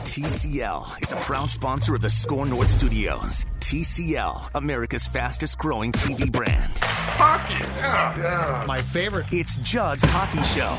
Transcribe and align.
TCL 0.00 1.02
is 1.02 1.12
a 1.12 1.16
proud 1.16 1.50
sponsor 1.50 1.94
of 1.94 2.00
the 2.02 2.08
Score 2.10 2.46
North 2.46 2.70
Studios. 2.70 3.44
TCL, 3.60 4.50
America's 4.54 5.06
fastest 5.08 5.58
growing 5.58 5.92
TV 5.92 6.30
brand. 6.30 6.72
Hockey, 6.80 7.54
yeah, 7.76 8.16
yeah. 8.16 8.64
My 8.66 8.80
favorite. 8.80 9.26
It's 9.32 9.58
Judd's 9.58 10.04
Hockey 10.04 10.42
Show. 10.44 10.76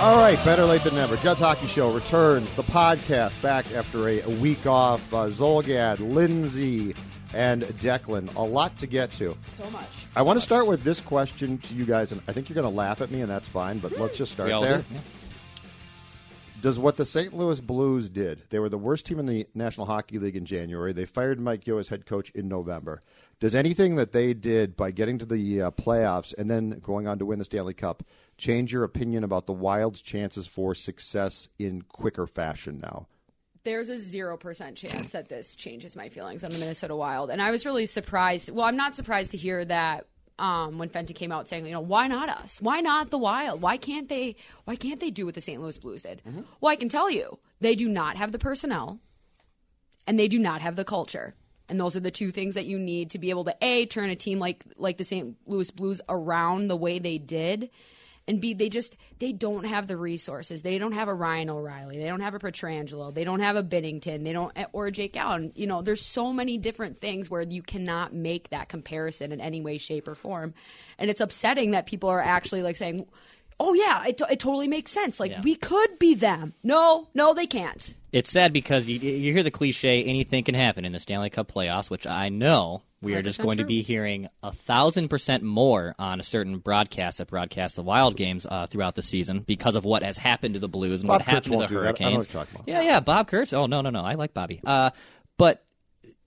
All 0.00 0.16
right, 0.18 0.42
better 0.44 0.64
late 0.64 0.84
than 0.84 0.94
never. 0.94 1.16
Judd's 1.16 1.40
Hockey 1.40 1.66
Show 1.66 1.92
returns. 1.92 2.54
The 2.54 2.62
podcast 2.62 3.40
back 3.42 3.70
after 3.72 4.08
a, 4.08 4.20
a 4.22 4.30
week 4.30 4.64
off. 4.66 5.12
Uh, 5.12 5.26
Zulgad, 5.26 5.98
Lindsay, 5.98 6.94
and 7.34 7.62
Declan. 7.64 8.34
A 8.36 8.42
lot 8.42 8.78
to 8.78 8.86
get 8.86 9.10
to. 9.12 9.36
So 9.48 9.68
much. 9.70 10.06
I 10.14 10.22
want 10.22 10.38
to 10.38 10.44
start 10.44 10.66
with 10.66 10.82
this 10.84 11.00
question 11.00 11.58
to 11.58 11.74
you 11.74 11.84
guys, 11.84 12.12
and 12.12 12.22
I 12.28 12.32
think 12.32 12.48
you're 12.48 12.54
going 12.54 12.72
to 12.72 12.76
laugh 12.76 13.00
at 13.00 13.10
me, 13.10 13.20
and 13.22 13.30
that's 13.30 13.48
fine, 13.48 13.80
but 13.80 13.98
let's 13.98 14.16
just 14.16 14.32
start 14.32 14.48
there. 14.62 14.84
Yeah. 14.90 15.00
Does 16.66 16.80
what 16.80 16.96
the 16.96 17.04
St. 17.04 17.32
Louis 17.32 17.60
Blues 17.60 18.08
did, 18.08 18.42
they 18.50 18.58
were 18.58 18.68
the 18.68 18.76
worst 18.76 19.06
team 19.06 19.20
in 19.20 19.26
the 19.26 19.46
National 19.54 19.86
Hockey 19.86 20.18
League 20.18 20.34
in 20.34 20.44
January. 20.44 20.92
They 20.92 21.04
fired 21.04 21.38
Mike 21.38 21.64
Yeo 21.64 21.78
as 21.78 21.86
head 21.86 22.06
coach 22.06 22.30
in 22.30 22.48
November. 22.48 23.02
Does 23.38 23.54
anything 23.54 23.94
that 23.94 24.10
they 24.10 24.34
did 24.34 24.76
by 24.76 24.90
getting 24.90 25.16
to 25.18 25.24
the 25.24 25.62
uh, 25.62 25.70
playoffs 25.70 26.34
and 26.36 26.50
then 26.50 26.80
going 26.82 27.06
on 27.06 27.20
to 27.20 27.24
win 27.24 27.38
the 27.38 27.44
Stanley 27.44 27.72
Cup 27.72 28.02
change 28.36 28.72
your 28.72 28.82
opinion 28.82 29.22
about 29.22 29.46
the 29.46 29.52
Wild's 29.52 30.02
chances 30.02 30.48
for 30.48 30.74
success 30.74 31.48
in 31.56 31.82
quicker 31.82 32.26
fashion 32.26 32.80
now? 32.82 33.06
There's 33.62 33.88
a 33.88 33.94
0% 33.94 34.74
chance 34.74 35.12
that 35.12 35.28
this 35.28 35.54
changes 35.54 35.94
my 35.94 36.08
feelings 36.08 36.42
on 36.42 36.50
the 36.50 36.58
Minnesota 36.58 36.96
Wild. 36.96 37.30
And 37.30 37.40
I 37.40 37.52
was 37.52 37.64
really 37.64 37.86
surprised. 37.86 38.50
Well, 38.50 38.64
I'm 38.64 38.76
not 38.76 38.96
surprised 38.96 39.30
to 39.30 39.36
hear 39.36 39.64
that 39.66 40.08
um, 40.38 40.78
when 40.78 40.88
Fenton 40.88 41.14
came 41.14 41.32
out 41.32 41.48
saying, 41.48 41.66
you 41.66 41.72
know, 41.72 41.80
why 41.80 42.06
not 42.08 42.28
us? 42.28 42.60
Why 42.60 42.80
not 42.80 43.10
the 43.10 43.18
Wild? 43.18 43.62
Why 43.62 43.76
can't 43.76 44.08
they? 44.08 44.36
Why 44.64 44.76
can't 44.76 45.00
they 45.00 45.10
do 45.10 45.26
what 45.26 45.34
the 45.34 45.40
St. 45.40 45.60
Louis 45.60 45.78
Blues 45.78 46.02
did? 46.02 46.22
Well, 46.60 46.72
I 46.72 46.76
can 46.76 46.88
tell 46.88 47.10
you, 47.10 47.38
they 47.60 47.74
do 47.74 47.88
not 47.88 48.16
have 48.16 48.32
the 48.32 48.38
personnel, 48.38 49.00
and 50.06 50.18
they 50.18 50.28
do 50.28 50.38
not 50.38 50.60
have 50.60 50.76
the 50.76 50.84
culture. 50.84 51.34
And 51.68 51.80
those 51.80 51.96
are 51.96 52.00
the 52.00 52.12
two 52.12 52.30
things 52.30 52.54
that 52.54 52.66
you 52.66 52.78
need 52.78 53.10
to 53.10 53.18
be 53.18 53.30
able 53.30 53.44
to 53.44 53.56
a 53.60 53.86
turn 53.86 54.10
a 54.10 54.16
team 54.16 54.38
like 54.38 54.64
like 54.76 54.98
the 54.98 55.04
St. 55.04 55.36
Louis 55.46 55.70
Blues 55.70 56.00
around 56.08 56.68
the 56.68 56.76
way 56.76 56.98
they 56.98 57.18
did, 57.18 57.70
and 58.28 58.40
b 58.40 58.54
they 58.54 58.68
just 58.68 58.96
they 59.18 59.32
don't 59.32 59.64
have 59.66 59.86
the 59.86 59.96
resources. 59.96 60.62
They 60.62 60.78
don't 60.78 60.92
have 60.92 61.08
a 61.08 61.14
Ryan 61.14 61.50
O'Reilly. 61.50 61.98
They 61.98 62.06
don't 62.06 62.20
have 62.20 62.34
a 62.34 62.38
Pietrangelo. 62.38 63.14
They 63.14 63.24
don't 63.24 63.40
have 63.40 63.56
a 63.56 63.62
Binnington. 63.62 64.24
They 64.24 64.32
don't 64.32 64.52
eh, 64.56 64.66
or 64.72 64.86
a 64.88 64.92
Jake 64.92 65.16
Allen. 65.16 65.52
You 65.54 65.66
know, 65.66 65.82
there's 65.82 66.04
so 66.04 66.32
many 66.32 66.58
different 66.58 66.98
things 66.98 67.30
where 67.30 67.42
you 67.42 67.62
cannot 67.62 68.12
make 68.12 68.50
that 68.50 68.68
comparison 68.68 69.32
in 69.32 69.40
any 69.40 69.60
way, 69.60 69.78
shape, 69.78 70.08
or 70.08 70.14
form, 70.14 70.54
and 70.98 71.10
it's 71.10 71.20
upsetting 71.20 71.70
that 71.72 71.86
people 71.86 72.08
are 72.08 72.20
actually 72.20 72.62
like 72.62 72.76
saying. 72.76 73.06
Oh 73.58 73.72
yeah, 73.72 74.04
it, 74.04 74.20
it 74.30 74.38
totally 74.38 74.68
makes 74.68 74.90
sense. 74.90 75.18
Like 75.18 75.30
Yeah. 75.30 75.40
we 75.40 75.54
could 75.54 75.98
be 75.98 76.14
them. 76.14 76.52
No, 76.62 77.08
no, 77.14 77.32
they 77.32 77.46
can't. 77.46 77.94
It's 78.12 78.30
sad 78.30 78.52
because 78.52 78.86
you, 78.86 78.98
you 78.98 79.32
hear 79.32 79.42
the 79.42 79.50
cliche, 79.50 80.04
anything 80.04 80.44
can 80.44 80.54
happen 80.54 80.84
in 80.84 80.92
the 80.92 80.98
Stanley 80.98 81.30
Cup 81.30 81.50
playoffs, 81.50 81.88
which 81.88 82.06
I 82.06 82.28
know 82.28 82.82
we 83.06 83.14
are 83.14 83.22
just 83.22 83.38
100% 83.40 83.42
going 83.44 83.58
to 83.58 83.64
be 83.64 83.82
hearing 83.82 84.28
a 84.42 84.52
thousand 84.52 85.08
percent 85.08 85.42
more 85.42 85.94
on 85.98 86.20
a 86.20 86.22
certain 86.22 86.58
broadcast 86.58 87.18
that 87.18 87.28
broadcasts 87.28 87.76
the 87.76 87.82
Wild 87.82 88.16
games 88.16 88.46
uh, 88.48 88.66
throughout 88.66 88.94
the 88.94 89.02
season 89.02 89.40
because 89.40 89.74
of 89.76 89.84
what 89.84 90.02
has 90.02 90.18
happened 90.18 90.54
to 90.54 90.60
the 90.60 90.68
Blues 90.68 91.00
and 91.00 91.08
Bob 91.08 91.20
what 91.20 91.22
happened 91.22 91.52
to 91.52 91.58
the 91.58 91.66
do 91.66 91.74
that. 91.80 92.00
I 92.00 92.10
know 92.10 92.16
what 92.16 92.26
Hurricanes. 92.26 92.34
about. 92.54 92.64
Yeah, 92.66 92.82
yeah, 92.82 93.00
Bob 93.00 93.28
Kurtz. 93.28 93.52
Oh 93.52 93.66
no, 93.66 93.80
no, 93.80 93.90
no, 93.90 94.02
I 94.02 94.14
like 94.14 94.34
Bobby. 94.34 94.60
Uh, 94.64 94.90
but 95.38 95.64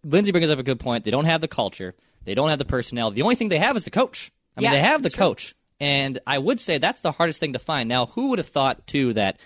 Lindsay 0.03 0.31
brings 0.31 0.49
up 0.49 0.59
a 0.59 0.63
good 0.63 0.79
point. 0.79 1.03
They 1.03 1.11
don't 1.11 1.25
have 1.25 1.41
the 1.41 1.47
culture. 1.47 1.93
They 2.25 2.33
don't 2.35 2.49
have 2.49 2.59
the 2.59 2.65
personnel. 2.65 3.11
The 3.11 3.21
only 3.23 3.35
thing 3.35 3.49
they 3.49 3.59
have 3.59 3.75
is 3.77 3.83
the 3.83 3.91
coach. 3.91 4.31
I 4.57 4.61
mean, 4.61 4.65
Yeah, 4.65 4.75
they 4.75 4.81
have 4.81 5.01
the 5.01 5.09
that's 5.09 5.15
true. 5.15 5.25
coach, 5.27 5.55
and 5.79 6.19
I 6.27 6.37
would 6.37 6.59
say 6.59 6.77
that's 6.77 7.01
the 7.01 7.11
hardest 7.11 7.39
thing 7.39 7.53
to 7.53 7.59
find. 7.59 7.87
Now, 7.89 8.05
who 8.07 8.27
would 8.29 8.39
have 8.39 8.47
thought 8.49 8.87
too 8.87 9.13
that 9.13 9.37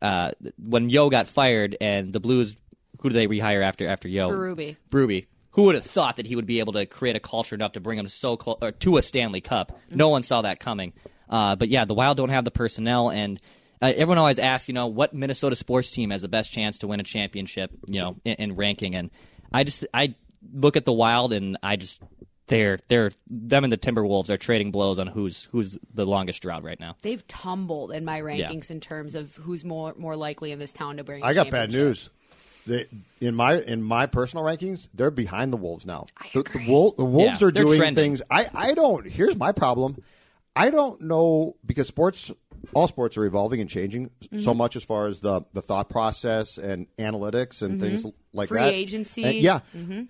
uh, 0.00 0.32
when 0.58 0.90
Yeo 0.90 1.08
got 1.10 1.28
fired 1.28 1.76
and 1.80 2.12
the 2.12 2.20
Blues, 2.20 2.56
who 3.00 3.08
do 3.08 3.14
they 3.14 3.26
rehire 3.26 3.62
after 3.62 3.86
after 3.86 4.08
Yeo? 4.08 4.30
Ruby. 4.30 4.76
Berube. 4.90 5.26
Who 5.52 5.64
would 5.64 5.74
have 5.74 5.84
thought 5.84 6.16
that 6.16 6.26
he 6.26 6.36
would 6.36 6.46
be 6.46 6.60
able 6.60 6.72
to 6.74 6.86
create 6.86 7.16
a 7.16 7.20
culture 7.20 7.54
enough 7.54 7.72
to 7.72 7.80
bring 7.80 7.98
him 7.98 8.08
so 8.08 8.36
close 8.36 8.58
to 8.80 8.96
a 8.96 9.02
Stanley 9.02 9.40
Cup? 9.40 9.78
No 9.90 10.08
one 10.08 10.22
saw 10.22 10.42
that 10.42 10.60
coming. 10.60 10.94
Uh, 11.28 11.56
but 11.56 11.68
yeah, 11.68 11.84
the 11.84 11.94
Wild 11.94 12.16
don't 12.16 12.30
have 12.30 12.44
the 12.44 12.50
personnel, 12.50 13.10
and 13.10 13.40
uh, 13.80 13.86
everyone 13.86 14.18
always 14.18 14.38
asks, 14.38 14.68
you 14.68 14.74
know, 14.74 14.86
what 14.86 15.14
Minnesota 15.14 15.56
sports 15.56 15.90
team 15.90 16.10
has 16.10 16.22
the 16.22 16.28
best 16.28 16.52
chance 16.52 16.78
to 16.78 16.86
win 16.86 17.00
a 17.00 17.04
championship, 17.04 17.70
you 17.86 18.00
know, 18.00 18.16
in, 18.24 18.34
in 18.34 18.56
ranking. 18.56 18.94
And 18.94 19.10
I 19.52 19.64
just 19.64 19.86
I 19.92 20.14
look 20.52 20.76
at 20.76 20.84
the 20.84 20.92
Wild, 20.92 21.32
and 21.32 21.58
I 21.62 21.76
just 21.76 22.02
they're 22.46 22.78
they're 22.88 23.10
them 23.28 23.64
and 23.64 23.72
the 23.72 23.78
Timberwolves 23.78 24.30
are 24.30 24.36
trading 24.36 24.72
blows 24.72 24.98
on 24.98 25.06
who's 25.06 25.44
who's 25.52 25.78
the 25.94 26.04
longest 26.04 26.42
drought 26.42 26.62
right 26.62 26.78
now. 26.78 26.96
They've 27.02 27.26
tumbled 27.26 27.92
in 27.92 28.04
my 28.04 28.20
rankings 28.20 28.70
in 28.70 28.80
terms 28.80 29.14
of 29.14 29.34
who's 29.36 29.64
more 29.64 29.94
more 29.96 30.16
likely 30.16 30.52
in 30.52 30.58
this 30.58 30.72
town 30.72 30.98
to 30.98 31.04
bring. 31.04 31.22
a 31.22 31.26
I 31.26 31.34
got 31.34 31.50
bad 31.50 31.72
news. 31.72 32.10
They, 32.66 32.86
in 33.20 33.34
my 33.34 33.60
in 33.60 33.82
my 33.82 34.06
personal 34.06 34.44
rankings, 34.44 34.88
they're 34.94 35.10
behind 35.10 35.52
the 35.52 35.56
Wolves 35.56 35.84
now. 35.86 36.06
I 36.16 36.28
the, 36.32 36.42
the, 36.42 36.50
agree. 36.50 36.68
Wol- 36.68 36.92
the 36.92 37.04
Wolves 37.04 37.40
Yeah, 37.40 37.48
are 37.48 37.50
doing 37.50 37.78
trending. 37.78 38.02
things. 38.04 38.22
I, 38.30 38.48
I 38.54 38.74
don't. 38.74 39.06
Here's 39.10 39.36
my 39.36 39.52
problem. 39.52 39.96
I 40.54 40.70
don't 40.70 41.00
know 41.00 41.56
because 41.64 41.88
sports, 41.88 42.30
all 42.74 42.86
sports 42.86 43.16
are 43.16 43.24
evolving 43.24 43.60
and 43.60 43.68
changing 43.70 44.10
Mm-hmm. 44.20 44.38
so 44.44 44.54
much 44.54 44.76
as 44.76 44.84
far 44.84 45.06
as 45.08 45.20
the 45.20 45.42
the 45.54 45.62
thought 45.62 45.88
process 45.88 46.58
and 46.58 46.86
analytics 46.98 47.62
and 47.62 47.80
things 47.80 48.04
like 48.32 48.48
Mm-hmm. 48.48 48.54
Free 48.54 48.62
agency. 48.74 49.24
And, 49.24 49.34
yeah, 49.36 49.60
Mm-hmm. 49.76 50.02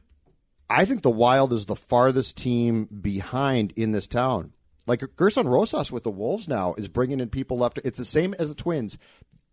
I 0.69 0.84
think 0.84 1.02
the 1.02 1.10
Wild 1.10 1.52
is 1.52 1.66
the 1.66 1.76
farthest 1.76 2.36
team 2.36 2.84
behind 2.86 3.72
in 3.76 3.92
this 3.92 4.06
town. 4.06 4.52
Like 4.86 5.02
Gerson 5.16 5.46
Rosas 5.46 5.92
with 5.92 6.02
the 6.02 6.10
Wolves 6.10 6.48
now 6.48 6.74
is 6.74 6.88
bringing 6.88 7.20
in 7.20 7.28
people 7.28 7.58
left. 7.58 7.78
It's 7.84 7.98
the 7.98 8.04
same 8.04 8.34
as 8.38 8.48
the 8.48 8.54
Twins. 8.54 8.98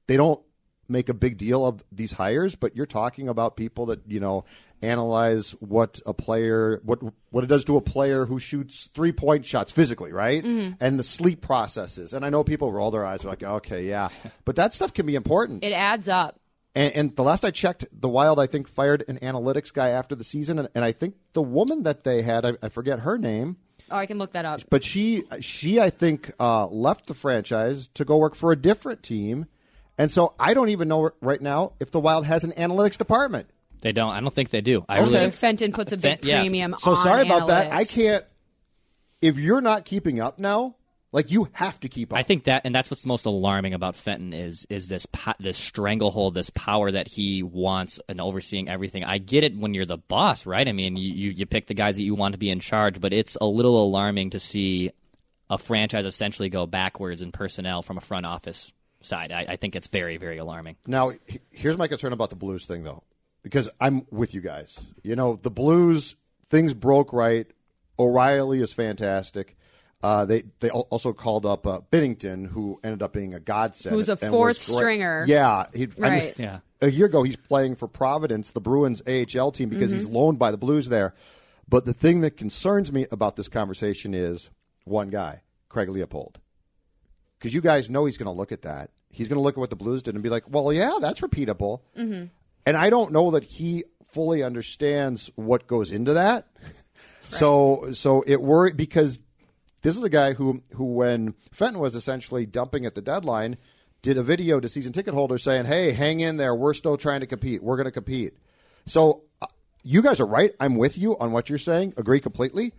They 0.08 0.18
don't 0.18 0.42
make 0.90 1.10
a 1.10 1.14
big 1.14 1.38
deal 1.38 1.66
of 1.66 1.84
these 1.92 2.12
hires, 2.14 2.56
but 2.56 2.76
you're 2.76 2.86
talking 2.86 3.28
about 3.30 3.56
people 3.56 3.86
that 3.88 4.02
you 4.08 4.20
know 4.20 4.46
analyze 4.82 5.52
what 5.60 6.00
a 6.06 6.14
player 6.14 6.80
what 6.84 7.00
what 7.32 7.44
it 7.44 7.48
does 7.48 7.66
to 7.66 7.76
a 7.78 7.82
player 7.82 8.26
who 8.26 8.40
shoots 8.40 8.90
three 8.94 9.12
point 9.12 9.46
shots 9.46 9.72
physically, 9.72 10.12
right? 10.12 10.44
And 10.44 10.98
the 11.00 11.04
sleep 11.04 11.42
processes. 11.42 12.14
And 12.14 12.26
I 12.26 12.30
know 12.30 12.44
people 12.44 12.72
roll 12.72 12.92
their 12.92 13.06
eyes 13.06 13.24
like, 13.24 13.44
okay, 13.44 13.86
yeah, 13.88 14.10
but 14.46 14.56
that 14.56 14.74
stuff 14.74 14.94
can 14.94 15.06
be 15.06 15.16
important. 15.16 15.64
It 15.64 15.74
adds 15.74 16.08
up. 16.08 16.40
And, 16.76 16.94
and 16.94 17.16
the 17.16 17.24
last 17.24 17.44
I 17.44 17.50
checked, 17.52 17.86
the 17.92 18.08
Wild, 18.08 18.40
I 18.40 18.46
think, 18.46 18.68
fired 18.68 19.04
an 19.08 19.18
analytics 19.20 19.74
guy 19.74 19.90
after 19.90 20.14
the 20.16 20.24
season, 20.24 20.60
and, 20.60 20.70
and 20.76 20.86
I 20.86 20.92
think 20.92 21.16
the 21.34 21.42
woman 21.42 21.82
that 21.84 22.04
they 22.04 22.22
had, 22.22 22.46
I, 22.46 22.54
I 22.62 22.70
forget 22.70 23.00
her 23.00 23.18
name, 23.18 23.58
Oh, 23.92 23.98
I 23.98 24.06
can 24.06 24.20
look 24.20 24.34
that 24.34 24.46
up. 24.46 24.62
but 24.70 24.84
she, 24.84 25.24
she, 25.42 25.80
I 25.82 25.90
think, 25.90 26.32
uh, 26.40 26.68
left 26.68 27.08
the 27.08 27.16
franchise 27.16 27.88
to 27.96 28.06
go 28.06 28.18
work 28.18 28.36
for 28.36 28.52
a 28.52 28.56
different 28.56 29.02
team, 29.02 29.48
and 30.00 30.10
so 30.10 30.34
I 30.40 30.54
don't 30.54 30.70
even 30.70 30.88
know 30.88 31.12
right 31.22 31.42
now 31.42 31.74
if 31.82 31.92
the 31.92 32.00
Wild 32.00 32.26
has 32.26 32.46
an 32.46 32.54
analytics 32.54 32.98
department. 32.98 33.50
They 33.82 33.92
don't. 33.92 34.12
I 34.12 34.22
don't 34.22 34.34
think 34.34 34.50
they 34.50 34.62
do. 34.62 34.86
I 34.88 34.96
Okay. 34.96 35.02
I 35.02 35.04
really 35.04 35.20
think 35.20 35.34
Fenton 35.34 35.74
puts 35.74 35.92
a 35.92 35.98
big 35.98 36.22
Fen- 36.22 36.28
yeah. 36.28 36.40
premium 36.42 36.76
So 36.80 36.96
sorry 36.96 37.22
about 37.22 37.48
that. 37.48 37.72
I 37.72 37.84
can't. 37.84 38.26
If 39.22 39.38
you're 39.38 39.62
not 39.62 39.84
keeping 39.84 40.22
up 40.22 40.40
now, 40.40 40.76
like 41.12 41.32
you 41.32 41.50
have 41.52 41.80
to 41.82 41.90
keep 41.90 42.14
up. 42.14 42.20
I 42.20 42.24
think 42.24 42.46
that, 42.46 42.62
and 42.64 42.74
that's 42.74 42.90
what's 42.90 43.06
most 43.06 43.26
alarming 43.26 43.74
about 43.74 43.98
Fenton 43.98 44.32
is 44.32 44.66
is 44.70 44.88
this 44.88 45.06
po- 45.06 45.34
this 45.40 45.58
stranglehold, 45.58 46.34
this 46.34 46.50
power 46.52 46.92
that 46.92 47.10
he 47.10 47.44
wants 47.44 48.00
and 48.08 48.22
overseeing 48.22 48.70
everything. 48.70 49.04
I 49.04 49.18
get 49.18 49.44
it 49.44 49.58
when 49.58 49.74
you're 49.74 49.86
the 49.86 49.98
boss, 49.98 50.46
right? 50.46 50.68
I 50.68 50.72
mean, 50.72 50.96
you, 50.96 51.14
you 51.14 51.32
you 51.32 51.46
pick 51.46 51.68
the 51.68 51.74
guys 51.74 51.98
that 51.98 52.04
you 52.04 52.16
want 52.16 52.34
to 52.34 52.38
be 52.40 52.50
in 52.50 52.62
charge, 52.62 53.02
but 53.02 53.12
it's 53.12 53.38
a 53.40 53.46
little 53.46 53.84
alarming 53.84 54.30
to 54.30 54.40
see 54.40 54.92
a 55.50 55.58
franchise 55.58 56.06
essentially 56.06 56.48
go 56.50 56.66
backwards 56.66 57.22
in 57.22 57.34
personnel 57.34 57.82
from 57.82 57.98
a 57.98 58.02
front 58.02 58.26
office 58.26 58.72
side. 59.02 59.32
I, 59.32 59.46
I 59.50 59.56
think 59.56 59.76
it's 59.76 59.88
very 59.88 60.18
very 60.18 60.38
alarming. 60.38 60.76
Now, 60.88 61.12
here's 61.52 61.78
my 61.78 61.88
concern 61.88 62.14
about 62.14 62.30
the 62.30 62.36
Blues 62.36 62.66
thing, 62.66 62.84
though. 62.84 63.04
because 63.44 63.70
I'm 63.80 64.06
with 64.12 64.34
you 64.34 64.42
guys. 64.42 64.88
You 65.04 65.16
know, 65.16 65.40
the 65.42 65.52
Blues 65.52 66.16
things 66.50 66.74
broke 66.74 67.14
right. 67.14 67.48
O'Reilly 67.98 68.62
is 68.62 68.72
fantastic. 68.74 69.56
Uh, 70.02 70.24
they 70.26 70.44
they 70.62 70.70
also 70.70 71.12
called 71.12 71.46
up 71.46 71.68
uh, 71.68 71.82
Binnington, 71.92 72.48
who 72.48 72.80
ended 72.84 73.02
up 73.04 73.12
being 73.12 73.34
a 73.34 73.40
godsend. 73.40 73.94
Who's 73.94 74.08
a 74.08 74.14
and 74.14 74.32
was 74.32 74.32
fourth 74.32 74.62
stringer. 74.62 75.26
Yeah, 75.28 75.66
he, 75.74 75.90
I 75.98 76.02
Right. 76.02 76.22
just- 76.22 76.40
Yeah. 76.40 76.60
A 76.82 76.90
year 76.90 77.08
ago, 77.08 77.24
he's 77.24 77.36
playing 77.36 77.76
for 77.76 77.90
Providence, 77.90 78.52
the 78.52 78.62
Bruins 78.62 79.02
AHL 79.06 79.52
team, 79.52 79.68
because 79.68 79.92
he's 79.92 80.08
loaned 80.08 80.40
by 80.40 80.50
the 80.52 80.58
Blues 80.58 80.88
there. 80.88 81.14
But 81.68 81.84
the 81.84 81.92
thing 81.94 82.22
that 82.22 82.38
concerns 82.38 82.94
me 82.94 83.06
about 83.12 83.36
this 83.36 83.50
conversation 83.50 84.14
is 84.14 84.50
one 84.86 85.10
guy, 85.10 85.42
Craig 85.68 85.90
Leopold, 85.90 86.40
because 87.40 87.54
you 87.54 87.62
guys 87.62 87.90
know 87.90 88.06
he's 88.06 88.18
going 88.18 88.26
to 88.26 88.38
look 88.38 88.52
at 88.52 88.64
that. 88.64 88.92
He's 89.10 89.30
going 89.30 89.38
to 89.38 89.42
look 89.42 89.56
at 89.56 89.60
what 89.60 89.70
the 89.70 89.76
Blues 89.76 90.04
did 90.04 90.14
and 90.14 90.24
be 90.24 90.30
like, 90.30 90.44
"Well, 90.48 90.72
yeah, 90.72 90.98
that's 91.02 91.22
repeatable." 91.22 91.82
Mm-hmm. 91.98 92.26
And 92.66 92.78
I 92.78 92.90
don't 92.90 93.12
know 93.12 93.32
that 93.32 93.44
he 93.44 93.86
fully 94.12 94.44
understands 94.44 95.32
what 95.36 95.68
goes 95.68 95.92
into 95.92 96.14
that. 96.14 96.48
So 97.32 97.92
so 97.94 98.24
it 98.26 98.42
worried 98.42 98.76
because 98.76 99.22
this 99.84 99.96
is 99.96 100.04
a 100.04 100.10
guy 100.10 100.34
who 100.34 100.64
who 100.74 100.86
when 100.86 101.36
Fenton 101.52 101.80
was 101.80 101.94
essentially 101.94 102.48
dumping 102.48 102.88
at 102.88 102.96
the 102.96 103.02
deadline, 103.02 103.58
did 104.02 104.18
a 104.18 104.24
video 104.24 104.60
to 104.60 104.68
season 104.68 104.94
ticket 104.94 105.14
holders 105.14 105.44
saying, 105.44 105.66
"Hey, 105.66 105.92
hang 105.92 106.22
in 106.22 106.38
there. 106.38 106.56
We're 106.56 106.74
still 106.74 106.98
trying 106.98 107.20
to 107.20 107.28
compete. 107.28 107.62
We're 107.62 107.76
going 107.76 107.86
to 107.86 107.92
compete." 107.92 108.34
So 108.88 109.26
uh, 109.44 109.48
you 109.84 110.02
guys 110.02 110.20
are 110.20 110.26
right. 110.26 110.54
I'm 110.60 110.76
with 110.76 110.98
you 110.98 111.18
on 111.20 111.32
what 111.32 111.50
you're 111.50 111.60
saying. 111.60 111.94
Agree 111.98 112.20
completely. 112.20 112.74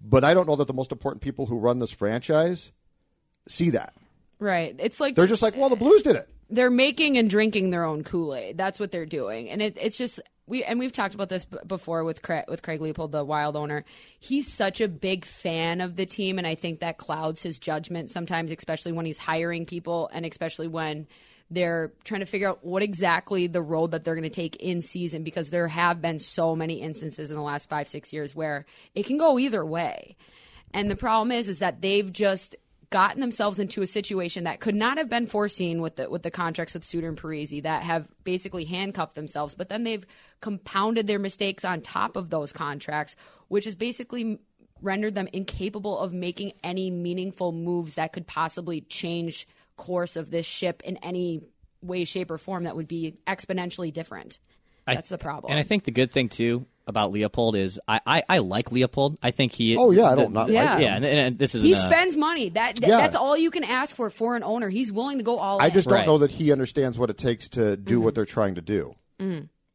But 0.00 0.24
I 0.24 0.34
don't 0.34 0.46
know 0.46 0.56
that 0.56 0.68
the 0.68 0.74
most 0.74 0.92
important 0.92 1.22
people 1.22 1.46
who 1.46 1.58
run 1.58 1.80
this 1.80 1.90
franchise 1.90 2.70
see 3.48 3.70
that. 3.70 3.94
Right. 4.38 4.76
It's 4.78 5.00
like 5.00 5.14
They're 5.14 5.26
just 5.26 5.42
like, 5.42 5.56
"Well, 5.56 5.68
the 5.68 5.76
Blues 5.76 6.02
did 6.02 6.16
it." 6.16 6.28
they're 6.48 6.70
making 6.70 7.18
and 7.18 7.28
drinking 7.28 7.70
their 7.70 7.84
own 7.84 8.04
Kool 8.04 8.34
Aid. 8.34 8.56
That's 8.56 8.78
what 8.78 8.92
they're 8.92 9.06
doing, 9.06 9.50
and 9.50 9.60
it, 9.60 9.76
it's 9.80 9.96
just 9.96 10.20
we 10.46 10.62
and 10.62 10.78
we've 10.78 10.92
talked 10.92 11.14
about 11.14 11.28
this 11.28 11.44
b- 11.44 11.58
before 11.66 12.04
with 12.04 12.22
Craig, 12.22 12.44
with 12.48 12.62
Craig 12.62 12.80
Leopold, 12.80 13.12
the 13.12 13.24
Wild 13.24 13.56
owner. 13.56 13.84
He's 14.20 14.52
such 14.52 14.80
a 14.80 14.88
big 14.88 15.24
fan 15.24 15.80
of 15.80 15.96
the 15.96 16.06
team, 16.06 16.38
and 16.38 16.46
I 16.46 16.54
think 16.54 16.80
that 16.80 16.98
clouds 16.98 17.42
his 17.42 17.58
judgment 17.58 18.10
sometimes, 18.10 18.50
especially 18.52 18.92
when 18.92 19.06
he's 19.06 19.18
hiring 19.18 19.66
people, 19.66 20.08
and 20.12 20.24
especially 20.24 20.68
when 20.68 21.08
they're 21.50 21.92
trying 22.04 22.20
to 22.20 22.26
figure 22.26 22.48
out 22.48 22.64
what 22.64 22.82
exactly 22.82 23.46
the 23.46 23.62
road 23.62 23.92
that 23.92 24.04
they're 24.04 24.16
going 24.16 24.24
to 24.24 24.30
take 24.30 24.56
in 24.56 24.82
season 24.82 25.22
because 25.22 25.50
there 25.50 25.68
have 25.68 26.02
been 26.02 26.18
so 26.18 26.56
many 26.56 26.80
instances 26.80 27.30
in 27.30 27.36
the 27.36 27.42
last 27.42 27.68
five 27.68 27.86
six 27.86 28.12
years 28.12 28.34
where 28.34 28.66
it 28.96 29.06
can 29.06 29.16
go 29.16 29.38
either 29.38 29.64
way 29.64 30.16
and 30.74 30.90
the 30.90 30.96
problem 30.96 31.30
is 31.30 31.48
is 31.48 31.60
that 31.60 31.80
they've 31.80 32.12
just 32.12 32.56
gotten 32.90 33.20
themselves 33.20 33.58
into 33.58 33.82
a 33.82 33.86
situation 33.86 34.44
that 34.44 34.60
could 34.60 34.74
not 34.74 34.98
have 34.98 35.08
been 35.08 35.26
foreseen 35.26 35.80
with 35.80 35.96
the 35.96 36.08
with 36.08 36.22
the 36.22 36.30
contracts 36.30 36.74
with 36.74 36.84
Suter 36.84 37.08
and 37.08 37.16
Parise 37.16 37.62
that 37.62 37.82
have 37.82 38.08
basically 38.24 38.64
handcuffed 38.64 39.14
themselves, 39.14 39.54
but 39.54 39.68
then 39.68 39.84
they've 39.84 40.06
compounded 40.40 41.06
their 41.06 41.18
mistakes 41.18 41.64
on 41.64 41.80
top 41.80 42.16
of 42.16 42.30
those 42.30 42.52
contracts, 42.52 43.16
which 43.48 43.64
has 43.64 43.74
basically 43.74 44.38
rendered 44.82 45.14
them 45.14 45.28
incapable 45.32 45.98
of 45.98 46.12
making 46.12 46.52
any 46.62 46.90
meaningful 46.90 47.52
moves 47.52 47.94
that 47.94 48.12
could 48.12 48.26
possibly 48.26 48.82
change 48.82 49.48
course 49.76 50.16
of 50.16 50.30
this 50.30 50.46
ship 50.46 50.82
in 50.84 50.96
any 50.98 51.40
way, 51.82 52.04
shape, 52.04 52.30
or 52.30 52.38
form 52.38 52.64
that 52.64 52.76
would 52.76 52.88
be 52.88 53.14
exponentially 53.26 53.92
different. 53.92 54.38
That's 54.86 55.08
the 55.08 55.18
problem. 55.18 55.50
And 55.50 55.58
I 55.58 55.64
think 55.64 55.84
the 55.84 55.90
good 55.90 56.12
thing 56.12 56.28
too 56.28 56.66
about 56.86 57.10
Leopold 57.12 57.56
is 57.56 57.80
I, 57.88 58.00
I, 58.06 58.22
I 58.28 58.38
like 58.38 58.70
Leopold. 58.70 59.18
I 59.22 59.30
think 59.32 59.52
he. 59.52 59.76
Oh, 59.76 59.90
yeah, 59.90 60.04
I 60.10 60.14
don't 60.14 60.32
not 60.32 60.48
Yeah. 60.50 60.74
like 60.74 60.82
Yeah, 60.82 60.94
and, 60.96 61.04
and 61.04 61.38
this 61.38 61.54
is 61.54 61.62
he 61.62 61.74
uh, 61.74 61.78
spends 61.78 62.16
money. 62.16 62.50
That 62.50 62.76
th- 62.76 62.88
Yeah. 62.88 62.98
that's 62.98 63.16
all 63.16 63.36
you 63.36 63.50
can 63.50 63.64
ask 63.64 63.96
for 63.96 64.08
for 64.10 64.36
an 64.36 64.42
owner. 64.44 64.68
He's 64.68 64.92
willing 64.92 65.18
to 65.18 65.24
go 65.24 65.38
all 65.38 65.60
I 65.60 65.66
in. 65.66 65.72
just 65.74 65.88
don't 65.88 65.98
Right. 65.98 66.06
know 66.06 66.18
that 66.18 66.30
he 66.32 66.52
understands 66.52 66.98
what 66.98 67.10
it 67.10 67.18
takes 67.18 67.48
to 67.50 67.76
do 67.76 68.00
what 68.00 68.14
they're 68.14 68.24
trying 68.24 68.54
to 68.54 68.60
do. 68.62 68.94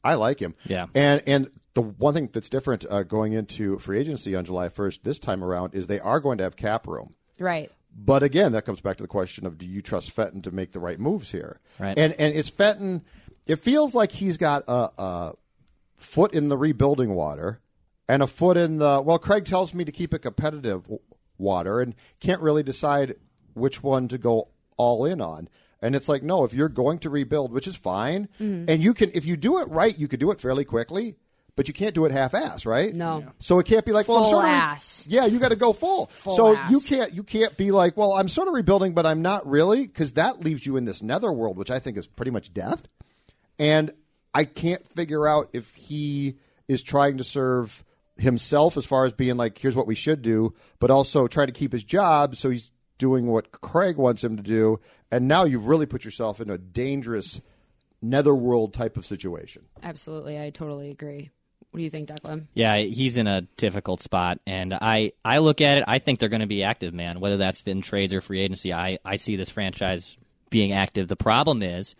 I 0.03 0.13
like 0.15 0.39
him. 0.39 0.55
Yeah. 0.65 0.87
And 0.95 1.21
and 1.27 1.49
the 1.73 1.81
one 1.81 2.13
thing 2.13 2.29
that's 2.31 2.49
different 2.49 2.85
uh, 2.89 3.03
going 3.03 3.33
into 3.33 3.77
free 3.79 3.99
agency 3.99 4.35
on 4.35 4.43
July 4.45 4.69
1st 4.69 5.03
this 5.03 5.19
time 5.19 5.43
around 5.43 5.73
is 5.75 5.87
they 5.87 5.99
are 5.99 6.19
going 6.19 6.37
to 6.39 6.43
have 6.43 6.55
cap 6.55 6.87
room. 6.87 7.13
right. 7.39 7.71
But 7.93 8.23
again, 8.23 8.53
that 8.53 8.63
comes 8.63 8.79
back 8.79 8.95
to 8.97 9.03
the 9.03 9.07
question 9.09 9.45
of 9.45 9.57
do 9.57 9.65
you 9.67 9.81
trust 9.81 10.11
Fenton 10.11 10.41
to 10.43 10.51
make 10.51 10.71
the 10.71 10.79
right 10.79 10.97
moves 10.97 11.29
here? 11.29 11.59
Right. 11.77 11.97
And 11.97 12.13
and 12.13 12.33
is 12.33 12.47
Fenton? 12.49 13.01
It 13.45 13.57
feels 13.57 13.93
like 13.93 14.13
he's 14.13 14.37
got 14.37 14.63
a, 14.69 14.89
a 14.97 15.33
foot 16.01 16.33
in 16.33 16.49
the 16.49 16.57
rebuilding 16.57 17.13
water 17.13 17.61
and 18.09 18.21
a 18.21 18.27
foot 18.27 18.57
in 18.57 18.77
the 18.77 19.01
well. 19.01 19.19
Craig 19.19 19.45
tells 19.45 19.73
me 19.73 19.85
to 19.85 19.91
keep 19.91 20.13
it 20.13 20.19
competitive 20.19 20.85
water 21.37 21.79
and 21.81 21.95
can't 22.19 22.41
really 22.41 22.63
decide 22.63 23.15
which 23.53 23.81
one 23.83 24.07
to 24.09 24.17
go 24.17 24.49
all 24.77 25.05
in 25.05 25.21
on. 25.21 25.47
And 25.81 25.95
it's 25.95 26.07
like 26.09 26.21
no, 26.23 26.43
if 26.43 26.53
you're 26.53 26.69
going 26.69 26.99
to 26.99 27.09
rebuild, 27.09 27.51
which 27.51 27.67
is 27.67 27.75
fine, 27.75 28.27
Mm-hmm. 28.39 28.65
and 28.69 28.81
you 28.83 28.93
can 28.93 29.11
if 29.13 29.25
you 29.25 29.37
do 29.37 29.59
it 29.59 29.69
right, 29.69 29.97
you 29.97 30.07
could 30.07 30.19
do 30.19 30.31
it 30.31 30.41
fairly 30.41 30.65
quickly. 30.65 31.15
But 31.57 31.67
you 31.67 31.73
can't 31.73 31.93
do 31.93 32.05
it 32.05 32.13
half-ass, 32.13 32.65
right? 32.65 32.93
No. 32.95 33.25
So 33.39 33.59
it 33.59 33.65
can't 33.65 33.85
be 33.85 33.91
like, 33.91 34.07
well, 34.07 34.23
I'm 34.23 34.29
sort 34.31 34.45
of 34.45 34.51
re- 34.51 34.55
ass. 34.57 35.05
yeah, 35.09 35.25
you 35.25 35.37
got 35.37 35.49
to 35.49 35.57
go 35.57 35.73
full. 35.73 36.05
Full 36.07 36.33
so 36.35 36.55
ass. 36.55 36.71
you 36.71 36.79
can't 36.79 37.13
you 37.13 37.23
can't 37.23 37.57
be 37.57 37.71
like, 37.71 37.97
well, 37.97 38.13
I'm 38.13 38.29
sort 38.29 38.47
of 38.47 38.53
rebuilding, 38.53 38.93
but 38.93 39.05
I'm 39.05 39.21
not 39.21 39.45
really, 39.45 39.85
because 39.85 40.13
that 40.13 40.39
leaves 40.45 40.65
you 40.65 40.77
in 40.77 40.85
this 40.85 41.03
nether 41.03 41.31
world, 41.31 41.57
which 41.57 41.69
I 41.69 41.79
think 41.79 41.97
is 41.97 42.07
pretty 42.07 42.31
much 42.31 42.53
death. 42.53 42.83
And 43.59 43.91
I 44.33 44.45
can't 44.45 44.87
figure 44.87 45.27
out 45.27 45.49
if 45.53 45.73
he 45.75 46.37
is 46.67 46.81
trying 46.81 47.17
to 47.17 47.23
serve 47.23 47.83
himself 48.17 48.77
as 48.77 48.85
far 48.85 49.05
as 49.05 49.13
being 49.13 49.35
like, 49.35 49.57
here's 49.57 49.75
what 49.75 49.87
we 49.87 49.95
should 49.95 50.21
do, 50.21 50.53
but 50.79 50.91
also 50.91 51.27
trying 51.27 51.47
to 51.47 51.53
keep 51.53 51.71
his 51.71 51.83
job, 51.83 52.35
so 52.35 52.49
he's 52.49 52.71
doing 52.97 53.27
what 53.27 53.51
Craig 53.51 53.97
wants 53.97 54.23
him 54.23 54.37
to 54.37 54.43
do. 54.43 54.79
And 55.11 55.27
now 55.27 55.43
you've 55.43 55.67
really 55.67 55.85
put 55.85 56.05
yourself 56.05 56.39
in 56.39 56.49
a 56.49 56.57
dangerous 56.57 57.41
netherworld 58.01 58.73
type 58.73 58.95
of 58.95 59.05
situation. 59.05 59.63
Absolutely, 59.83 60.39
I 60.39 60.51
totally 60.51 60.91
agree. 60.91 61.31
What 61.71 61.77
do 61.77 61.83
you 61.83 61.89
think, 61.89 62.09
Declan? 62.09 62.45
Yeah, 62.53 62.77
he's 62.79 63.17
in 63.17 63.27
a 63.27 63.41
difficult 63.57 64.01
spot, 64.01 64.39
and 64.45 64.73
I, 64.73 65.13
I 65.23 65.37
look 65.37 65.61
at 65.61 65.77
it. 65.77 65.83
I 65.87 65.99
think 65.99 66.19
they're 66.19 66.29
going 66.29 66.41
to 66.41 66.47
be 66.47 66.63
active, 66.63 66.93
man. 66.93 67.21
Whether 67.21 67.37
that's 67.37 67.61
in 67.61 67.81
trades 67.81 68.13
or 68.13 68.21
free 68.21 68.41
agency, 68.41 68.73
I, 68.73 68.99
I 69.05 69.15
see 69.15 69.35
this 69.35 69.49
franchise 69.49 70.17
being 70.49 70.73
active. 70.73 71.07
The 71.07 71.15
problem 71.15 71.63
is, 71.63 71.95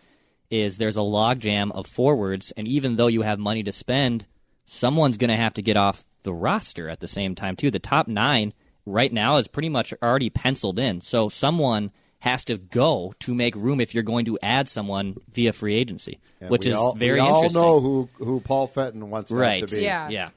is 0.52 0.76
there's 0.78 0.96
a 0.96 1.00
logjam 1.00 1.72
of 1.72 1.86
forwards, 1.86 2.52
and 2.56 2.68
even 2.68 2.96
though 2.96 3.06
you 3.08 3.22
have 3.22 3.38
money 3.38 3.62
to 3.64 3.72
spend, 3.72 4.26
someone's 4.66 5.16
going 5.16 5.30
to 5.30 5.36
have 5.36 5.54
to 5.54 5.62
get 5.62 5.76
off 5.76 6.04
the 6.22 6.32
roster 6.32 6.88
at 6.88 7.00
the 7.00 7.08
same 7.08 7.34
time 7.34 7.56
too. 7.56 7.70
The 7.70 7.78
top 7.78 8.06
nine 8.06 8.52
right 8.86 9.12
now 9.12 9.36
is 9.38 9.48
pretty 9.48 9.68
much 9.70 9.92
already 10.02 10.30
penciled 10.30 10.78
in, 10.78 11.00
so 11.00 11.28
someone 11.28 11.90
has 12.20 12.44
to 12.44 12.56
go 12.56 13.12
to 13.18 13.34
make 13.34 13.56
room 13.56 13.80
if 13.80 13.94
you're 13.94 14.04
going 14.04 14.26
to 14.26 14.38
add 14.42 14.68
someone 14.68 15.16
via 15.32 15.52
free 15.52 15.74
agency, 15.74 16.20
And 16.40 16.50
which 16.50 16.66
is 16.66 16.74
all, 16.74 16.94
very 16.94 17.14
we 17.14 17.18
all 17.20 17.36
interesting. 17.38 17.60
know 17.60 17.80
who 17.80 18.08
who 18.18 18.38
Paul 18.40 18.68
Fenton 18.68 19.10
wants 19.10 19.30
that 19.30 19.36
right? 19.36 19.66
to 19.66 19.74
be. 19.74 19.82
Yeah. 19.82 20.08
yeah. 20.08 20.28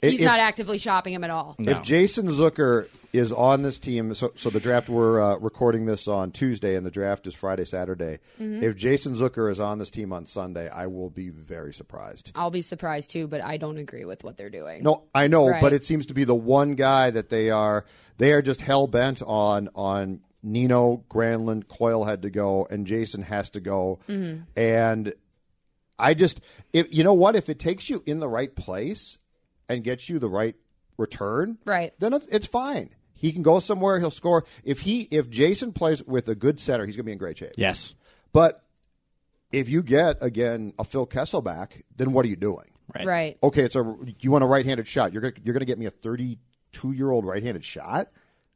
He's 0.00 0.20
If- 0.20 0.26
not 0.26 0.38
actively 0.40 0.78
shopping 0.78 1.12
him 1.12 1.24
at 1.24 1.30
all. 1.30 1.56
If 1.58 1.82
Jason 1.82 2.28
Zucker 2.28 2.86
is 3.12 3.32
on 3.32 3.62
this 3.62 3.78
team, 3.78 4.12
so, 4.14 4.32
so 4.36 4.50
the 4.50 4.60
draft, 4.60 4.88
we're 4.88 5.20
uh, 5.20 5.36
recording 5.38 5.86
this 5.86 6.06
on 6.06 6.30
Tuesday, 6.30 6.76
and 6.76 6.84
the 6.84 6.90
draft 6.90 7.26
is 7.26 7.34
Friday, 7.34 7.64
Saturday. 7.64 8.18
Mm-hmm. 8.38 8.62
If 8.62 8.76
Jason 8.76 9.14
Zucker 9.14 9.50
is 9.50 9.58
on 9.60 9.78
this 9.78 9.90
team 9.90 10.12
on 10.12 10.26
Sunday, 10.26 10.68
I 10.68 10.86
will 10.88 11.08
be 11.08 11.30
very 11.30 11.72
surprised. 11.72 12.32
I'll 12.34 12.50
be 12.50 12.60
surprised 12.62 13.10
too, 13.10 13.26
but 13.26 13.40
I 13.42 13.56
don't 13.56 13.78
agree 13.78 14.04
with 14.04 14.24
what 14.24 14.36
they're 14.36 14.50
doing. 14.50 14.82
No, 14.82 15.04
I 15.14 15.26
know, 15.26 15.48
Right. 15.48 15.60
but 15.62 15.72
it 15.72 15.84
seems 15.84 16.06
to 16.06 16.14
be 16.14 16.24
the 16.24 16.34
one 16.34 16.74
guy 16.74 17.10
that 17.10 17.30
they 17.30 17.48
are 17.50 17.84
they 18.18 18.32
are 18.32 18.42
just 18.42 18.60
hell 18.60 18.86
bent 18.86 19.22
on 19.22 19.68
on 19.74 20.20
Nino 20.42 21.04
Granlund 21.10 21.66
Coyle 21.68 22.04
had 22.04 22.22
to 22.22 22.30
go 22.30 22.66
and 22.70 22.86
Jason 22.86 23.22
has 23.22 23.48
to 23.50 23.60
go, 23.60 24.00
Mm-hmm. 24.08 24.42
and 24.54 25.12
I 25.98 26.12
just 26.14 26.40
if 26.72 26.86
you 26.94 27.04
know 27.04 27.14
what 27.14 27.36
if 27.36 27.48
it 27.48 27.58
takes 27.58 27.88
you 27.88 28.02
in 28.06 28.18
the 28.20 28.28
right 28.28 28.54
place 28.54 29.16
and 29.68 29.82
gets 29.82 30.08
you 30.10 30.18
the 30.18 30.28
right 30.28 30.56
return, 30.98 31.58
Right. 31.64 31.92
Then 31.98 32.12
it's, 32.12 32.26
it's 32.26 32.46
fine. 32.46 32.90
He 33.18 33.32
can 33.32 33.42
go 33.42 33.60
somewhere. 33.60 33.98
He'll 33.98 34.10
score. 34.10 34.44
If 34.64 34.80
he 34.80 35.02
if 35.10 35.28
Jason 35.28 35.72
plays 35.72 36.02
with 36.02 36.28
a 36.28 36.34
good 36.34 36.60
center, 36.60 36.86
he's 36.86 36.96
going 36.96 37.04
to 37.04 37.08
be 37.08 37.12
in 37.12 37.18
great 37.18 37.36
shape. 37.36 37.52
Yes. 37.56 37.94
But 38.32 38.64
if 39.52 39.68
you 39.68 39.82
get 39.82 40.18
again 40.20 40.72
a 40.78 40.84
Phil 40.84 41.04
Kessel 41.04 41.42
back, 41.42 41.84
then 41.96 42.12
what 42.12 42.24
are 42.24 42.28
you 42.28 42.36
doing? 42.36 42.70
Right. 42.94 43.06
Right. 43.06 43.38
okay, 43.42 43.64
it's 43.64 43.76
a 43.76 43.96
you 44.20 44.30
want 44.30 44.44
a 44.44 44.46
right-handed 44.46 44.88
shot. 44.88 45.12
You're 45.12 45.20
gonna, 45.20 45.34
you're 45.44 45.52
going 45.52 45.60
to 45.60 45.66
get 45.66 45.78
me 45.78 45.84
a 45.84 45.90
32 45.90 46.92
year 46.92 47.10
old 47.10 47.26
right-handed 47.26 47.62
shot 47.62 48.08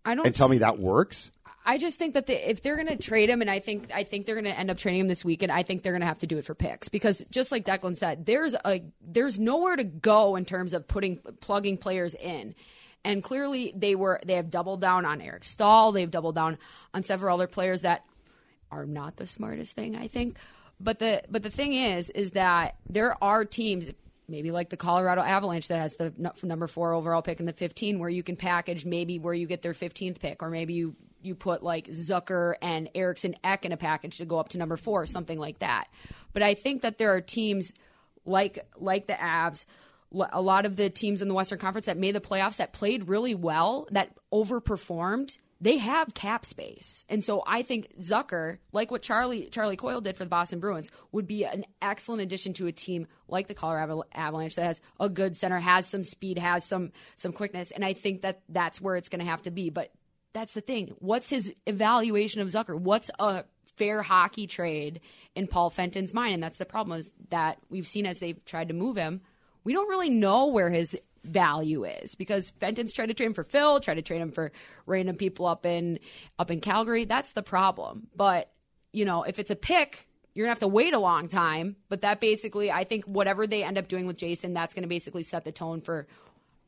I 0.04 0.14
don't 0.14 0.26
and 0.26 0.34
tell 0.34 0.48
me 0.48 0.58
that 0.58 0.78
works. 0.78 1.30
I 1.64 1.78
just 1.78 1.98
think 1.98 2.14
that 2.14 2.26
the, 2.26 2.50
if 2.50 2.62
they're 2.62 2.76
going 2.76 2.88
to 2.88 2.96
trade 2.96 3.30
him, 3.30 3.40
and 3.40 3.50
I 3.50 3.60
think 3.60 3.90
I 3.94 4.02
think 4.02 4.26
they're 4.26 4.34
going 4.34 4.52
to 4.52 4.58
end 4.58 4.70
up 4.70 4.78
trading 4.78 5.00
him 5.00 5.08
this 5.08 5.24
weekend. 5.24 5.52
I 5.52 5.62
think 5.62 5.82
they're 5.82 5.92
going 5.92 6.00
to 6.00 6.06
have 6.06 6.18
to 6.18 6.26
do 6.26 6.38
it 6.38 6.44
for 6.44 6.54
picks 6.54 6.88
because, 6.88 7.24
just 7.30 7.52
like 7.52 7.64
Declan 7.64 7.96
said, 7.96 8.26
there's 8.26 8.54
a 8.64 8.82
there's 9.00 9.38
nowhere 9.38 9.76
to 9.76 9.84
go 9.84 10.34
in 10.36 10.44
terms 10.44 10.72
of 10.72 10.88
putting 10.88 11.18
plugging 11.40 11.78
players 11.78 12.14
in, 12.14 12.54
and 13.04 13.22
clearly 13.22 13.72
they 13.76 13.94
were 13.94 14.20
they 14.24 14.34
have 14.34 14.50
doubled 14.50 14.80
down 14.80 15.04
on 15.04 15.20
Eric 15.20 15.44
Staal. 15.44 15.92
They've 15.92 16.10
doubled 16.10 16.34
down 16.34 16.58
on 16.94 17.02
several 17.02 17.34
other 17.34 17.46
players 17.46 17.82
that 17.82 18.04
are 18.70 18.86
not 18.86 19.16
the 19.16 19.26
smartest 19.26 19.76
thing, 19.76 19.96
I 19.96 20.08
think. 20.08 20.36
But 20.80 20.98
the 20.98 21.22
but 21.30 21.42
the 21.42 21.50
thing 21.50 21.74
is, 21.74 22.10
is 22.10 22.32
that 22.32 22.76
there 22.88 23.22
are 23.22 23.44
teams, 23.44 23.86
maybe 24.28 24.50
like 24.50 24.70
the 24.70 24.76
Colorado 24.76 25.22
Avalanche, 25.22 25.68
that 25.68 25.78
has 25.78 25.96
the 25.96 26.12
number 26.42 26.66
four 26.66 26.92
overall 26.92 27.22
pick 27.22 27.38
in 27.38 27.46
the 27.46 27.52
15, 27.52 27.98
where 27.98 28.10
you 28.10 28.22
can 28.22 28.36
package 28.36 28.84
maybe 28.84 29.18
where 29.18 29.34
you 29.34 29.46
get 29.46 29.62
their 29.62 29.74
15th 29.74 30.18
pick, 30.18 30.42
or 30.42 30.50
maybe 30.50 30.74
you 30.74 30.96
you 31.22 31.34
put 31.36 31.62
like 31.62 31.86
Zucker 31.88 32.54
and 32.60 32.88
Eriksson 32.94 33.36
Ek 33.44 33.64
in 33.64 33.72
a 33.72 33.76
package 33.76 34.16
to 34.18 34.24
go 34.24 34.38
up 34.38 34.48
to 34.50 34.58
number 34.58 34.76
four, 34.76 35.06
something 35.06 35.38
like 35.38 35.60
that. 35.60 35.86
But 36.32 36.42
I 36.42 36.54
think 36.54 36.82
that 36.82 36.98
there 36.98 37.14
are 37.14 37.20
teams 37.20 37.72
like 38.24 38.66
like 38.76 39.06
the 39.06 39.14
Avs, 39.14 39.66
a 40.32 40.42
lot 40.42 40.66
of 40.66 40.76
the 40.76 40.90
teams 40.90 41.22
in 41.22 41.28
the 41.28 41.34
Western 41.34 41.58
Conference 41.58 41.86
that 41.86 41.96
made 41.96 42.14
the 42.14 42.20
playoffs 42.20 42.56
that 42.56 42.72
played 42.72 43.08
really 43.08 43.34
well, 43.34 43.88
that 43.90 44.10
overperformed, 44.32 45.38
they 45.62 45.78
have 45.78 46.12
cap 46.12 46.44
space. 46.44 47.04
And 47.08 47.22
so 47.22 47.44
I 47.46 47.62
think 47.62 47.96
Zucker, 48.00 48.58
like 48.72 48.90
what 48.90 49.00
Charlie 49.00 49.48
Charlie 49.48 49.76
Coyle 49.76 50.00
did 50.00 50.16
for 50.16 50.24
the 50.24 50.28
Boston 50.28 50.58
Bruins, 50.58 50.90
would 51.12 51.28
be 51.28 51.44
an 51.44 51.64
excellent 51.80 52.20
addition 52.20 52.52
to 52.54 52.66
a 52.66 52.72
team 52.72 53.06
like 53.28 53.46
the 53.46 53.54
Colorado 53.54 54.02
Avalanche 54.12 54.56
that 54.56 54.64
has 54.64 54.80
a 54.98 55.08
good 55.08 55.36
center, 55.36 55.60
has 55.60 55.86
some 55.86 56.02
speed, 56.02 56.36
has 56.38 56.64
some 56.64 56.90
some 57.14 57.32
quickness, 57.32 57.70
and 57.70 57.84
I 57.84 57.92
think 57.92 58.22
that 58.22 58.42
that's 58.48 58.80
where 58.80 58.96
it's 58.96 59.08
going 59.08 59.20
to 59.20 59.30
have 59.30 59.42
to 59.42 59.52
be. 59.52 59.70
But 59.70 59.92
that's 60.32 60.54
the 60.54 60.60
thing. 60.60 60.94
What's 60.98 61.30
his 61.30 61.52
evaluation 61.64 62.40
of 62.40 62.48
Zucker? 62.48 62.78
What's 62.78 63.10
a 63.20 63.44
fair 63.76 64.02
hockey 64.02 64.48
trade 64.48 65.00
in 65.36 65.46
Paul 65.46 65.70
Fenton's 65.70 66.12
mind? 66.12 66.34
And 66.34 66.42
that's 66.42 66.58
the 66.58 66.64
problem 66.64 66.98
is 66.98 67.14
that 67.30 67.58
we've 67.70 67.86
seen 67.86 68.06
as 68.06 68.18
they've 68.18 68.44
tried 68.44 68.68
to 68.68 68.74
move 68.74 68.96
him, 68.96 69.20
we 69.64 69.72
don't 69.72 69.88
really 69.88 70.10
know 70.10 70.46
where 70.46 70.70
his 70.70 70.96
value 71.24 71.84
is 71.84 72.14
because 72.14 72.50
Fenton's 72.50 72.92
trying 72.92 73.08
to 73.08 73.14
trade 73.14 73.26
him 73.26 73.34
for 73.34 73.44
Phil, 73.44 73.80
tried 73.80 73.94
to 73.94 74.02
trade 74.02 74.20
him 74.20 74.32
for 74.32 74.52
random 74.86 75.16
people 75.16 75.46
up 75.46 75.64
in 75.66 75.98
up 76.38 76.50
in 76.50 76.60
Calgary. 76.60 77.04
That's 77.04 77.32
the 77.32 77.42
problem. 77.42 78.08
But 78.16 78.50
you 78.92 79.04
know, 79.04 79.22
if 79.22 79.38
it's 79.38 79.50
a 79.50 79.56
pick, 79.56 80.08
you're 80.34 80.44
gonna 80.44 80.52
have 80.52 80.60
to 80.60 80.68
wait 80.68 80.94
a 80.94 80.98
long 80.98 81.28
time. 81.28 81.76
But 81.88 82.02
that 82.02 82.20
basically, 82.20 82.70
I 82.70 82.84
think 82.84 83.04
whatever 83.04 83.46
they 83.46 83.62
end 83.62 83.78
up 83.78 83.88
doing 83.88 84.06
with 84.06 84.16
Jason, 84.16 84.54
that's 84.54 84.74
gonna 84.74 84.86
basically 84.86 85.22
set 85.22 85.44
the 85.44 85.52
tone 85.52 85.80
for 85.80 86.06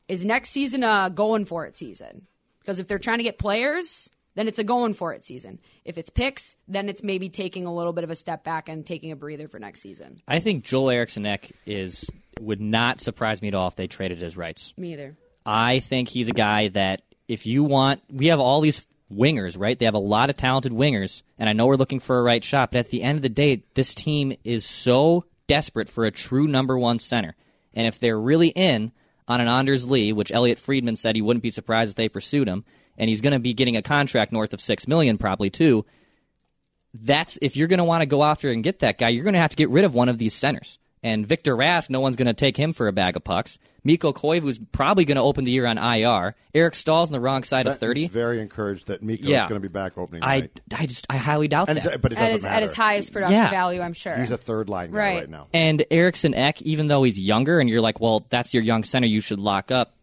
is 0.07 0.25
next 0.25 0.51
season 0.51 0.83
a 0.83 1.11
going 1.13 1.45
for 1.45 1.65
it 1.65 1.75
season? 1.75 2.27
Because 2.59 2.79
if 2.79 2.87
they're 2.87 2.99
trying 2.99 3.17
to 3.17 3.23
get 3.23 3.37
players, 3.37 4.09
then 4.35 4.47
it's 4.47 4.59
a 4.59 4.63
going 4.63 4.93
for 4.93 5.13
it 5.13 5.23
season. 5.23 5.59
If 5.83 5.97
it's 5.97 6.09
picks, 6.09 6.55
then 6.67 6.89
it's 6.89 7.03
maybe 7.03 7.29
taking 7.29 7.65
a 7.65 7.73
little 7.73 7.93
bit 7.93 8.03
of 8.03 8.09
a 8.09 8.15
step 8.15 8.43
back 8.43 8.69
and 8.69 8.85
taking 8.85 9.11
a 9.11 9.15
breather 9.15 9.47
for 9.47 9.59
next 9.59 9.81
season. 9.81 10.21
I 10.27 10.39
think 10.39 10.63
Joel 10.63 10.89
Eriksson 10.91 11.25
Ek 11.25 11.51
is 11.65 12.09
would 12.39 12.61
not 12.61 12.99
surprise 12.99 13.41
me 13.41 13.47
at 13.49 13.55
all 13.55 13.67
if 13.67 13.75
they 13.75 13.87
traded 13.87 14.19
his 14.21 14.37
rights. 14.37 14.73
Me 14.77 14.93
either. 14.93 15.15
I 15.45 15.79
think 15.79 16.09
he's 16.09 16.29
a 16.29 16.33
guy 16.33 16.69
that 16.69 17.01
if 17.27 17.45
you 17.45 17.63
want, 17.63 18.01
we 18.09 18.27
have 18.27 18.39
all 18.39 18.61
these 18.61 18.85
wingers, 19.11 19.59
right? 19.59 19.77
They 19.77 19.85
have 19.85 19.93
a 19.93 19.99
lot 19.99 20.29
of 20.29 20.35
talented 20.35 20.71
wingers, 20.71 21.21
and 21.37 21.49
I 21.49 21.53
know 21.53 21.67
we're 21.67 21.75
looking 21.75 21.99
for 21.99 22.19
a 22.19 22.23
right 22.23 22.43
shot, 22.43 22.71
but 22.71 22.79
at 22.79 22.89
the 22.89 23.03
end 23.03 23.17
of 23.17 23.21
the 23.21 23.29
day, 23.29 23.63
this 23.73 23.93
team 23.93 24.35
is 24.43 24.65
so 24.65 25.25
desperate 25.47 25.89
for 25.89 26.05
a 26.05 26.11
true 26.11 26.47
number 26.47 26.77
one 26.77 26.99
center. 26.99 27.35
And 27.73 27.87
if 27.87 27.99
they're 27.99 28.19
really 28.19 28.49
in 28.49 28.91
on 29.27 29.41
an 29.41 29.47
Anders 29.47 29.87
Lee, 29.89 30.13
which 30.13 30.31
Elliotte 30.31 30.59
Friedman 30.59 30.95
said 30.95 31.15
he 31.15 31.21
wouldn't 31.21 31.43
be 31.43 31.49
surprised 31.49 31.91
if 31.91 31.95
they 31.95 32.09
pursued 32.09 32.47
him, 32.47 32.63
and 32.97 33.09
he's 33.09 33.21
going 33.21 33.33
to 33.33 33.39
be 33.39 33.53
getting 33.53 33.75
a 33.75 33.81
contract 33.81 34.31
north 34.31 34.53
of 34.53 34.61
six 34.61 34.87
million 34.87 35.17
probably 35.17 35.49
too. 35.49 35.85
That's 36.93 37.37
if 37.41 37.57
you're 37.57 37.67
going 37.67 37.79
to 37.79 37.83
want 37.83 38.01
to 38.01 38.05
go 38.05 38.23
after 38.23 38.49
and 38.49 38.63
get 38.63 38.79
that 38.79 38.97
guy, 38.97 39.09
you're 39.09 39.25
going 39.25 39.33
to 39.33 39.39
have 39.39 39.49
to 39.49 39.57
get 39.57 39.69
rid 39.69 39.83
of 39.83 39.93
one 39.93 40.07
of 40.07 40.17
these 40.17 40.33
centers. 40.33 40.79
And 41.05 41.27
Victor 41.27 41.55
Rask, 41.55 41.91
no 41.91 41.99
one's 41.99 42.15
going 42.15 42.25
to 42.25 42.33
take 42.33 42.57
him 42.57 42.73
for 42.73 42.87
a 42.87 42.91
bag 42.91 43.15
of 43.15 43.23
pucks. 43.23 43.59
Mikko 43.83 44.11
Koivu's 44.13 44.57
probably 44.71 45.05
going 45.05 45.17
to 45.17 45.21
open 45.21 45.43
the 45.43 45.51
year 45.51 45.67
on 45.67 45.77
IR. 45.77 46.33
Eric 46.55 46.73
Staal's 46.73 47.09
on 47.09 47.13
the 47.13 47.19
wrong 47.19 47.43
side 47.43 47.67
of 47.67 47.77
thirty. 47.77 48.01
He's 48.01 48.09
very 48.09 48.41
encouraged 48.41 48.87
that 48.87 49.03
Mikko 49.03 49.27
Yeah. 49.29 49.43
is 49.43 49.49
going 49.49 49.61
to 49.61 49.69
be 49.69 49.71
back 49.71 49.99
opening 49.99 50.23
I, 50.23 50.39
night. 50.39 50.61
I 50.75 50.87
just 50.87 51.05
I 51.07 51.17
highly 51.17 51.47
doubt 51.47 51.69
And, 51.69 51.77
that. 51.77 52.01
but 52.01 52.11
it 52.11 52.17
At 52.17 52.21
doesn't 52.21 52.33
his, 52.33 52.43
matter. 52.45 52.55
at 52.55 52.63
his 52.63 52.73
highest 52.73 53.13
production 53.13 53.35
Yeah. 53.37 53.51
value, 53.51 53.81
I'm 53.81 53.93
sure. 53.93 54.15
He's 54.17 54.31
a 54.31 54.37
third 54.37 54.67
line 54.67 54.89
guy 54.89 54.97
Right. 54.97 55.15
right 55.19 55.29
now. 55.29 55.45
And 55.53 55.85
Eriksson 55.91 56.33
Ek, 56.33 56.63
even 56.63 56.87
though 56.87 57.03
he's 57.03 57.19
younger, 57.19 57.59
and 57.59 57.69
you're 57.69 57.81
like, 57.81 57.99
well, 58.01 58.25
that's 58.31 58.53
your 58.55 58.63
young 58.63 58.83
center, 58.83 59.05
you 59.05 59.21
should 59.21 59.39
lock 59.39 59.69
up. 59.71 59.93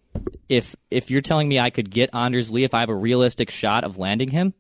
If 0.49 0.76
if 0.92 1.11
you're 1.11 1.21
telling 1.23 1.49
me 1.49 1.59
I 1.59 1.71
could 1.71 1.90
get 1.90 2.11
Anders 2.14 2.52
Lee 2.52 2.62
if 2.62 2.75
I 2.75 2.80
have 2.80 2.90
a 2.90 2.94
realistic 2.94 3.50
shot 3.50 3.82
of 3.82 3.99
landing 3.99 4.28
him, 4.28 4.54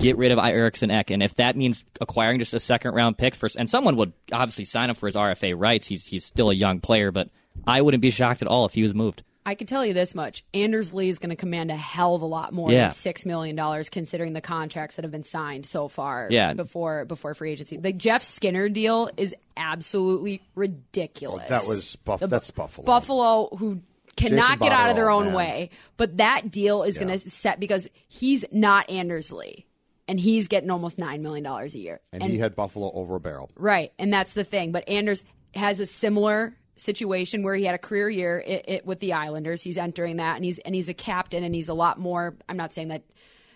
get 0.00 0.16
rid 0.16 0.32
of 0.32 0.38
Eriksson 0.38 0.90
Ek. 0.90 1.10
And 1.10 1.22
if 1.22 1.36
that 1.36 1.56
means 1.56 1.84
acquiring 2.00 2.38
just 2.40 2.54
a 2.54 2.60
second 2.60 2.94
round 2.94 3.16
pick 3.18 3.34
for, 3.34 3.48
and 3.56 3.68
someone 3.70 3.96
would 3.96 4.12
obviously 4.32 4.64
sign 4.64 4.90
him 4.90 4.96
for 4.96 5.06
his 5.06 5.14
RFA 5.16 5.54
rights. 5.56 5.86
He's 5.86 6.06
he's 6.06 6.24
still 6.24 6.50
a 6.50 6.54
young 6.54 6.80
player, 6.80 7.10
but 7.12 7.28
I 7.66 7.82
wouldn't 7.82 8.00
be 8.02 8.10
shocked 8.10 8.42
at 8.42 8.48
all 8.48 8.64
if 8.66 8.74
he 8.74 8.82
was 8.82 8.94
moved. 8.94 9.22
I 9.46 9.54
can 9.54 9.66
tell 9.66 9.84
you 9.86 9.94
this 9.94 10.14
much: 10.14 10.44
Anders 10.52 10.92
Lee 10.92 11.08
is 11.08 11.18
going 11.18 11.30
to 11.30 11.36
command 11.36 11.70
a 11.70 11.76
hell 11.76 12.14
of 12.14 12.20
a 12.22 12.26
lot 12.26 12.52
more 12.52 12.70
Yeah. 12.70 12.82
than 12.88 12.92
six 12.92 13.24
million 13.24 13.56
dollars, 13.56 13.88
considering 13.88 14.34
the 14.34 14.40
contracts 14.42 14.96
that 14.96 15.04
have 15.04 15.10
been 15.12 15.22
signed 15.22 15.64
so 15.64 15.88
far. 15.88 16.28
Yeah. 16.30 16.52
before 16.52 17.04
before 17.06 17.32
free 17.34 17.52
agency, 17.52 17.76
the 17.78 17.92
Jeff 17.92 18.22
Skinner 18.22 18.68
deal 18.68 19.10
is 19.16 19.34
absolutely 19.56 20.42
ridiculous. 20.54 21.44
Oh, 21.46 21.54
that 21.54 21.66
was 21.66 21.96
Buff- 21.96 22.20
The 22.20 22.26
that's 22.26 22.50
Buffalo. 22.50 22.84
Buffalo 22.84 23.48
who 23.56 23.80
cannot 24.16 24.42
Jason 24.52 24.58
get 24.58 24.72
out 24.72 24.90
of 24.90 24.96
their 24.96 25.10
own 25.10 25.26
man. 25.26 25.34
way, 25.34 25.70
but 25.96 26.18
that 26.18 26.50
deal 26.50 26.82
is 26.82 26.98
going 26.98 27.08
to 27.08 27.18
set 27.30 27.58
because 27.58 27.88
he's 28.08 28.44
not 28.52 28.90
Anders 28.90 29.32
Lee, 29.32 29.64
and 30.10 30.18
he's 30.18 30.48
getting 30.48 30.70
almost 30.70 30.98
nine 30.98 31.22
million 31.22 31.44
dollars 31.44 31.72
a 31.76 31.78
year, 31.78 32.00
And, 32.12 32.24
he 32.24 32.38
had 32.38 32.56
Buffalo 32.56 32.90
over 32.92 33.14
a 33.14 33.20
barrel. 33.20 33.48
Right, 33.54 33.92
and 33.96 34.12
that's 34.12 34.32
the 34.32 34.42
thing. 34.42 34.72
But 34.72 34.88
Anders 34.88 35.22
has 35.54 35.78
a 35.78 35.86
similar 35.86 36.56
situation 36.74 37.44
where 37.44 37.54
he 37.54 37.64
had 37.64 37.76
a 37.76 37.78
career 37.78 38.10
year 38.10 38.42
it, 38.44 38.64
it, 38.66 38.86
with 38.86 38.98
the 38.98 39.12
Islanders. 39.12 39.62
He's 39.62 39.78
entering 39.78 40.16
that, 40.16 40.34
and 40.34 40.44
he's 40.44 40.58
and 40.58 40.74
he's 40.74 40.88
a 40.88 40.94
captain, 40.94 41.44
and 41.44 41.54
he's 41.54 41.68
a 41.68 41.74
lot 41.74 42.00
more. 42.00 42.34
I'm 42.48 42.56
not 42.56 42.74
saying 42.74 42.88
that 42.88 43.04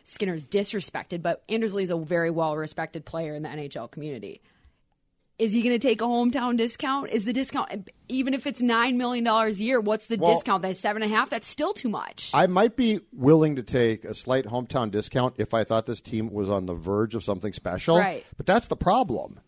Skinner's 0.04 0.44
disrespected, 0.44 1.22
but 1.22 1.42
Anders 1.48 1.74
Lee's 1.74 1.90
a 1.90 1.98
very 1.98 2.30
well 2.30 2.56
respected 2.56 3.04
player 3.04 3.34
in 3.34 3.42
the 3.42 3.48
NHL 3.48 3.90
community. 3.90 4.40
Is 5.36 5.52
he 5.52 5.62
going 5.62 5.74
to 5.78 5.84
take 5.84 6.00
a 6.00 6.04
hometown 6.04 6.56
discount? 6.56 7.10
Is 7.10 7.24
the 7.24 7.32
discount 7.32 7.88
even 8.08 8.34
if 8.34 8.46
it's 8.46 8.62
nine 8.62 8.96
million 8.96 9.24
dollars 9.24 9.58
a 9.58 9.64
year? 9.64 9.80
What's 9.80 10.06
the 10.06 10.16
Well- 10.16 10.32
discount? 10.32 10.62
That's 10.62 10.78
seven 10.78 11.02
and 11.02 11.12
a 11.12 11.14
half. 11.14 11.28
That's 11.28 11.48
still 11.48 11.72
too 11.72 11.88
much. 11.88 12.30
I 12.32 12.46
might 12.46 12.76
be 12.76 13.00
willing 13.12 13.56
to 13.56 13.62
take 13.62 14.04
a 14.04 14.14
slight 14.14 14.44
hometown 14.46 14.92
discount 14.92 15.34
if 15.38 15.52
I 15.52 15.64
thought 15.64 15.86
this 15.86 16.00
team 16.00 16.32
was 16.32 16.48
on 16.48 16.66
the 16.66 16.74
verge 16.74 17.16
of 17.16 17.24
something 17.24 17.52
special. 17.52 17.98
Right. 17.98 18.24
But 18.36 18.46
that's 18.46 18.68
the 18.68 18.76
problem. 18.76 19.40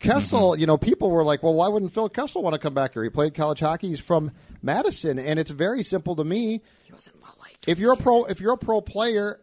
Kessel, 0.00 0.52
mm-hmm. 0.52 0.60
you 0.60 0.66
know, 0.66 0.78
people 0.78 1.10
were 1.10 1.22
like, 1.22 1.42
well, 1.42 1.54
why 1.54 1.68
wouldn't 1.68 1.92
Phil 1.92 2.08
Kessel 2.08 2.42
want 2.42 2.54
to 2.54 2.58
come 2.58 2.74
back 2.74 2.94
here? 2.94 3.04
He 3.04 3.10
played 3.10 3.34
college 3.34 3.60
hockey. 3.60 3.88
He's 3.88 4.00
from 4.00 4.32
Madison. 4.62 5.18
And 5.18 5.38
it's 5.38 5.50
very 5.50 5.82
simple 5.84 6.16
to 6.16 6.24
me. 6.24 6.62
he 6.84 6.92
wasn't 6.92 7.22
well 7.22 7.34
liked. 7.38 7.68
If 7.68 7.78
you're 7.78 7.92
a 7.92 7.96
pro, 7.96 8.24
if 8.24 8.40
you're 8.40 8.54
a 8.54 8.58
pro 8.58 8.80
player, 8.80 9.40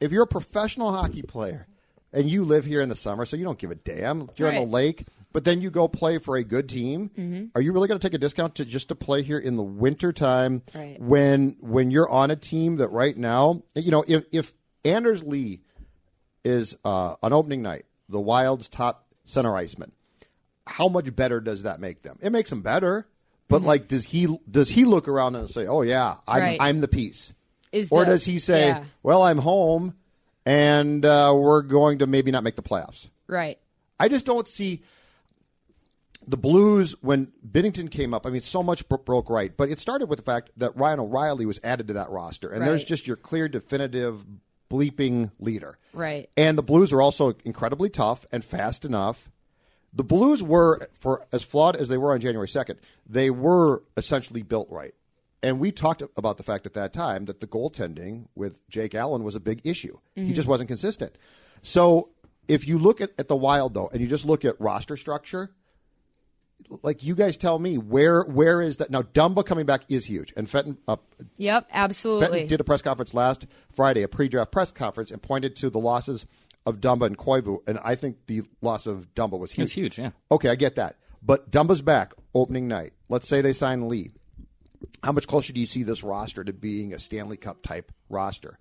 if 0.00 0.10
you're 0.10 0.24
a 0.24 0.26
professional 0.26 0.90
hockey 0.90 1.22
player, 1.22 1.68
and 2.12 2.28
you 2.30 2.44
live 2.44 2.64
here 2.64 2.80
in 2.80 2.88
the 2.88 2.94
summer, 2.94 3.24
so 3.24 3.36
you 3.36 3.44
don't 3.44 3.58
give 3.58 3.70
a 3.70 3.76
damn. 3.76 4.28
You're 4.36 4.48
on 4.48 4.54
the 4.54 4.62
lake, 4.62 5.06
but 5.32 5.44
then 5.44 5.60
you 5.60 5.70
go 5.70 5.86
play 5.88 6.18
for 6.18 6.36
a 6.36 6.42
good 6.44 6.68
team. 6.68 7.50
Are 7.54 7.60
you 7.60 7.72
really 7.72 7.88
going 7.88 7.98
to 8.00 8.06
take 8.06 8.14
a 8.14 8.18
discount 8.18 8.56
to 8.56 8.64
just 8.64 8.88
to 8.88 8.94
play 8.94 9.22
here 9.22 9.38
in 9.38 9.56
the 9.56 9.62
winter 9.62 10.12
time 10.12 10.62
Right. 10.74 11.00
when 11.00 11.56
when 11.60 11.90
you're 11.90 12.08
on 12.10 12.30
a 12.30 12.36
team 12.36 12.76
that 12.76 12.88
right 12.88 13.16
now, 13.16 13.62
you 13.74 13.90
know, 13.90 14.04
if 14.06 14.24
if 14.32 14.52
Anders 14.84 15.22
Lee 15.22 15.60
is 16.44 16.76
uh, 16.84 17.16
on 17.22 17.32
opening 17.32 17.62
night, 17.62 17.84
the 18.08 18.20
Wild's 18.20 18.68
top 18.68 19.06
center 19.24 19.54
iceman, 19.56 19.92
how 20.66 20.88
much 20.88 21.14
better 21.14 21.40
does 21.40 21.62
that 21.64 21.80
make 21.80 22.00
them? 22.02 22.18
It 22.22 22.30
makes 22.30 22.50
them 22.50 22.62
better, 22.62 23.06
but 23.48 23.62
like, 23.62 23.88
does 23.88 24.06
he 24.06 24.26
does 24.50 24.68
he 24.70 24.84
look 24.84 25.06
around 25.08 25.36
and 25.36 25.48
say, 25.48 25.66
"Oh 25.66 25.82
yeah, 25.82 26.16
I'm 26.26 26.42
Right. 26.42 26.58
I'm 26.60 26.80
the 26.80 26.88
piece," 26.88 27.32
Is 27.72 27.90
or 27.92 28.04
the- 28.04 28.12
does 28.12 28.24
he 28.24 28.38
say, 28.38 28.68
yeah. 28.68 28.84
"Well, 29.02 29.22
I'm 29.22 29.38
home, 29.38 29.94
and 30.46 31.04
uh, 31.04 31.32
we're 31.36 31.62
going 31.62 31.98
to 31.98 32.06
maybe 32.06 32.30
not 32.30 32.42
make 32.42 32.56
the 32.56 32.62
playoffs"? 32.62 33.10
right? 33.26 33.58
I 33.98 34.08
just 34.08 34.24
don't 34.26 34.48
see 34.48 34.82
the 36.30 36.36
Blues 36.36 36.94
when 37.00 37.32
Binnington 37.46 37.90
came 37.90 38.14
up. 38.14 38.24
I 38.24 38.30
mean, 38.30 38.42
so 38.42 38.62
much 38.62 38.88
bro- 38.88 38.98
broke 38.98 39.28
right, 39.28 39.54
but 39.56 39.68
it 39.68 39.80
started 39.80 40.06
with 40.06 40.18
the 40.18 40.22
fact 40.22 40.50
that 40.56 40.76
Ryan 40.76 41.00
O'Reilly 41.00 41.44
was 41.44 41.58
added 41.64 41.88
to 41.88 41.94
that 41.94 42.08
roster, 42.08 42.48
and 42.50 42.64
there's 42.64 42.84
just 42.84 43.06
your 43.06 43.16
clear, 43.16 43.48
definitive, 43.48 44.24
bleeping 44.70 45.32
leader. 45.40 45.76
Right. 45.92 46.30
And 46.36 46.56
the 46.56 46.62
Blues 46.62 46.92
are 46.92 47.02
also 47.02 47.34
incredibly 47.44 47.90
tough 47.90 48.26
and 48.30 48.44
fast 48.44 48.84
enough. 48.84 49.28
The 49.92 50.04
Blues 50.04 50.40
were, 50.40 50.88
for 51.00 51.26
as 51.32 51.42
flawed 51.42 51.74
as 51.74 51.88
they 51.88 51.98
were 51.98 52.12
on 52.12 52.20
January 52.20 52.46
2nd, 52.46 52.76
they 53.08 53.30
were 53.30 53.82
essentially 53.96 54.42
built 54.42 54.68
right. 54.70 54.94
And 55.42 55.58
we 55.58 55.72
talked 55.72 56.02
about 56.16 56.36
the 56.36 56.44
fact 56.44 56.64
at 56.64 56.74
that 56.74 56.92
time 56.92 57.24
that 57.24 57.40
the 57.40 57.48
goaltending 57.48 58.26
with 58.36 58.66
Jake 58.68 58.94
Allen 58.94 59.24
was 59.24 59.34
a 59.34 59.40
big 59.40 59.62
issue. 59.64 59.98
He 60.14 60.22
mm-hmm. 60.22 60.32
just 60.34 60.46
wasn't 60.46 60.68
consistent. 60.68 61.16
So 61.62 62.10
if 62.46 62.68
you 62.68 62.78
look 62.78 63.00
at, 63.00 63.10
at 63.18 63.26
the 63.26 63.34
Wild, 63.34 63.74
though, 63.74 63.88
and 63.92 64.00
you 64.00 64.06
just 64.06 64.24
look 64.24 64.44
at 64.44 64.60
roster 64.60 64.96
structure, 64.96 65.50
like 66.82 67.02
you 67.02 67.14
guys 67.14 67.36
tell 67.36 67.58
me, 67.58 67.78
where 67.78 68.22
where 68.22 68.60
is 68.62 68.76
that? 68.78 68.90
Now, 68.90 69.02
Dumba 69.02 69.44
coming 69.44 69.66
back 69.66 69.82
is 69.88 70.04
huge. 70.04 70.32
And 70.36 70.48
Fenton, 70.48 70.78
uh, 70.86 70.96
Yep, 71.38 71.68
absolutely. 71.72 72.26
Fenton 72.28 72.48
did 72.48 72.60
a 72.60 72.64
press 72.64 72.82
conference 72.82 73.14
last 73.14 73.46
Friday, 73.72 74.02
a 74.02 74.08
pre-draft 74.08 74.52
press 74.52 74.70
conference, 74.70 75.10
and 75.10 75.20
pointed 75.22 75.56
to 75.56 75.70
the 75.70 75.78
losses 75.80 76.26
of 76.66 76.76
Dumba 76.80 77.06
and 77.06 77.16
Koivu, 77.16 77.66
and 77.66 77.78
I 77.82 77.94
think 77.94 78.18
the 78.26 78.42
loss 78.60 78.86
of 78.86 79.12
Dumba 79.14 79.38
was 79.38 79.50
huge. 79.52 79.66
It's 79.66 79.74
huge, 79.74 79.98
yeah. 79.98 80.10
Okay, 80.30 80.50
I 80.50 80.54
get 80.56 80.74
that. 80.76 80.96
But 81.22 81.50
Dumba's 81.50 81.82
back 81.82 82.12
opening 82.34 82.68
night. 82.68 82.92
Let's 83.08 83.28
say 83.28 83.40
they 83.40 83.52
sign 83.54 83.88
Lee. 83.88 84.12
How 85.02 85.12
much 85.12 85.26
closer 85.26 85.52
do 85.52 85.60
you 85.60 85.66
see 85.66 85.82
this 85.82 86.02
roster 86.02 86.44
to 86.44 86.52
being 86.52 86.92
a 86.92 86.98
Stanley 86.98 87.36
Cup 87.38 87.62
type 87.62 87.90
roster? 88.08 88.58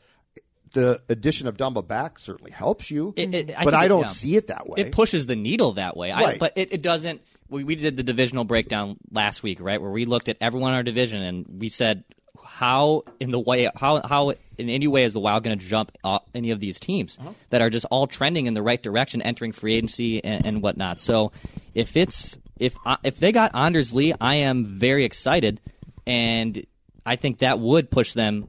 The 0.73 1.01
addition 1.09 1.47
of 1.47 1.57
Dumba 1.57 1.85
back 1.87 2.19
certainly 2.19 2.51
helps 2.51 2.91
you, 2.91 3.13
It- 3.17 3.33
it- 3.33 3.53
I 3.57 3.63
but 3.65 3.73
I 3.73 3.87
don't 3.87 4.01
yeah. 4.01 4.07
see 4.07 4.35
it 4.35 4.47
that 4.47 4.67
way. 4.69 4.81
It 4.81 4.91
pushes 4.91 5.25
the 5.25 5.35
needle 5.35 5.73
that 5.73 5.97
way. 5.97 6.11
I, 6.11 6.37
but 6.37 6.53
it, 6.55 6.71
it 6.71 6.81
doesn't. 6.81 7.21
We, 7.49 7.63
we 7.63 7.75
did 7.75 7.97
the 7.97 8.03
divisional 8.03 8.43
breakdown 8.43 8.97
last 9.11 9.41
week, 9.43 9.59
right, 9.61 9.81
where 9.81 9.91
we 9.91 10.05
looked 10.05 10.29
at 10.29 10.37
everyone 10.39 10.71
in 10.71 10.77
our 10.77 10.83
division 10.83 11.21
and 11.21 11.45
we 11.59 11.69
said 11.69 12.03
how 12.43 13.03
in 13.19 13.31
the 13.31 13.39
way 13.39 13.69
how 13.75 14.01
how 14.07 14.31
in 14.57 14.69
any 14.69 14.87
way 14.87 15.03
is 15.03 15.13
the 15.13 15.19
Wild 15.19 15.43
going 15.43 15.57
to 15.57 15.65
jump 15.65 15.91
any 16.33 16.51
of 16.51 16.59
these 16.59 16.79
teams 16.79 17.17
Uh-huh. 17.19 17.31
that 17.49 17.61
are 17.61 17.69
just 17.69 17.85
all 17.89 18.07
trending 18.07 18.45
in 18.47 18.53
the 18.53 18.61
right 18.61 18.81
direction, 18.81 19.21
entering 19.21 19.51
free 19.51 19.75
agency 19.75 20.23
and, 20.23 20.45
and 20.45 20.61
whatnot. 20.61 20.99
So 20.99 21.31
if 21.73 21.95
it's 21.95 22.37
if 22.59 22.75
if 23.03 23.19
they 23.19 23.31
got 23.31 23.55
Anders 23.55 23.93
Lee, 23.93 24.13
I 24.19 24.35
am 24.35 24.65
very 24.65 25.05
excited, 25.05 25.61
and 26.05 26.65
I 27.05 27.15
think 27.15 27.39
that 27.39 27.59
would 27.59 27.89
push 27.89 28.13
them 28.13 28.47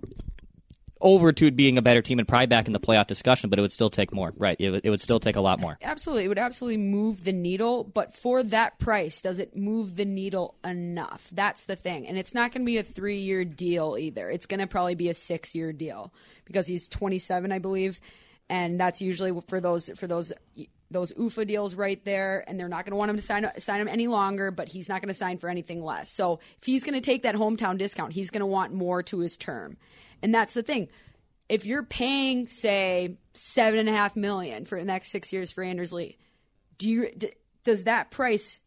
over 1.00 1.32
to 1.32 1.50
being 1.50 1.78
a 1.78 1.82
better 1.82 2.02
team 2.02 2.18
and 2.18 2.28
probably 2.28 2.46
back 2.46 2.66
in 2.66 2.72
the 2.72 2.80
playoff 2.80 3.06
discussion. 3.06 3.50
But 3.50 3.58
it 3.58 3.62
would 3.62 3.72
still 3.72 3.90
take 3.90 4.12
more, 4.12 4.32
right? 4.36 4.56
It 4.58 4.70
would, 4.70 4.84
it 4.84 4.90
would 4.90 5.00
still 5.00 5.20
take 5.20 5.36
a 5.36 5.40
lot 5.40 5.60
more. 5.60 5.78
Absolutely, 5.82 6.24
it 6.24 6.28
would 6.28 6.38
absolutely 6.38 6.78
move 6.78 7.24
the 7.24 7.32
needle. 7.32 7.84
But 7.84 8.14
for 8.14 8.42
that 8.44 8.78
price, 8.78 9.22
does 9.22 9.38
it 9.38 9.56
move 9.56 9.96
the 9.96 10.04
needle 10.04 10.56
enough? 10.64 11.28
That's 11.32 11.64
the 11.64 11.76
thing, 11.76 12.06
and 12.06 12.18
it's 12.18 12.34
not 12.34 12.52
going 12.52 12.62
to 12.62 12.66
be 12.66 12.78
a 12.78 12.82
three-year 12.82 13.44
deal 13.44 13.96
either. 13.98 14.30
It's 14.30 14.46
going 14.46 14.60
to 14.60 14.66
probably 14.66 14.94
be 14.94 15.08
a 15.08 15.14
six-year 15.14 15.72
deal 15.72 16.12
because 16.44 16.66
he's 16.66 16.88
27, 16.88 17.52
I 17.52 17.58
believe, 17.58 18.00
and 18.48 18.80
that's 18.80 19.00
usually 19.00 19.32
for 19.46 19.60
those 19.60 19.88
for 19.96 20.06
those 20.06 20.32
those 20.90 21.12
UFA 21.16 21.44
deals 21.44 21.74
right 21.74 22.04
there, 22.04 22.44
and 22.48 22.58
they're 22.58 22.68
not 22.68 22.84
going 22.84 22.90
to 22.90 22.96
want 22.96 23.10
him 23.10 23.16
to 23.16 23.22
sign 23.22 23.48
sign 23.58 23.80
him 23.80 23.88
any 23.88 24.08
longer. 24.08 24.50
But 24.50 24.68
he's 24.68 24.88
not 24.88 25.00
going 25.00 25.08
to 25.08 25.14
sign 25.14 25.38
for 25.38 25.48
anything 25.48 25.82
less. 25.82 26.10
So 26.10 26.40
if 26.60 26.66
he's 26.66 26.84
going 26.84 26.94
to 26.94 27.00
take 27.00 27.22
that 27.22 27.36
hometown 27.36 27.78
discount, 27.78 28.12
he's 28.12 28.30
going 28.30 28.40
to 28.40 28.46
want 28.46 28.74
more 28.74 29.02
to 29.04 29.20
his 29.20 29.36
term, 29.36 29.76
and 30.22 30.34
that's 30.34 30.54
the 30.54 30.62
thing. 30.62 30.88
If 31.48 31.66
you're 31.66 31.82
paying, 31.82 32.46
say, 32.46 33.16
seven 33.34 33.80
and 33.80 33.88
a 33.88 33.92
half 33.92 34.14
million 34.14 34.64
for 34.64 34.78
the 34.78 34.84
next 34.84 35.10
six 35.10 35.32
years 35.32 35.50
for 35.50 35.64
Anders 35.64 35.92
Lee, 35.92 36.16
do 36.78 36.88
you 36.88 37.10
d- 37.16 37.32
does 37.64 37.84
that 37.84 38.10
price 38.10 38.60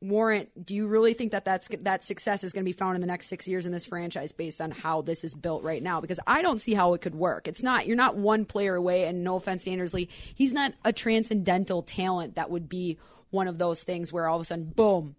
warrant? 0.00 0.66
Do 0.66 0.74
you 0.74 0.86
really 0.86 1.12
think 1.12 1.32
that 1.32 1.44
that's 1.44 1.68
that 1.82 2.04
success 2.04 2.42
is 2.42 2.52
going 2.52 2.64
to 2.64 2.68
be 2.68 2.72
found 2.72 2.94
in 2.94 3.00
the 3.00 3.06
next 3.06 3.28
six 3.28 3.46
years 3.46 3.66
in 3.66 3.72
this 3.72 3.86
franchise 3.86 4.32
based 4.32 4.60
on 4.60 4.70
how 4.70 5.02
this 5.02 5.22
is 5.22 5.34
built 5.34 5.62
right 5.62 5.82
now? 5.82 6.00
Because 6.00 6.20
I 6.26 6.42
don't 6.42 6.60
see 6.60 6.74
how 6.74 6.94
it 6.94 7.02
could 7.02 7.14
work. 7.14 7.46
It's 7.46 7.62
not 7.62 7.86
you're 7.86 7.96
not 7.96 8.16
one 8.16 8.44
player 8.46 8.74
away, 8.74 9.04
and 9.04 9.22
no 9.22 9.36
offense 9.36 9.64
to 9.64 9.70
Anders 9.70 9.92
Lee, 9.92 10.08
he's 10.34 10.52
not 10.52 10.72
a 10.84 10.92
transcendental 10.92 11.82
talent 11.82 12.36
that 12.36 12.50
would 12.50 12.68
be 12.68 12.98
one 13.30 13.48
of 13.48 13.58
those 13.58 13.82
things 13.82 14.12
where 14.12 14.26
all 14.26 14.36
of 14.36 14.42
a 14.42 14.44
sudden, 14.44 14.64
boom, 14.64 15.14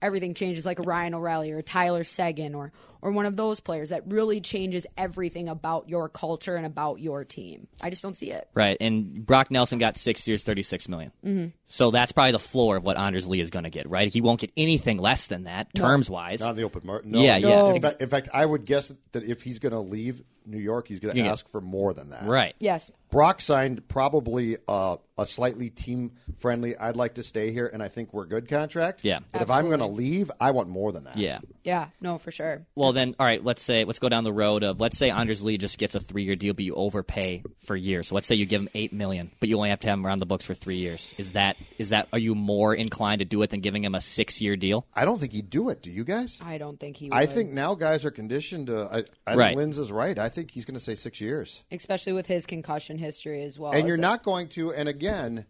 everything 0.00 0.34
changes 0.34 0.64
like 0.64 0.78
a 0.78 0.82
Ryan 0.82 1.14
O'Reilly 1.14 1.52
or 1.52 1.62
Tyler 1.62 2.04
Seguin 2.04 2.54
or 2.54 2.72
or 3.02 3.10
one 3.12 3.26
of 3.26 3.36
those 3.36 3.60
players 3.60 3.90
that 3.90 4.04
really 4.06 4.40
changes 4.40 4.86
everything 4.96 5.48
about 5.48 5.88
your 5.88 6.08
culture 6.08 6.56
and 6.56 6.64
about 6.64 7.00
your 7.00 7.24
team. 7.24 7.66
I 7.82 7.90
just 7.90 8.02
don't 8.02 8.16
see 8.16 8.30
it. 8.30 8.48
Right, 8.54 8.76
and 8.80 9.26
Brock 9.26 9.50
Nelson 9.50 9.78
got 9.78 9.96
six 9.96 10.26
years, 10.26 10.44
thirty-six 10.44 10.88
million. 10.88 11.12
Mm-hmm. 11.24 11.46
So 11.66 11.90
that's 11.90 12.12
probably 12.12 12.32
the 12.32 12.38
floor 12.38 12.76
of 12.76 12.84
what 12.84 12.98
Anders 12.98 13.28
Lee 13.28 13.40
is 13.40 13.50
going 13.50 13.64
to 13.64 13.70
get. 13.70 13.88
Right, 13.90 14.12
he 14.12 14.20
won't 14.20 14.40
get 14.40 14.52
anything 14.56 14.98
less 14.98 15.26
than 15.26 15.44
that, 15.44 15.74
terms 15.74 16.08
wise. 16.08 16.40
Not 16.40 16.50
in 16.50 16.56
the 16.56 16.62
open 16.64 16.82
market. 16.84 17.08
No. 17.08 17.20
Yeah, 17.20 17.36
yeah. 17.36 17.72
In 17.74 17.82
fact, 17.82 18.00
in 18.00 18.08
fact, 18.08 18.28
I 18.32 18.46
would 18.46 18.64
guess 18.64 18.92
that 19.12 19.24
if 19.24 19.42
he's 19.42 19.58
going 19.58 19.72
to 19.72 19.80
leave 19.80 20.22
New 20.44 20.58
York, 20.58 20.88
he's 20.88 20.98
going 20.98 21.14
to 21.14 21.22
Yeah. 21.22 21.30
ask 21.30 21.48
for 21.50 21.60
more 21.60 21.94
than 21.94 22.10
that. 22.10 22.26
Right. 22.26 22.54
Yes. 22.58 22.90
Brock 23.10 23.40
signed 23.40 23.86
probably 23.88 24.56
uh, 24.66 24.96
a 25.16 25.24
slightly 25.26 25.70
team 25.70 26.12
friendly. 26.36 26.76
I'd 26.76 26.96
like 26.96 27.14
to 27.14 27.22
stay 27.22 27.52
here, 27.52 27.70
and 27.72 27.82
I 27.82 27.88
think 27.88 28.12
we're 28.12 28.24
good 28.24 28.48
contract. 28.48 29.04
Yeah. 29.04 29.20
But 29.32 29.42
if 29.42 29.50
I'm 29.50 29.66
going 29.66 29.78
to 29.80 29.86
leave, 29.86 30.30
I 30.40 30.50
want 30.50 30.68
more 30.68 30.90
than 30.92 31.04
that. 31.04 31.16
Yeah. 31.16 31.38
Yeah. 31.64 31.88
No, 32.00 32.18
for 32.18 32.30
sure. 32.32 32.66
Well, 32.74 32.92
then, 32.92 33.14
all 33.20 33.26
right. 33.26 33.42
Let's 33.44 33.62
say 33.62 33.84
let's 33.84 33.98
go 34.00 34.08
down 34.08 34.24
the 34.24 34.32
road 34.32 34.64
of 34.64 34.80
let's 34.80 34.98
say 34.98 35.10
Anders 35.10 35.42
Lee 35.42 35.58
just 35.58 35.78
gets 35.78 35.94
a 35.94 36.00
three-year 36.00 36.34
deal, 36.36 36.54
but 36.54 36.64
you 36.64 36.74
overpay 36.74 37.44
for 37.64 37.76
years. 37.76 38.08
So 38.08 38.14
let's 38.16 38.26
say 38.26 38.34
you 38.34 38.46
give 38.46 38.62
him 38.62 38.68
eight 38.74 38.92
million, 38.92 39.30
but 39.38 39.48
you 39.48 39.56
only 39.56 39.70
have 39.70 39.78
to 39.80 39.88
have 39.88 39.98
him 39.98 40.06
around 40.06 40.18
the 40.18 40.26
books 40.26 40.44
for 40.44 40.54
three 40.54 40.76
years. 40.76 41.14
Is 41.18 41.32
that 41.32 41.56
is 41.78 41.90
that 41.90 42.08
are 42.12 42.18
you 42.18 42.34
more 42.34 42.74
inclined 42.74 43.20
to 43.20 43.24
do 43.24 43.40
it 43.42 43.50
than 43.50 43.60
giving 43.60 43.84
him 43.84 43.94
a 43.94 44.00
six-year 44.00 44.56
deal? 44.56 44.86
I 44.92 45.04
don't 45.04 45.20
think 45.20 45.32
he'd 45.32 45.50
do 45.50 45.68
it. 45.68 45.82
Do 45.82 45.90
you 45.92 46.02
guys? 46.04 46.40
I 46.44 46.58
don't 46.58 46.80
think 46.80 46.96
he. 46.96 47.08
Would. 47.10 47.16
I 47.16 47.26
think 47.26 47.52
now 47.52 47.74
guys 47.74 48.04
are 48.04 48.10
conditioned 48.10 48.66
to. 48.66 48.84
I, 48.84 49.04
I 49.30 49.36
Right. 49.36 49.48
think 49.50 49.58
Linz 49.58 49.78
is 49.78 49.92
right. 49.92 50.18
I 50.18 50.28
think 50.28 50.50
he's 50.50 50.64
going 50.64 50.78
to 50.78 50.84
say 50.84 50.94
six 50.96 51.20
years. 51.20 51.62
especially 51.70 52.12
with 52.12 52.26
his 52.26 52.44
concussion 52.44 52.98
history 52.98 53.42
as 53.44 53.58
well. 53.58 53.72
and 53.72 53.86
you're 53.86 53.96
It's 53.96 54.00
not 54.02 54.22
going 54.24 54.48
to. 54.50 54.72
And 54.72 54.88
again, 54.88 55.46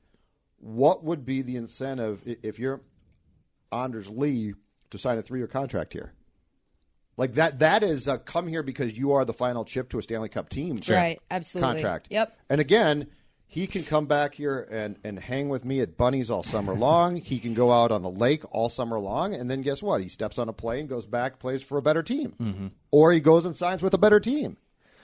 what 0.58 1.02
would 1.04 1.24
be 1.24 1.42
the 1.42 1.56
incentive 1.56 2.20
if 2.24 2.58
you're 2.58 2.82
Anders 3.72 4.10
Lee 4.10 4.52
to 4.92 4.98
sign 4.98 5.18
a 5.18 5.22
three-year 5.22 5.48
contract 5.48 5.92
here? 5.92 6.12
Like 7.16 7.34
that. 7.34 7.58
That 7.58 7.82
is 7.82 8.08
uh, 8.08 8.18
come 8.18 8.48
here 8.48 8.62
because 8.62 8.96
you 8.96 9.12
are 9.12 9.24
the 9.24 9.34
final 9.34 9.64
chip 9.64 9.90
to 9.90 9.98
a 9.98 10.02
Stanley 10.02 10.30
Cup 10.30 10.48
team. 10.48 10.80
Right, 10.88 11.20
absolutely. 11.30 11.74
Contract. 11.74 12.08
Yep. 12.10 12.38
And 12.48 12.60
again, 12.60 13.08
he 13.46 13.66
can 13.66 13.84
come 13.84 14.06
back 14.06 14.34
here 14.34 14.66
and, 14.70 14.96
and 15.04 15.18
hang 15.18 15.50
with 15.50 15.62
me 15.62 15.80
at 15.80 15.98
Bunny's 15.98 16.30
all 16.30 16.42
summer 16.42 16.72
long. 16.78 17.16
he 17.16 17.38
can 17.38 17.52
go 17.52 17.70
out 17.70 17.92
on 17.92 18.00
the 18.00 18.10
lake 18.10 18.44
all 18.50 18.70
summer 18.70 18.98
long, 18.98 19.34
and 19.34 19.50
then 19.50 19.60
guess 19.60 19.82
what? 19.82 20.00
He 20.00 20.08
steps 20.08 20.38
on 20.38 20.48
a 20.48 20.54
plane, 20.54 20.86
goes 20.86 21.06
back, 21.06 21.38
plays 21.38 21.62
for 21.62 21.76
a 21.76 21.82
better 21.82 22.02
team, 22.02 22.72
or 22.90 23.12
he 23.12 23.20
goes 23.20 23.44
and 23.44 23.54
signs 23.54 23.82
with 23.82 23.92
a 23.92 23.98
better 23.98 24.20
team. 24.20 24.56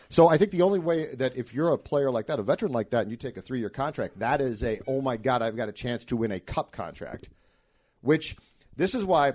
So 0.08 0.28
I 0.28 0.38
think 0.38 0.52
the 0.52 0.62
only 0.62 0.78
way 0.78 1.14
that 1.16 1.36
if 1.36 1.52
you're 1.52 1.68
a 1.72 1.76
player 1.76 2.10
like 2.10 2.28
that, 2.28 2.38
a 2.38 2.42
veteran 2.42 2.72
like 2.72 2.88
that, 2.90 3.02
and 3.02 3.10
you 3.10 3.18
take 3.18 3.36
a 3.36 3.42
three 3.42 3.58
year 3.58 3.68
contract, 3.68 4.18
that 4.20 4.40
is 4.40 4.62
a 4.62 4.80
oh 4.86 5.02
my 5.02 5.18
god, 5.18 5.42
I've 5.42 5.56
got 5.56 5.68
a 5.68 5.72
chance 5.72 6.06
to 6.06 6.16
win 6.16 6.32
a 6.32 6.40
cup 6.40 6.72
contract. 6.72 7.28
Which 8.00 8.34
this 8.76 8.94
is 8.94 9.04
why 9.04 9.34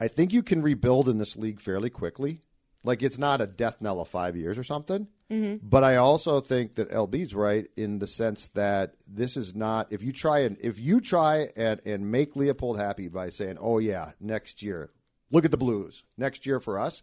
I 0.00 0.08
think 0.08 0.32
you 0.32 0.42
can 0.42 0.62
rebuild 0.62 1.08
in 1.08 1.18
this 1.18 1.36
league 1.36 1.60
fairly 1.60 1.90
quickly. 1.90 2.42
Like 2.84 3.02
it's 3.02 3.18
not 3.18 3.40
a 3.40 3.46
death 3.46 3.82
knell 3.82 4.00
of 4.00 4.08
five 4.08 4.36
years 4.36 4.56
or 4.58 4.62
something. 4.62 5.08
Mm-hmm. 5.30 5.66
But 5.66 5.84
I 5.84 5.96
also 5.96 6.40
think 6.40 6.76
that 6.76 6.90
LB's 6.90 7.34
right 7.34 7.66
in 7.76 7.98
the 7.98 8.06
sense 8.06 8.48
that 8.54 8.94
this 9.06 9.36
is 9.36 9.54
not 9.54 9.88
if 9.92 10.02
you 10.02 10.12
try 10.12 10.40
and 10.40 10.56
if 10.60 10.78
you 10.78 11.00
try 11.00 11.48
and, 11.56 11.80
and 11.84 12.10
make 12.10 12.34
Leopold 12.34 12.78
happy 12.78 13.08
by 13.08 13.28
saying, 13.28 13.58
"Oh 13.60 13.78
yeah, 13.78 14.12
next 14.20 14.62
year, 14.62 14.90
look 15.30 15.44
at 15.44 15.50
the 15.50 15.58
Blues 15.58 16.04
next 16.16 16.46
year 16.46 16.60
for 16.60 16.78
us," 16.78 17.02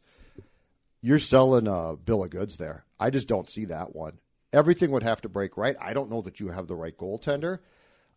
you're 1.02 1.20
selling 1.20 1.68
a 1.68 1.96
bill 1.98 2.24
of 2.24 2.32
goods 2.32 2.58
there. 2.58 2.86
I 3.00 3.12
just 3.12 3.28
don't 3.28 3.50
see 3.50 3.66
that 3.66 3.96
one. 3.96 4.20
Everything 4.52 4.90
would 4.92 5.04
have 5.04 5.22
to 5.22 5.30
break 5.30 5.56
right. 5.56 5.76
I 5.80 5.94
don't 5.94 6.10
know 6.10 6.22
that 6.22 6.40
you 6.40 6.48
have 6.48 6.68
the 6.68 6.76
right 6.76 6.98
goaltender. 6.98 7.60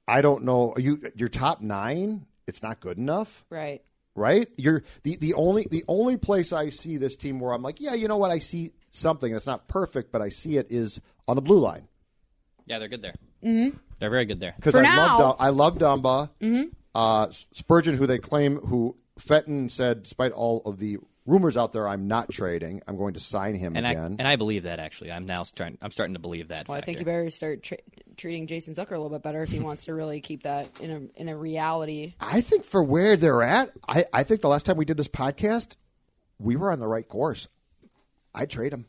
I 0.07 0.23
don't 0.23 0.45
know 0.45 0.73
you 0.79 1.03
your 1.17 1.29
top 1.29 1.61
nine. 1.61 2.25
It's 2.47 2.63
not 2.63 2.81
good 2.81 2.97
enough 2.97 3.45
right. 3.51 3.83
Right? 4.19 4.49
You're 4.57 4.83
the, 5.05 5.17
the 5.17 5.35
only 5.35 5.67
the 5.71 5.85
only 5.89 6.17
place 6.17 6.53
I 6.53 6.69
see 6.69 6.97
this 6.99 7.17
team 7.17 7.41
where 7.41 7.53
I'm 7.53 7.63
like, 7.63 7.81
yeah, 7.81 7.95
you 7.95 8.09
know 8.09 8.17
what? 8.19 8.31
I 8.31 8.41
see 8.41 8.73
something. 8.91 9.35
It's 9.35 9.47
not 9.47 9.69
perfect, 9.69 10.13
but 10.13 10.21
I 10.21 10.29
see 10.29 10.57
it 10.59 10.67
is 10.71 11.01
on 11.27 11.37
the 11.37 11.43
blue 11.43 11.59
line 11.61 11.87
Yeah, 12.67 12.79
they're 12.79 12.89
good 12.89 13.03
there. 13.03 13.15
Mm-hmm. 13.45 13.77
They're 13.99 14.11
very 14.11 14.25
good 14.27 14.41
there. 14.41 14.55
because 14.57 14.73
For 14.73 14.79
I 14.81 14.83
now. 14.83 15.19
love 15.19 15.19
Dum- 15.19 15.37
I 15.39 15.49
love 15.51 15.79
Dumba. 15.79 16.71
Uh, 16.95 17.29
Spurgeon, 17.53 17.95
who 17.97 18.07
they 18.07 18.19
claim, 18.19 18.57
who 18.57 18.97
Fenton 19.19 19.69
said, 19.69 20.03
despite 20.03 20.33
all 20.33 20.63
of 20.65 20.79
the 20.79 20.99
rumors 21.27 21.57
out 21.57 21.73
there, 21.73 21.87
I'm 21.87 22.09
not 22.09 22.31
trading. 22.31 22.83
I'm 22.89 22.97
going 22.97 23.15
to 23.15 23.21
sign 23.21 23.55
him 23.55 23.77
And 23.77 23.87
I 23.87 23.93
again. 23.93 24.17
and 24.19 24.27
I 24.27 24.37
believe 24.37 24.63
that 24.65 24.79
actually. 24.81 25.13
I'm 25.13 25.27
now 25.27 25.43
starting. 25.45 25.79
I'm 25.83 25.91
starting 25.91 26.15
to 26.15 26.21
believe 26.21 26.49
that. 26.49 26.67
Well, 26.69 26.77
I 26.79 26.81
think 26.81 26.99
you 26.99 27.05
better 27.05 27.29
start 27.31 27.63
tra- 27.63 27.79
treating 28.19 28.47
Jason 28.47 28.75
Zucker 28.75 28.93
a 28.93 28.99
little 28.99 29.11
bit 29.11 29.23
better 29.23 29.43
if 29.43 29.51
he 29.51 29.61
wants 29.61 29.87
to 29.87 29.95
really 29.95 30.21
keep 30.21 30.43
that 30.43 30.69
in 30.81 30.91
a 31.17 31.21
in 31.21 31.29
a 31.29 31.37
reality. 31.37 32.15
I 32.21 32.41
think 32.43 32.65
for 32.65 32.83
where 32.83 33.17
they're 33.17 33.43
at, 33.43 33.71
I, 33.89 34.05
I 34.13 34.25
think 34.25 34.41
the 34.43 34.49
last 34.49 34.67
time 34.67 34.77
we 34.77 34.85
did 34.85 34.97
this 34.97 35.09
podcast, 35.09 35.77
we 36.39 36.57
were 36.57 36.71
on 36.71 36.81
the 36.81 36.87
right 36.89 37.09
course. 37.09 37.49
I'd 38.35 38.51
trade 38.51 38.73
him. 38.73 38.85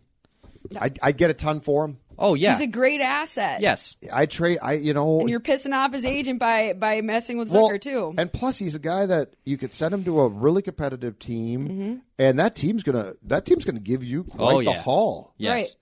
I'd, 0.80 1.00
I'd 1.02 1.18
get 1.18 1.30
a 1.30 1.34
ton 1.34 1.62
for 1.62 1.86
him. 1.86 1.98
Oh 2.22 2.34
yeah. 2.34 2.52
He's 2.52 2.62
a 2.62 2.68
great 2.68 3.00
asset. 3.00 3.62
yes. 3.62 3.96
I 4.12 4.26
trade. 4.26 4.60
I 4.62 4.74
you 4.74 4.94
know. 4.94 5.22
And 5.22 5.30
you're 5.30 5.40
pissing 5.40 5.74
off 5.74 5.94
his 5.94 6.06
agent 6.06 6.38
by 6.38 6.74
by 6.74 7.00
messing 7.00 7.38
with 7.38 7.50
Well, 7.50 7.70
Zucker 7.70 7.80
too. 7.80 8.14
And 8.18 8.32
plus, 8.32 8.60
he's 8.60 8.76
a 8.76 8.80
guy 8.80 9.06
that 9.06 9.36
you 9.46 9.58
could 9.58 9.74
send 9.74 9.94
him 9.94 10.04
to 10.04 10.20
a 10.20 10.28
really 10.28 10.62
competitive 10.62 11.18
team, 11.18 11.68
Mm-hmm. 11.70 11.96
and 12.20 12.40
that 12.40 12.56
team's 12.58 12.84
gonna 12.84 13.14
that 13.24 13.46
team's 13.46 13.64
gonna 13.64 13.80
give 13.80 14.04
you 14.04 14.26
quite 14.26 14.54
Oh, 14.54 14.58
the 14.60 14.72
yeah. 14.72 14.82
haul. 14.82 15.34
Yes. 15.38 15.50
Right. 15.52 15.76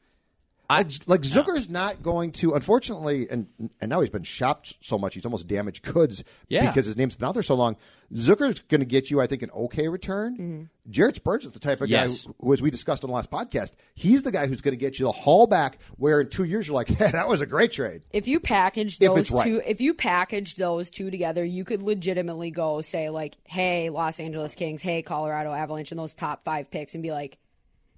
Like, 0.69 0.87
like 1.07 1.21
Zucker's 1.21 1.69
not 1.69 2.03
going 2.03 2.33
to, 2.33 2.53
unfortunately, 2.53 3.27
and 3.29 3.47
and 3.79 3.89
now 3.89 4.01
he's 4.01 4.09
been 4.09 4.23
shopped 4.23 4.75
so 4.81 4.97
much, 4.97 5.13
he's 5.13 5.23
almost 5.25 5.47
damaged 5.47 5.81
goods 5.93 6.25
Yeah. 6.49 6.67
because 6.69 6.85
his 6.85 6.97
name's 6.97 7.15
been 7.15 7.25
out 7.27 7.33
there 7.35 7.43
so 7.43 7.55
long. 7.55 7.77
Zucker's 8.13 8.59
going 8.61 8.79
to 8.81 8.85
get 8.85 9.09
you, 9.09 9.21
I 9.21 9.27
think, 9.27 9.43
an 9.43 9.51
okay 9.51 9.87
return. 9.87 10.33
Mm-hmm. 10.37 10.91
Jared 10.91 11.15
Spurgeon's 11.15 11.53
the 11.53 11.59
type 11.59 11.79
of 11.81 11.89
guy 11.89 12.03
Yes. 12.03 12.23
who, 12.23 12.35
who, 12.41 12.53
as 12.53 12.61
we 12.61 12.69
discussed 12.71 13.03
on 13.05 13.09
the 13.09 13.13
last 13.15 13.29
podcast, 13.31 13.73
he's 13.95 14.23
the 14.23 14.31
guy 14.31 14.47
who's 14.47 14.59
going 14.61 14.73
to 14.73 14.77
get 14.79 14.99
you 14.99 15.05
the 15.05 15.11
haul 15.11 15.47
back. 15.47 15.79
Where 15.97 16.19
in 16.21 16.29
two 16.29 16.43
years 16.43 16.67
you're 16.67 16.75
like, 16.75 16.87
hey, 16.89 17.11
that 17.11 17.27
was 17.29 17.39
a 17.39 17.45
great 17.45 17.71
trade. 17.71 18.01
if 18.11 18.27
you 18.27 18.39
package 18.41 18.93
If 18.95 18.99
those 18.99 19.17
it's 19.19 19.31
right. 19.31 19.45
two 19.45 19.61
if 19.65 19.79
you 19.81 19.93
package 19.93 20.55
those 20.55 20.89
two 20.89 21.09
together 21.11 21.43
you 21.45 21.63
could 21.63 21.81
legitimately 21.81 22.51
go 22.51 22.81
say 22.81 23.09
like 23.09 23.35
hey 23.45 23.89
los 23.89 24.19
angeles 24.19 24.53
kings 24.55 24.81
hey 24.81 25.01
colorado 25.01 25.51
avalanche 25.53 25.91
and 25.91 25.99
those 25.99 26.13
top 26.13 26.43
five 26.43 26.69
picks 26.71 26.93
and 26.93 27.01
be 27.03 27.11
like 27.11 27.37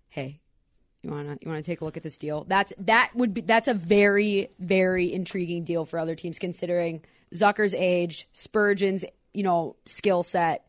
hey 0.10 0.40
you 1.04 1.10
want 1.12 1.28
to 1.28 1.38
you 1.46 1.52
want 1.52 1.64
to 1.64 1.72
take 1.72 1.82
a 1.82 1.86
look 1.86 1.98
at 1.98 2.04
this 2.04 2.18
deal 2.18 2.46
that's 2.48 2.74
that 2.80 3.12
would 3.16 3.34
be 3.34 3.42
that's 3.42 3.68
a 3.68 3.74
very 3.74 4.50
very 4.60 5.12
intriguing 5.14 5.64
deal 5.64 5.86
for 5.86 5.98
other 6.00 6.16
teams 6.16 6.40
considering 6.40 7.02
zucker's 7.34 7.74
age 7.74 8.28
spurgeon's 8.34 9.06
you 9.34 9.44
know 9.44 9.76
skill 9.86 10.24
set 10.24 10.66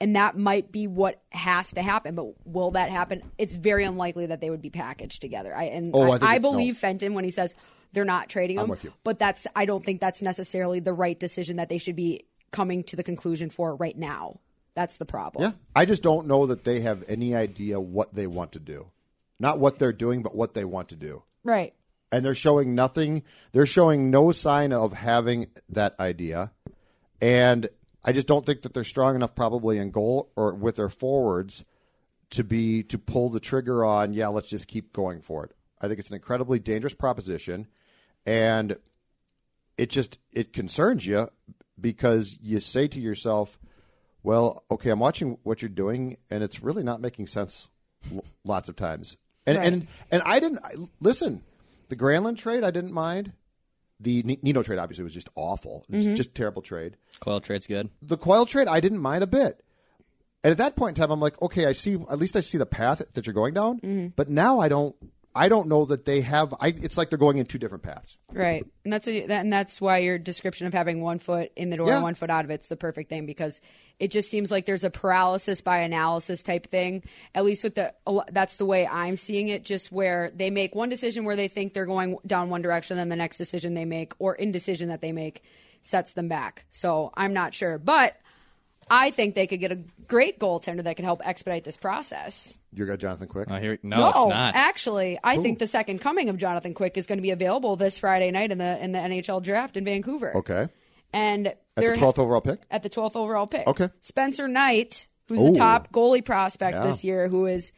and 0.00 0.16
that 0.16 0.36
might 0.36 0.72
be 0.72 0.88
what 0.88 1.22
has 1.30 1.74
to 1.74 1.80
happen. 1.80 2.16
But 2.16 2.34
will 2.44 2.72
that 2.72 2.90
happen? 2.90 3.22
It's 3.38 3.54
very 3.54 3.84
unlikely 3.84 4.26
that 4.26 4.40
they 4.40 4.50
would 4.50 4.60
be 4.60 4.68
packaged 4.68 5.20
together. 5.20 5.54
I 5.56 5.66
and 5.66 5.94
Oh, 5.94 6.00
I 6.00 6.04
I, 6.06 6.10
I 6.10 6.14
it's- 6.16 6.42
no. 6.42 6.50
believe 6.50 6.76
Fenton 6.76 7.14
when 7.14 7.22
he 7.22 7.30
says 7.30 7.54
they're 7.92 8.04
not 8.04 8.28
trading 8.28 8.58
him. 8.58 8.66
with 8.68 8.82
you. 8.82 8.92
But 9.04 9.20
that's 9.20 9.46
I 9.54 9.64
don't 9.64 9.84
think 9.84 10.00
that's 10.00 10.20
necessarily 10.20 10.80
the 10.80 10.92
right 10.92 11.16
decision 11.20 11.58
that 11.58 11.68
they 11.68 11.78
should 11.78 11.94
be 11.94 12.24
coming 12.50 12.82
to 12.84 12.96
the 12.96 13.04
conclusion 13.04 13.48
for 13.48 13.76
right 13.76 13.96
now. 13.96 14.40
That's 14.74 14.98
the 14.98 15.04
problem. 15.06 15.44
Yeah. 15.44 15.52
I 15.76 15.84
just 15.84 16.02
don't 16.02 16.26
know 16.26 16.46
that 16.46 16.64
they 16.64 16.80
have 16.80 17.04
any 17.06 17.36
idea 17.36 17.78
what 17.78 18.12
they 18.12 18.26
want 18.26 18.50
to 18.52 18.58
do. 18.58 18.88
Not 19.42 19.58
what 19.58 19.80
they're 19.80 19.92
doing, 19.92 20.22
but 20.22 20.36
what 20.36 20.54
they 20.54 20.64
want 20.64 20.88
to 20.90 20.96
do. 20.96 21.24
Right. 21.42 21.74
And 22.12 22.24
they're 22.24 22.32
showing 22.32 22.76
nothing. 22.76 23.24
They're 23.50 23.66
showing 23.66 24.08
no 24.08 24.30
sign 24.30 24.72
of 24.72 24.92
having 24.92 25.48
that 25.68 25.98
idea. 25.98 26.52
And 27.20 27.68
I 28.04 28.12
just 28.12 28.28
don't 28.28 28.46
think 28.46 28.62
that 28.62 28.72
they're 28.72 28.84
strong 28.84 29.16
enough, 29.16 29.34
probably 29.34 29.78
in 29.78 29.90
goal 29.90 30.30
or 30.36 30.54
with 30.54 30.76
their 30.76 30.88
forwards, 30.88 31.64
to 32.30 32.44
be 32.44 32.84
to 32.84 32.98
pull 32.98 33.30
the 33.30 33.40
trigger 33.40 33.84
on. 33.84 34.12
Yeah, 34.12 34.28
let's 34.28 34.48
just 34.48 34.68
keep 34.68 34.92
going 34.92 35.20
for 35.20 35.44
it. 35.44 35.56
I 35.80 35.88
think 35.88 35.98
it's 35.98 36.10
an 36.10 36.14
incredibly 36.14 36.60
dangerous 36.60 36.94
proposition, 36.94 37.66
and 38.24 38.76
it 39.76 39.90
just 39.90 40.18
it 40.32 40.52
concerns 40.52 41.04
you 41.04 41.28
because 41.80 42.38
you 42.40 42.60
say 42.60 42.86
to 42.86 43.00
yourself, 43.00 43.58
"Well, 44.22 44.62
okay, 44.70 44.90
I'm 44.90 45.00
watching 45.00 45.38
what 45.42 45.62
you're 45.62 45.68
doing, 45.68 46.16
and 46.30 46.44
it's 46.44 46.62
really 46.62 46.84
not 46.84 47.00
making 47.00 47.26
sense." 47.26 47.68
l- 48.12 48.24
Lots 48.44 48.68
of 48.68 48.76
times, 48.76 49.16
and 49.46 49.58
Right. 49.58 49.66
and 49.72 49.86
and 50.10 50.22
I 50.24 50.40
didn't 50.40 50.58
I, 50.64 50.74
listen. 51.00 51.42
The 51.88 51.96
Granlund 51.96 52.38
trade, 52.38 52.64
I 52.64 52.70
didn't 52.70 52.92
mind. 52.92 53.32
The 54.00 54.22
Nino 54.42 54.62
trade 54.62 54.78
obviously 54.78 55.04
was 55.04 55.14
just 55.14 55.28
awful. 55.36 55.84
It 55.88 55.96
was 55.96 56.04
Mm-hmm. 56.06 56.14
just 56.16 56.34
terrible 56.34 56.62
trade. 56.62 56.96
Coyle 57.20 57.40
trade's 57.40 57.66
good. 57.66 57.90
The 58.00 58.16
Coyle 58.16 58.46
trade, 58.46 58.66
I 58.66 58.80
didn't 58.80 58.98
mind 58.98 59.22
a 59.22 59.26
bit. 59.28 59.62
And 60.42 60.50
at 60.50 60.58
that 60.58 60.74
point 60.74 60.96
in 60.98 61.00
time, 61.02 61.12
I'm 61.12 61.20
like, 61.20 61.40
okay, 61.40 61.66
I 61.66 61.72
see. 61.72 61.94
At 62.10 62.18
least 62.18 62.34
I 62.34 62.40
see 62.40 62.58
the 62.58 62.66
path 62.66 63.00
that 63.12 63.26
you're 63.26 63.34
going 63.34 63.54
down. 63.54 63.78
Mm-hmm. 63.78 64.06
But 64.16 64.28
now 64.28 64.58
I 64.58 64.68
don't. 64.68 64.96
I 65.34 65.48
don't 65.48 65.68
know 65.68 65.86
that 65.86 66.04
they 66.04 66.20
have. 66.20 66.54
I, 66.60 66.68
it's 66.68 66.96
like 66.96 67.08
they're 67.08 67.18
going 67.18 67.38
in 67.38 67.46
two 67.46 67.58
different 67.58 67.82
paths. 67.82 68.18
Right, 68.32 68.66
and 68.84 68.92
that's 68.92 69.06
what, 69.06 69.14
and 69.16 69.52
that's 69.52 69.80
why 69.80 69.98
your 69.98 70.18
description 70.18 70.66
of 70.66 70.74
having 70.74 71.00
one 71.00 71.18
foot 71.18 71.52
in 71.56 71.70
the 71.70 71.76
door 71.78 71.88
Yeah. 71.88 71.94
and 71.94 72.02
one 72.02 72.14
foot 72.14 72.28
out 72.30 72.44
of 72.44 72.50
it's 72.50 72.68
the 72.68 72.76
perfect 72.76 73.08
thing 73.08 73.24
because 73.24 73.60
it 73.98 74.10
just 74.10 74.30
seems 74.30 74.50
like 74.50 74.66
there's 74.66 74.84
a 74.84 74.90
paralysis 74.90 75.60
by 75.62 75.78
analysis 75.78 76.42
type 76.42 76.66
thing. 76.68 77.02
At 77.34 77.44
least 77.44 77.64
with 77.64 77.76
the 77.76 77.94
that's 78.30 78.56
the 78.58 78.66
way 78.66 78.86
I'm 78.86 79.16
seeing 79.16 79.48
it. 79.48 79.64
Just 79.64 79.90
where 79.90 80.30
they 80.34 80.50
make 80.50 80.74
one 80.74 80.88
decision 80.88 81.24
where 81.24 81.36
they 81.36 81.48
think 81.48 81.72
they're 81.72 81.86
going 81.86 82.16
down 82.26 82.50
one 82.50 82.62
direction, 82.62 82.96
then 82.96 83.08
the 83.08 83.16
next 83.16 83.38
decision 83.38 83.74
they 83.74 83.84
make 83.84 84.12
or 84.18 84.34
indecision 84.34 84.88
that 84.88 85.00
they 85.00 85.12
make 85.12 85.42
sets 85.82 86.12
them 86.12 86.28
back. 86.28 86.64
So 86.70 87.10
I'm 87.14 87.32
not 87.32 87.54
sure, 87.54 87.78
but 87.78 88.16
I 88.90 89.10
think 89.10 89.34
they 89.34 89.46
could 89.46 89.60
get 89.60 89.72
a 89.72 89.78
great 90.06 90.38
goaltender 90.38 90.82
that 90.84 90.96
could 90.96 91.04
help 91.04 91.20
expedite 91.26 91.64
this 91.64 91.76
process. 91.76 92.56
You 92.74 92.86
got 92.86 92.98
Jonathan 92.98 93.28
Quick. 93.28 93.48
Oh, 93.50 93.56
here, 93.58 93.78
no, 93.82 94.08
it's 94.08 94.16
not. 94.18 94.54
Actually, 94.56 95.18
I 95.22 95.38
think 95.38 95.58
the 95.58 95.66
second 95.66 96.00
coming 96.00 96.28
of 96.28 96.36
Jonathan 96.36 96.74
Quick 96.74 96.96
is 96.96 97.06
going 97.06 97.18
to 97.18 97.22
be 97.22 97.30
available 97.30 97.76
this 97.76 97.98
Friday 97.98 98.30
night 98.30 98.50
in 98.52 98.58
the 98.58 98.82
in 98.82 98.92
the 98.92 98.98
NHL 98.98 99.42
draft 99.42 99.76
in 99.76 99.84
Vancouver. 99.84 100.36
okay. 100.38 100.68
And 101.14 101.48
At 101.48 101.58
they're 101.76 101.94
the 101.94 102.00
12th 102.00 102.18
overall 102.18 102.40
pick. 102.40 102.60
at 102.70 102.82
the 102.82 102.88
12th 102.90 103.16
overall 103.16 103.46
pick. 103.46 103.66
Okay. 103.66 103.90
Spencer 104.00 104.48
Knight, 104.48 105.08
who's 105.28 105.40
Ooh. 105.40 105.52
the 105.52 105.58
top 105.58 105.92
goalie 105.92 106.24
prospect 106.24 106.76
Yeah. 106.78 106.84
this 106.86 107.04
year, 107.04 107.28
who 107.28 107.44
is 107.44 107.70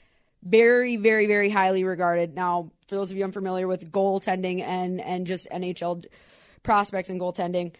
very, 0.44 0.94
very, 0.96 1.26
very 1.26 1.48
highly 1.50 1.82
regarded. 1.82 2.34
Now, 2.36 2.70
for 2.86 2.94
those 2.94 3.10
of 3.10 3.16
you 3.16 3.24
unfamiliar 3.24 3.66
with 3.66 3.90
goaltending 3.90 4.60
and 4.62 5.00
and 5.00 5.26
just 5.26 5.48
NHL 5.50 6.04
prospects 6.62 7.10
and 7.10 7.20
goaltending, 7.20 7.72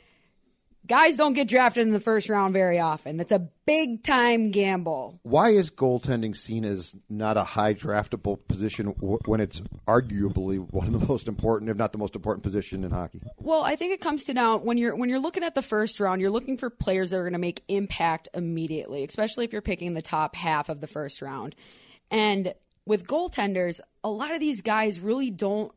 guys 0.86 1.16
don't 1.16 1.32
get 1.32 1.48
drafted 1.48 1.86
in 1.86 1.92
the 1.92 2.00
first 2.00 2.28
round 2.28 2.52
very 2.52 2.78
often. 2.78 3.16
That's 3.16 3.32
a 3.32 3.48
big 3.66 4.02
time 4.02 4.50
gamble. 4.50 5.20
Why 5.22 5.50
is 5.50 5.70
goaltending 5.70 6.36
seen 6.36 6.64
as 6.64 6.94
not 7.08 7.36
a 7.36 7.44
high 7.44 7.74
draftable 7.74 8.38
position 8.48 8.88
when 9.26 9.40
it's 9.40 9.60
arguably 9.86 10.58
one 10.72 10.86
of 10.86 11.00
the 11.00 11.06
most 11.06 11.28
important, 11.28 11.70
if 11.70 11.76
not 11.76 11.92
the 11.92 11.98
most 11.98 12.14
important 12.14 12.42
position 12.42 12.84
in 12.84 12.90
hockey? 12.90 13.22
Well, 13.38 13.64
I 13.64 13.76
think 13.76 13.92
it 13.92 14.00
comes 14.00 14.24
to 14.24 14.34
now 14.34 14.56
when 14.58 14.78
you're 14.78 14.94
when 14.96 15.08
you're 15.08 15.20
looking 15.20 15.44
at 15.44 15.54
the 15.54 15.62
first 15.62 16.00
round, 16.00 16.20
you're 16.20 16.30
looking 16.30 16.58
for 16.58 16.70
players 16.70 17.10
that 17.10 17.16
are 17.16 17.24
going 17.24 17.32
to 17.32 17.38
make 17.38 17.62
impact 17.68 18.28
immediately, 18.34 19.04
especially 19.04 19.44
if 19.44 19.52
you're 19.52 19.62
picking 19.62 19.94
the 19.94 20.02
top 20.02 20.36
half 20.36 20.68
of 20.68 20.80
the 20.80 20.86
first 20.86 21.22
round. 21.22 21.54
And 22.10 22.54
with 22.86 23.06
goaltenders, 23.06 23.80
a 24.02 24.10
lot 24.10 24.32
of 24.32 24.40
these 24.40 24.60
guys 24.60 25.00
really 25.00 25.30
don't 25.30 25.72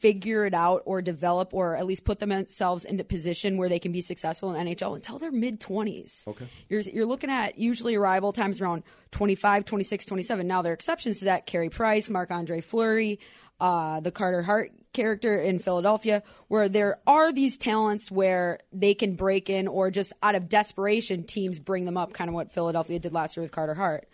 figure 0.00 0.44
it 0.44 0.54
out 0.54 0.82
or 0.84 1.02
develop 1.02 1.52
or 1.52 1.76
at 1.76 1.86
least 1.86 2.04
put 2.04 2.18
themselves 2.18 2.84
into 2.84 3.04
position 3.04 3.56
where 3.56 3.68
they 3.68 3.78
can 3.78 3.92
be 3.92 4.00
successful 4.00 4.54
in 4.54 4.66
NHL 4.66 4.94
until 4.94 5.18
their 5.18 5.32
mid 5.32 5.60
20s. 5.60 6.26
Okay. 6.26 6.46
You're, 6.68 6.80
you're 6.80 7.06
looking 7.06 7.30
at 7.30 7.58
usually 7.58 7.94
arrival 7.94 8.32
times 8.32 8.60
around 8.60 8.84
25, 9.12 9.64
26, 9.64 10.06
27. 10.06 10.46
Now, 10.46 10.62
there 10.62 10.72
are 10.72 10.74
exceptions 10.74 11.20
to 11.20 11.26
that. 11.26 11.46
Carey 11.46 11.68
Price, 11.68 12.10
Marc 12.10 12.30
Andre 12.30 12.60
Fleury, 12.60 13.18
uh, 13.60 14.00
the 14.00 14.10
Carter 14.10 14.42
Hart 14.42 14.72
character 14.92 15.40
in 15.40 15.58
Philadelphia, 15.58 16.22
where 16.48 16.68
there 16.68 16.98
are 17.06 17.32
these 17.32 17.56
talents 17.58 18.10
where 18.10 18.60
they 18.72 18.94
can 18.94 19.14
break 19.14 19.50
in 19.50 19.68
or 19.68 19.90
just 19.90 20.12
out 20.22 20.34
of 20.34 20.48
desperation, 20.48 21.24
teams 21.24 21.58
bring 21.58 21.84
them 21.84 21.96
up, 21.96 22.12
kind 22.12 22.28
of 22.28 22.34
what 22.34 22.52
Philadelphia 22.52 22.98
did 22.98 23.12
last 23.12 23.36
year 23.36 23.42
with 23.42 23.52
Carter 23.52 23.74
Hart. 23.74 24.08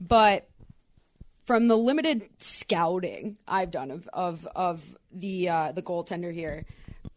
But 0.00 0.48
from 1.50 1.66
the 1.66 1.76
limited 1.76 2.28
scouting 2.38 3.36
I've 3.48 3.72
done 3.72 3.90
of 3.90 4.08
of, 4.12 4.46
of 4.54 4.96
the 5.10 5.48
uh, 5.48 5.72
the 5.72 5.82
goaltender 5.82 6.32
here, 6.32 6.64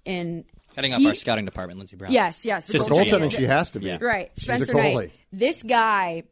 in 0.05 0.45
Heading 0.75 0.91
up 0.91 1.01
he- 1.01 1.07
our 1.07 1.13
scouting 1.13 1.45
department, 1.45 1.77
Lindsey 1.77 1.97
Brown. 1.97 2.11
Yes, 2.11 2.43
yes, 2.43 2.65
the 2.65 2.73
Just 2.73 2.89
goaltender. 2.89 3.09
Goaltending, 3.09 3.31
she 3.31 3.43
has 3.43 3.69
to 3.69 3.79
be. 3.79 3.85
Yeah. 3.85 3.99
Right, 4.01 4.31
She's 4.35 4.45
Spencer 4.45 4.71
a. 4.71 4.93
Knight. 4.93 5.11
This 5.31 5.61
guy, 5.61 6.23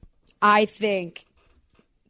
I 0.42 0.66
think, 0.66 1.28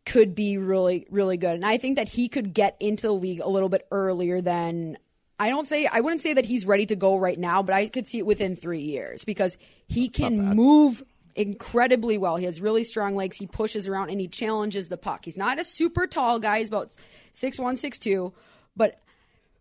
could 0.05 0.33
be 0.33 0.57
really, 0.57 1.07
really 1.09 1.35
good, 1.35 1.55
and 1.55 1.65
I 1.65 1.77
think 1.77 1.97
that 1.97 2.07
he 2.07 2.29
could 2.29 2.53
get 2.53 2.77
into 2.79 3.07
the 3.07 3.13
league 3.13 3.41
a 3.41 3.49
little 3.49 3.67
bit 3.67 3.85
earlier 3.91 4.39
than. 4.39 4.97
I 5.39 5.49
don't 5.49 5.67
say 5.67 5.87
I 5.87 5.99
wouldn't 5.99 6.21
say 6.21 6.35
that 6.35 6.45
he's 6.45 6.65
ready 6.65 6.85
to 6.85 6.95
go 6.95 7.17
right 7.17 7.37
now, 7.37 7.63
but 7.63 7.75
I 7.75 7.87
could 7.87 8.07
see 8.07 8.19
it 8.19 8.25
within 8.25 8.55
three 8.55 8.83
years 8.83 9.25
because 9.25 9.57
he 9.87 10.07
can 10.07 10.55
move 10.55 11.03
incredibly 11.35 12.17
well. 12.17 12.37
He 12.37 12.45
has 12.45 12.61
really 12.61 12.83
strong 12.83 13.15
legs. 13.15 13.37
He 13.37 13.47
pushes 13.47 13.87
around 13.87 14.09
and 14.09 14.19
he 14.19 14.27
challenges 14.27 14.89
the 14.89 14.97
puck. 14.97 15.25
He's 15.25 15.37
not 15.37 15.59
a 15.59 15.63
super 15.63 16.07
tall 16.07 16.39
guy. 16.39 16.59
He's 16.59 16.67
about 16.67 16.93
six 17.31 17.59
one, 17.59 17.75
six 17.75 17.99
two, 17.99 18.33
but 18.75 18.99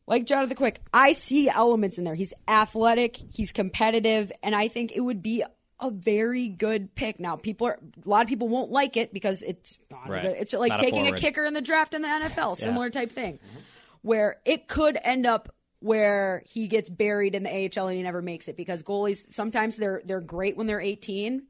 like 0.06 0.26
Jonathan 0.26 0.56
Quick, 0.56 0.80
I 0.92 1.12
see 1.12 1.48
elements 1.48 1.96
in 1.98 2.04
there. 2.04 2.14
He's 2.14 2.34
athletic, 2.48 3.16
he's 3.16 3.52
competitive, 3.52 4.32
and 4.42 4.56
I 4.56 4.68
think 4.68 4.92
it 4.92 5.00
would 5.00 5.22
be 5.22 5.44
a 5.78 5.90
very 5.90 6.48
good 6.48 6.94
pick. 6.94 7.20
Now, 7.20 7.36
people 7.36 7.68
are 7.68 7.78
a 8.04 8.08
lot 8.08 8.22
of 8.22 8.28
people 8.28 8.48
won't 8.48 8.70
like 8.70 8.96
it 8.96 9.12
because 9.14 9.42
it's 9.42 9.78
Right. 10.06 10.24
it's 10.24 10.52
like 10.52 10.70
Not 10.70 10.80
taking 10.80 11.02
a, 11.02 11.04
forward. 11.04 11.20
kicker 11.20 11.44
in 11.44 11.54
the 11.54 11.60
draft 11.60 11.94
in 11.94 12.02
the 12.02 12.08
NFL, 12.08 12.56
similar 12.56 12.90
type 12.90 13.12
thing, 13.12 13.34
mm-hmm. 13.34 13.60
where 14.02 14.40
it 14.44 14.66
could 14.68 14.98
end 15.02 15.26
up 15.26 15.54
where 15.80 16.42
he 16.46 16.68
gets 16.68 16.90
buried 16.90 17.34
in 17.34 17.42
the 17.42 17.50
AHL 17.50 17.88
and 17.88 17.96
he 17.96 18.02
never 18.02 18.20
makes 18.20 18.48
it 18.48 18.56
because 18.56 18.82
goalies 18.82 19.32
sometimes 19.32 19.76
they're 19.76 20.02
they're 20.04 20.20
great 20.20 20.56
when 20.56 20.66
they're 20.66 20.80
18 20.80 21.42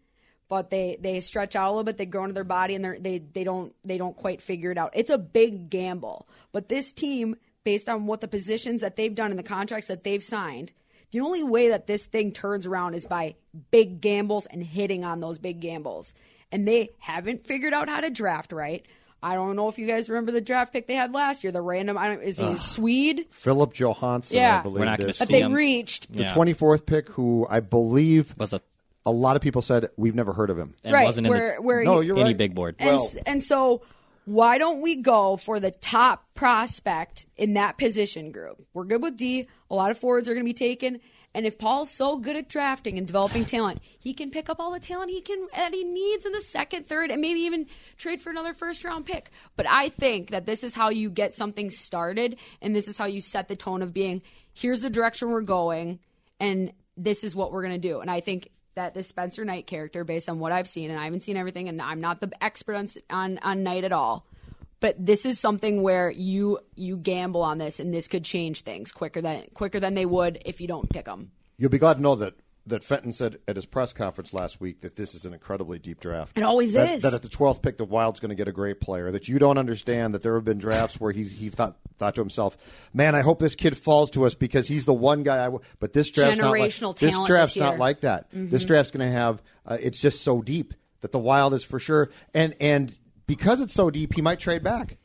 but 0.51 0.69
they 0.69 0.99
they 1.01 1.21
stretch 1.21 1.57
out 1.57 1.69
a 1.69 1.71
little 1.71 1.85
bit. 1.85 1.97
They 1.97 2.05
grow 2.05 2.25
into 2.25 2.35
their 2.35 2.45
body, 2.45 2.75
and 2.75 2.85
they're, 2.85 2.99
they 3.01 3.19
they 3.19 3.45
don't 3.45 3.75
they 3.83 3.97
don't 3.97 4.15
quite 4.17 4.43
figure 4.43 4.71
it 4.71 4.77
out. 4.77 4.91
It's 4.93 5.09
a 5.09 5.17
big 5.17 5.71
gamble, 5.71 6.29
but 6.53 6.69
this 6.69 6.93
team, 6.93 7.37
based 7.65 7.89
on 7.89 8.05
what 8.07 8.21
the 8.21 8.29
positions 8.29 8.83
that 8.83 8.97
they've 8.97 9.15
done 9.15 9.31
and 9.31 9.39
the 9.39 9.43
contracts 9.45 9.87
that 9.87 10.05
they've 10.05 10.23
signed, 10.23 10.73
the 11.13 11.21
only 11.21 11.43
way 11.43 11.69
that 11.71 11.87
this 11.87 12.05
thing 12.05 12.33
turns 12.33 12.67
around 12.67 12.93
is 12.95 13.07
by 13.07 13.37
big 13.71 14.01
gambles 14.03 14.45
and 14.47 14.63
hitting 14.63 15.05
on 15.05 15.21
those 15.21 15.39
big 15.39 15.61
gambles. 15.61 16.13
And 16.53 16.67
they 16.67 16.91
haven't 16.99 17.47
figured 17.47 17.73
out 17.73 17.89
how 17.89 18.01
to 18.01 18.11
draft 18.11 18.53
right. 18.53 18.85
I 19.23 19.35
don't 19.35 19.55
know 19.55 19.69
if 19.69 19.79
you 19.79 19.87
guys 19.87 20.09
remember 20.09 20.33
the 20.33 20.41
draft 20.41 20.73
pick 20.73 20.87
they 20.87 20.95
had 20.95 21.13
last 21.13 21.45
year. 21.45 21.53
The 21.53 21.61
random, 21.61 21.99
I 21.99 22.09
don't, 22.09 22.23
is 22.23 22.39
he 22.39 22.47
a 22.47 22.57
Swede? 22.59 23.27
Filip 23.31 23.75
Johansson, 23.75 24.39
Yeah. 24.39 24.61
I 24.61 24.63
believe 24.63 24.79
We're 24.81 24.85
not 24.87 24.99
gonna 24.99 25.11
is. 25.11 25.19
That 25.19 25.29
see 25.29 25.35
they 25.35 25.43
him. 25.43 25.53
reached. 25.53 26.11
the 26.11 26.23
Yeah. 26.23 26.35
24th 26.35 26.87
pick, 26.87 27.09
who 27.11 27.47
I 27.51 27.61
believe 27.61 28.35
Was 28.39 28.53
a 28.55 28.63
a 29.11 29.13
lot 29.13 29.37
of 29.37 29.43
people 29.43 29.63
said 29.63 29.89
we've 29.97 30.15
never 30.15 30.33
heard 30.33 30.51
of 30.51 30.59
him. 30.59 30.75
and 30.85 30.93
Right, 30.93 31.05
wasn't 31.05 31.27
in 31.27 31.31
where- 31.33 31.57
the, 31.57 31.63
where 31.63 31.85
No, 31.85 32.01
he- 32.01 32.07
you're 32.09 32.17
any 32.17 32.31
right. 32.31 32.37
big 32.39 32.55
board. 32.55 32.77
And, 32.79 32.97
s- 32.97 33.17
and 33.17 33.43
so, 33.43 33.83
why 34.25 34.59
don't 34.59 34.81
we 34.81 34.97
go 34.97 35.37
for 35.37 35.59
the 35.61 35.71
top 35.71 36.25
prospect 36.35 37.27
in 37.37 37.55
that 37.55 37.79
position 37.79 38.33
group? 38.33 38.65
We're 38.75 38.85
good 38.85 39.03
with 39.03 39.17
D. 39.17 39.47
A 39.71 39.75
lot 39.75 39.91
of 39.91 39.99
forwards 39.99 40.29
are 40.29 40.35
going 40.35 40.45
to 40.45 40.49
be 40.49 40.55
taken. 40.55 41.01
And 41.33 41.47
if 41.47 41.59
Paul's 41.59 41.91
so 41.93 42.17
good 42.19 42.35
at 42.37 42.49
drafting 42.49 42.99
and 42.99 43.07
developing 43.07 43.45
talent, 43.45 43.81
he 44.01 44.13
can 44.15 44.31
pick 44.33 44.49
up 44.49 44.59
all 44.59 44.73
the 44.73 44.81
talent 44.81 45.11
he 45.13 45.21
can 45.21 45.47
that 45.55 45.73
he 45.73 45.85
needs 45.85 46.27
in 46.27 46.33
the 46.33 46.41
second, 46.41 46.87
third, 46.89 47.13
and 47.13 47.21
maybe 47.21 47.41
even 47.41 47.67
trade 47.97 48.21
for 48.21 48.31
another 48.31 48.53
first 48.53 48.83
round 48.85 49.07
pick. 49.07 49.31
But 49.57 49.67
I 49.69 49.91
think 49.91 50.31
that 50.31 50.45
this 50.45 50.65
is 50.65 50.75
how 50.75 50.89
you 50.91 51.09
get 51.09 51.37
something 51.37 51.71
started, 51.71 52.37
and 52.61 52.75
this 52.75 52.89
is 52.89 52.97
how 52.99 53.05
you 53.07 53.21
set 53.21 53.47
the 53.47 53.55
tone 53.55 53.81
of 53.81 53.93
being. 53.93 54.23
Here's 54.55 54.81
the 54.83 54.91
direction 54.91 55.31
we're 55.31 55.43
going, 55.43 56.01
and 56.41 56.73
this 56.97 57.23
is 57.23 57.37
what 57.37 57.53
we're 57.53 57.63
going 57.63 57.81
to 57.81 57.89
do. 57.89 58.01
And 58.01 58.11
I 58.11 58.19
think 58.21 58.49
that 58.81 58.95
the 58.95 59.03
Spencer 59.03 59.45
Knight 59.45 59.67
character, 59.67 60.05
based 60.05 60.31
on 60.31 60.39
what 60.39 60.53
I've 60.53 60.67
seen, 60.67 60.91
and 60.91 60.99
I 60.99 61.05
haven't 61.05 61.21
seen 61.21 61.37
everything, 61.37 61.69
and 61.69 61.83
I'm 61.83 62.01
not 62.01 62.21
the 62.21 62.33
expert 62.43 62.75
on 62.75 62.89
on, 63.11 63.39
on 63.43 63.63
Knight 63.63 63.85
at 63.85 63.93
all, 63.93 64.25
but 64.81 64.95
this 64.99 65.27
is 65.27 65.39
something 65.39 65.83
where 65.83 66.11
you 66.11 66.61
you 66.77 66.97
gamble 66.97 67.43
on 67.43 67.59
this, 67.59 67.79
and 67.79 67.93
this 67.93 68.09
could 68.09 68.25
change 68.25 68.63
things 68.63 68.91
quicker 68.91 69.21
than 69.21 69.45
quicker 69.53 69.81
than 69.81 69.95
they 69.95 70.07
would 70.07 70.41
if 70.47 70.63
you 70.63 70.67
don't 70.67 70.89
pick 70.89 71.05
them. 71.05 71.31
You'll 71.59 71.69
be 71.69 71.79
glad 71.79 71.95
to 71.99 72.01
know 72.01 72.15
that 72.17 72.35
that 72.67 72.85
Fenton 72.85 73.13
said 73.13 73.39
at 73.49 73.57
his 73.57 73.67
press 73.67 73.93
conference 73.93 74.33
last 74.33 74.61
week 74.61 74.83
that 74.83 74.97
this 74.97 75.15
is 75.15 75.25
an 75.25 75.33
incredibly 75.33 75.79
deep 75.79 76.01
draft. 76.01 76.37
It 76.37 76.45
always 76.45 76.75
that, 76.75 76.91
is. 76.91 77.03
That 77.03 77.15
at 77.15 77.23
the 77.23 77.29
12th 77.29 77.63
pick, 77.63 77.79
the 77.79 77.85
Wild's 77.85 78.21
going 78.21 78.29
to 78.31 78.35
get 78.35 78.49
a 78.49 78.53
great 78.53 78.81
player. 78.81 79.11
That 79.11 79.29
you 79.29 79.39
don't 79.39 79.59
understand 79.59 80.15
that 80.15 80.23
there 80.23 80.35
have 80.35 80.45
been 80.45 80.59
drafts 80.59 81.01
where 81.01 81.13
he's, 81.13 81.33
he 81.33 81.49
thought 81.49 81.77
thought 81.97 82.15
to 82.15 82.21
himself, 82.21 82.57
"Man, 82.95 83.15
I 83.15 83.21
hope 83.23 83.41
this 83.41 83.55
kid 83.55 83.77
falls 83.77 84.11
to 84.13 84.25
us 84.25 84.35
because 84.35 84.69
he's 84.69 84.85
the 84.85 84.95
one 84.95 85.23
guy." 85.23 85.41
I 85.41 85.45
w-. 85.45 85.61
But 85.79 85.93
this 85.93 86.11
draft's 86.11 86.39
not 86.39 86.51
like, 86.51 86.71
Generational 86.71 86.97
this 86.97 87.19
draft's 87.27 87.55
this 87.55 87.61
not 87.61 87.79
like 87.79 88.01
that. 88.01 88.29
This 88.33 88.65
draft's 88.65 88.91
going 88.91 89.07
to 89.07 89.13
have. 89.13 89.43
Uh, 89.67 89.79
it's 89.81 90.01
just 90.01 90.23
so 90.23 90.41
deep 90.43 90.75
that 91.01 91.13
the 91.13 91.19
Wild 91.19 91.55
is 91.55 91.65
for 91.65 91.79
sure, 91.79 92.11
and 92.35 92.55
and 92.61 92.97
because 93.27 93.61
it's 93.61 93.75
so 93.75 93.91
deep, 93.91 94.15
he 94.15 94.23
might 94.23 94.41
trade 94.41 94.63
back. 94.63 94.97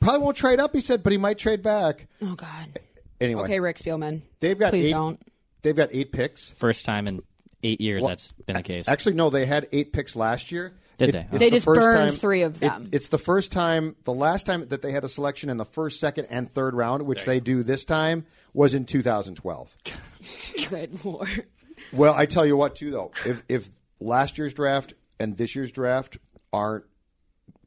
Probably 0.00 0.20
won't 0.20 0.36
trade 0.36 0.60
up, 0.60 0.74
he 0.74 0.80
said, 0.80 1.02
but 1.02 1.12
he 1.12 1.18
might 1.18 1.38
trade 1.38 1.62
back. 1.62 2.06
Oh 2.22 2.34
God. 2.34 2.78
Anyway, 3.20 3.42
Okay, 3.42 3.60
Rick 3.60 3.78
Spielman. 3.78 4.22
they've 4.40 4.58
got 4.58 4.70
please 4.70 4.86
eight, 4.86 4.90
don't. 4.92 5.20
They've 5.62 5.76
got 5.76 5.90
eight 5.92 6.12
picks. 6.12 6.52
First 6.52 6.84
time 6.84 7.06
in 7.06 7.22
eight 7.62 7.80
years 7.80 8.04
that's 8.06 8.32
been 8.46 8.56
the 8.56 8.62
case. 8.62 8.88
Actually, 8.88 9.14
no, 9.16 9.30
they 9.30 9.46
had 9.46 9.68
eight 9.72 9.92
picks 9.92 10.14
last 10.16 10.52
year. 10.52 10.72
Did 10.98 11.12
they? 11.12 11.20
it's 11.20 11.30
They 11.38 11.38
the 11.50 11.56
just 11.56 11.64
first 11.66 11.78
burned 11.80 12.10
time- 12.10 12.18
three 12.18 12.42
of 12.42 12.56
it- 12.56 12.60
them. 12.60 12.88
it's 12.92 13.08
the 13.08 13.18
first 13.18 13.52
time, 13.52 13.94
the 14.04 14.12
last 14.12 14.46
time 14.46 14.66
that 14.68 14.82
they 14.82 14.90
had 14.92 15.04
a 15.04 15.08
selection 15.08 15.48
in 15.48 15.56
the 15.56 15.64
first, 15.64 16.00
second, 16.00 16.26
and 16.30 16.50
third 16.50 16.74
round, 16.74 17.04
which 17.04 17.24
they 17.24 17.38
do 17.40 17.62
this 17.62 17.84
time, 17.84 18.26
was 18.52 18.74
in 18.74 18.84
2012. 18.84 19.76
Good 20.70 21.04
lord. 21.04 21.46
Well, 21.92 22.14
I 22.14 22.26
tell 22.26 22.44
you 22.44 22.56
what, 22.56 22.74
too, 22.74 22.90
though, 22.90 23.12
if 23.24 23.42
if 23.48 23.70
last 24.00 24.38
year's 24.38 24.54
draft 24.54 24.94
and 25.20 25.36
this 25.36 25.54
year's 25.54 25.70
draft 25.70 26.18
aren't 26.52 26.84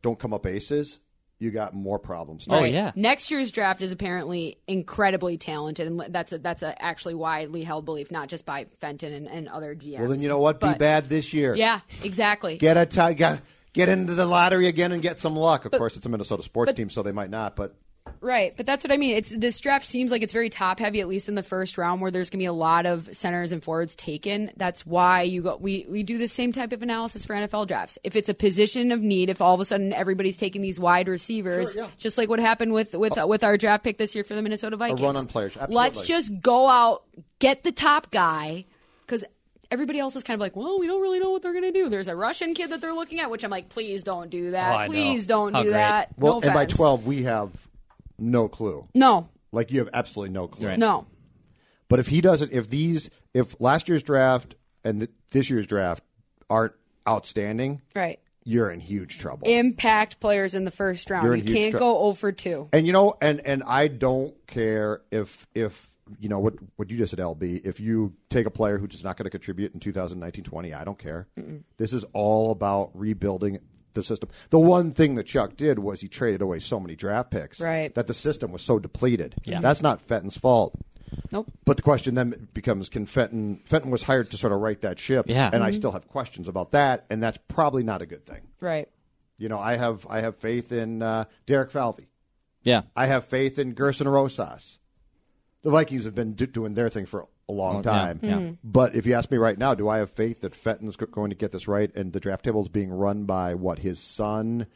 don't 0.01 0.19
come 0.19 0.33
up 0.33 0.45
aces, 0.45 0.99
you 1.41 1.49
got 1.51 1.73
more 1.73 1.97
problems. 1.97 2.45
Oh, 2.49 2.57
Right. 2.59 2.71
yeah. 2.71 2.91
Next 2.95 3.31
year's 3.31 3.51
draft 3.51 3.81
is 3.81 3.91
apparently 3.91 4.59
incredibly 4.67 5.37
talented, 5.37 5.87
and 5.87 5.99
that's 6.09 6.31
a, 6.33 6.37
that's 6.37 6.61
a 6.61 6.79
actually 6.81 7.15
widely 7.15 7.63
held 7.63 7.83
belief, 7.83 8.11
not 8.11 8.29
just 8.29 8.45
by 8.45 8.67
Fenton 8.79 9.11
and, 9.11 9.27
and 9.27 9.49
other 9.49 9.73
GMs. 9.75 9.99
Well, 9.99 10.09
then 10.09 10.21
you 10.21 10.29
know 10.29 10.39
what? 10.39 10.59
Be 10.59 10.73
bad 10.75 11.05
this 11.05 11.33
year. 11.33 11.55
Yeah, 11.55 11.79
exactly. 12.03 12.57
Get 12.57 12.77
a 12.77 12.85
tie. 12.85 13.13
Get, 13.13 13.41
get 13.73 13.89
into 13.89 14.13
the 14.13 14.25
lottery 14.25 14.67
again 14.67 14.91
and 14.91 15.01
get 15.01 15.17
some 15.17 15.35
luck. 15.35 15.65
Of 15.65 15.71
course, 15.71 15.97
it's 15.97 16.05
a 16.05 16.09
Minnesota 16.09 16.43
sports 16.43 16.73
team, 16.73 16.89
so 16.91 17.01
they 17.01 17.11
might 17.11 17.31
not. 17.31 17.55
But 17.55 17.75
Right, 18.19 18.55
but 18.55 18.67
that's 18.67 18.83
what 18.85 18.91
I 18.91 18.97
mean. 18.97 19.15
It's 19.15 19.35
this 19.35 19.59
draft 19.59 19.83
seems 19.83 20.11
like 20.11 20.21
it's 20.21 20.31
very 20.31 20.49
top 20.51 20.77
heavy, 20.77 21.01
at 21.01 21.07
least 21.07 21.27
in 21.27 21.33
the 21.33 21.41
first 21.41 21.75
round, 21.75 22.01
where 22.01 22.11
there's 22.11 22.29
going 22.29 22.37
to 22.37 22.43
be 22.43 22.45
a 22.45 22.53
lot 22.53 22.85
of 22.85 23.09
centers 23.15 23.51
and 23.51 23.63
forwards 23.63 23.95
taken. 23.95 24.51
That's 24.57 24.85
why 24.85 25.23
you 25.23 25.41
go. 25.41 25.57
We 25.59 25.87
we 25.89 26.03
do 26.03 26.19
the 26.19 26.27
same 26.27 26.51
type 26.51 26.71
of 26.71 26.83
analysis 26.83 27.25
for 27.25 27.35
NFL 27.35 27.67
drafts. 27.67 27.97
If 28.03 28.15
it's 28.15 28.29
a 28.29 28.35
position 28.35 28.91
of 28.91 29.01
need, 29.01 29.31
if 29.31 29.41
all 29.41 29.55
of 29.55 29.59
a 29.59 29.65
sudden 29.65 29.91
everybody's 29.91 30.37
taking 30.37 30.61
these 30.61 30.79
wide 30.79 31.07
receivers, 31.07 31.73
Sure, 31.73 31.85
yeah. 31.85 31.89
just 31.97 32.17
like 32.19 32.29
what 32.29 32.39
happened 32.39 32.73
with 32.73 32.93
with 32.93 33.17
oh. 33.17 33.25
with 33.25 33.43
our 33.43 33.57
draft 33.57 33.83
pick 33.83 33.97
this 33.97 34.13
year 34.13 34.23
for 34.23 34.35
the 34.35 34.43
Minnesota 34.43 34.77
Vikings, 34.77 35.01
run 35.01 35.17
on 35.17 35.25
players, 35.25 35.57
Let's 35.69 36.01
just 36.01 36.41
go 36.41 36.67
out, 36.67 37.03
get 37.39 37.63
the 37.63 37.71
top 37.71 38.11
guy, 38.11 38.65
because. 39.05 39.25
Everybody 39.73 39.99
else 39.99 40.17
is 40.17 40.23
kind 40.23 40.35
of 40.35 40.41
like, 40.41 40.53
well, 40.57 40.81
we 40.81 40.85
don't 40.85 41.01
really 41.01 41.21
know 41.21 41.29
what 41.29 41.43
they're 41.43 41.53
going 41.53 41.63
to 41.63 41.71
do. 41.71 41.87
There's 41.87 42.09
a 42.09 42.15
Russian 42.15 42.53
kid 42.53 42.71
that 42.71 42.81
they're 42.81 42.91
looking 42.91 43.21
at, 43.21 43.31
which 43.31 43.45
I'm 43.45 43.49
like, 43.49 43.69
please 43.69 44.03
don't 44.03 44.29
do 44.29 44.51
that. 44.51 44.69
Oh, 44.69 44.75
I 44.75 44.87
know. 44.87 44.91
please 44.91 45.25
don't 45.25 45.53
How 45.53 45.63
do 45.63 45.69
great. 45.69 45.77
that. 45.77 46.09
well, 46.17 46.41
no 46.41 46.47
and 46.47 46.53
by 46.53 46.65
twelve, 46.65 47.05
we 47.05 47.23
have 47.23 47.49
no 48.21 48.47
clue. 48.47 48.87
no, 48.95 49.27
Like 49.51 49.71
you 49.71 49.79
have 49.79 49.89
absolutely 49.93 50.31
no 50.33 50.47
clue. 50.47 50.67
Right. 50.67 50.79
no. 50.79 51.07
But 51.89 51.99
if 51.99 52.07
he 52.07 52.21
doesn't, 52.21 52.53
if 52.53 52.69
these, 52.69 53.09
if 53.33 53.59
last 53.59 53.89
year's 53.89 54.03
draft 54.03 54.55
and 54.85 55.01
th- 55.01 55.11
this 55.31 55.49
year's 55.49 55.67
draft 55.67 56.03
aren't 56.49 56.71
outstanding, 57.07 57.81
Right. 57.95 58.19
you're 58.45 58.71
in 58.71 58.79
huge 58.79 59.17
trouble. 59.19 59.47
impact 59.47 60.19
players 60.21 60.55
in 60.55 60.63
the 60.63 60.71
first 60.71 61.09
round. 61.09 61.25
You're 61.25 61.35
You 61.35 61.43
huge 61.43 61.57
can't 61.57 61.71
trou- 61.71 61.79
go 61.79 61.97
over 61.99 62.31
2. 62.31 62.69
And 62.71 62.87
you 62.87 62.93
know, 62.93 63.17
and 63.21 63.41
and 63.45 63.61
I 63.63 63.87
don't 63.89 64.33
care 64.47 65.01
if 65.11 65.47
if 65.53 65.91
you 66.19 66.29
know 66.29 66.39
what 66.39 66.53
what 66.77 66.89
you 66.89 66.97
just 66.97 67.09
said, 67.11 67.19
LB. 67.19 67.65
If 67.65 67.79
you 67.79 68.13
take 68.29 68.45
a 68.45 68.51
player 68.51 68.77
who's 68.77 68.89
just 68.89 69.03
not 69.03 69.17
going 69.17 69.25
to 69.25 69.29
contribute 69.29 69.73
in 69.73 69.79
2019-20, 69.81 70.73
I 70.73 70.83
don't 70.83 70.97
care. 70.99 71.27
This 71.77 71.91
is 71.93 72.03
all 72.13 72.51
about 72.51 72.91
rebuilding 72.93 73.59
the 73.93 74.03
system. 74.03 74.29
The 74.49 74.59
one 74.59 74.91
thing 74.91 75.15
that 75.15 75.25
Chuck 75.25 75.55
did 75.57 75.79
was 75.79 76.01
he 76.01 76.07
traded 76.07 76.41
away 76.41 76.59
so 76.59 76.79
many 76.79 76.95
draft 76.95 77.31
picks, 77.31 77.59
Right. 77.61 77.93
That 77.95 78.07
the 78.07 78.13
system 78.13 78.51
was 78.51 78.61
so 78.61 78.79
depleted. 78.79 79.35
Yeah. 79.45 79.59
that's 79.61 79.81
not 79.81 80.01
Fenton's 80.01 80.37
fault. 80.37 80.73
Nope. 81.31 81.51
But 81.65 81.75
the 81.77 81.83
question 81.83 82.15
then 82.15 82.47
becomes: 82.53 82.87
Can 82.87 83.05
Fenton? 83.05 83.57
Fenton 83.65 83.91
was 83.91 84.03
hired 84.03 84.31
to 84.31 84.37
sort 84.37 84.53
of 84.53 84.59
right 84.61 84.79
that 84.81 84.97
ship, 84.97 85.25
Yeah. 85.27 85.45
and 85.45 85.55
Mm-hmm. 85.55 85.63
I 85.63 85.71
still 85.71 85.91
have 85.91 86.07
questions 86.07 86.47
about 86.47 86.71
that, 86.71 87.05
and 87.09 87.21
that's 87.21 87.37
probably 87.49 87.83
not 87.83 88.01
a 88.01 88.05
good 88.05 88.25
thing. 88.25 88.41
Right. 88.61 88.87
You 89.37 89.49
know, 89.49 89.59
I 89.59 89.75
have 89.75 90.07
I 90.09 90.21
have 90.21 90.37
faith 90.37 90.71
in 90.71 91.01
uh, 91.01 91.25
Derek 91.45 91.71
Falvey. 91.71 92.07
yeah. 92.63 92.83
I 92.95 93.07
have 93.07 93.25
faith 93.25 93.59
in 93.59 93.73
Gerson 93.73 94.07
Rosas. 94.07 94.77
The 95.63 95.69
Vikings 95.69 96.05
have 96.05 96.15
been 96.15 96.33
do- 96.33 96.45
doing 96.47 96.75
their 96.75 96.89
thing 96.89 97.05
for 97.05 97.27
a 97.51 97.53
long 97.53 97.73
Well, 97.75 97.83
time. 97.83 98.19
yeah, 98.21 98.29
yeah. 98.29 98.35
Mm-hmm. 98.35 98.45
Mhm. 98.49 98.57
But 98.63 98.95
if 98.95 99.05
you 99.05 99.13
ask 99.13 99.29
me 99.29 99.37
right 99.37 99.57
now, 99.57 99.73
do 99.75 99.87
I 99.89 99.97
have 99.99 100.09
faith 100.09 100.41
that 100.41 100.55
Fenton's 100.55 100.95
going 100.95 101.29
to 101.29 101.35
get 101.35 101.51
this 101.51 101.67
right 101.67 101.91
and 101.95 102.13
the 102.13 102.19
draft 102.19 102.45
table 102.45 102.61
is 102.61 102.69
being 102.69 102.89
run 102.91 103.25
by 103.25 103.55
what 103.55 103.79
his 103.79 103.99
son 103.99 104.67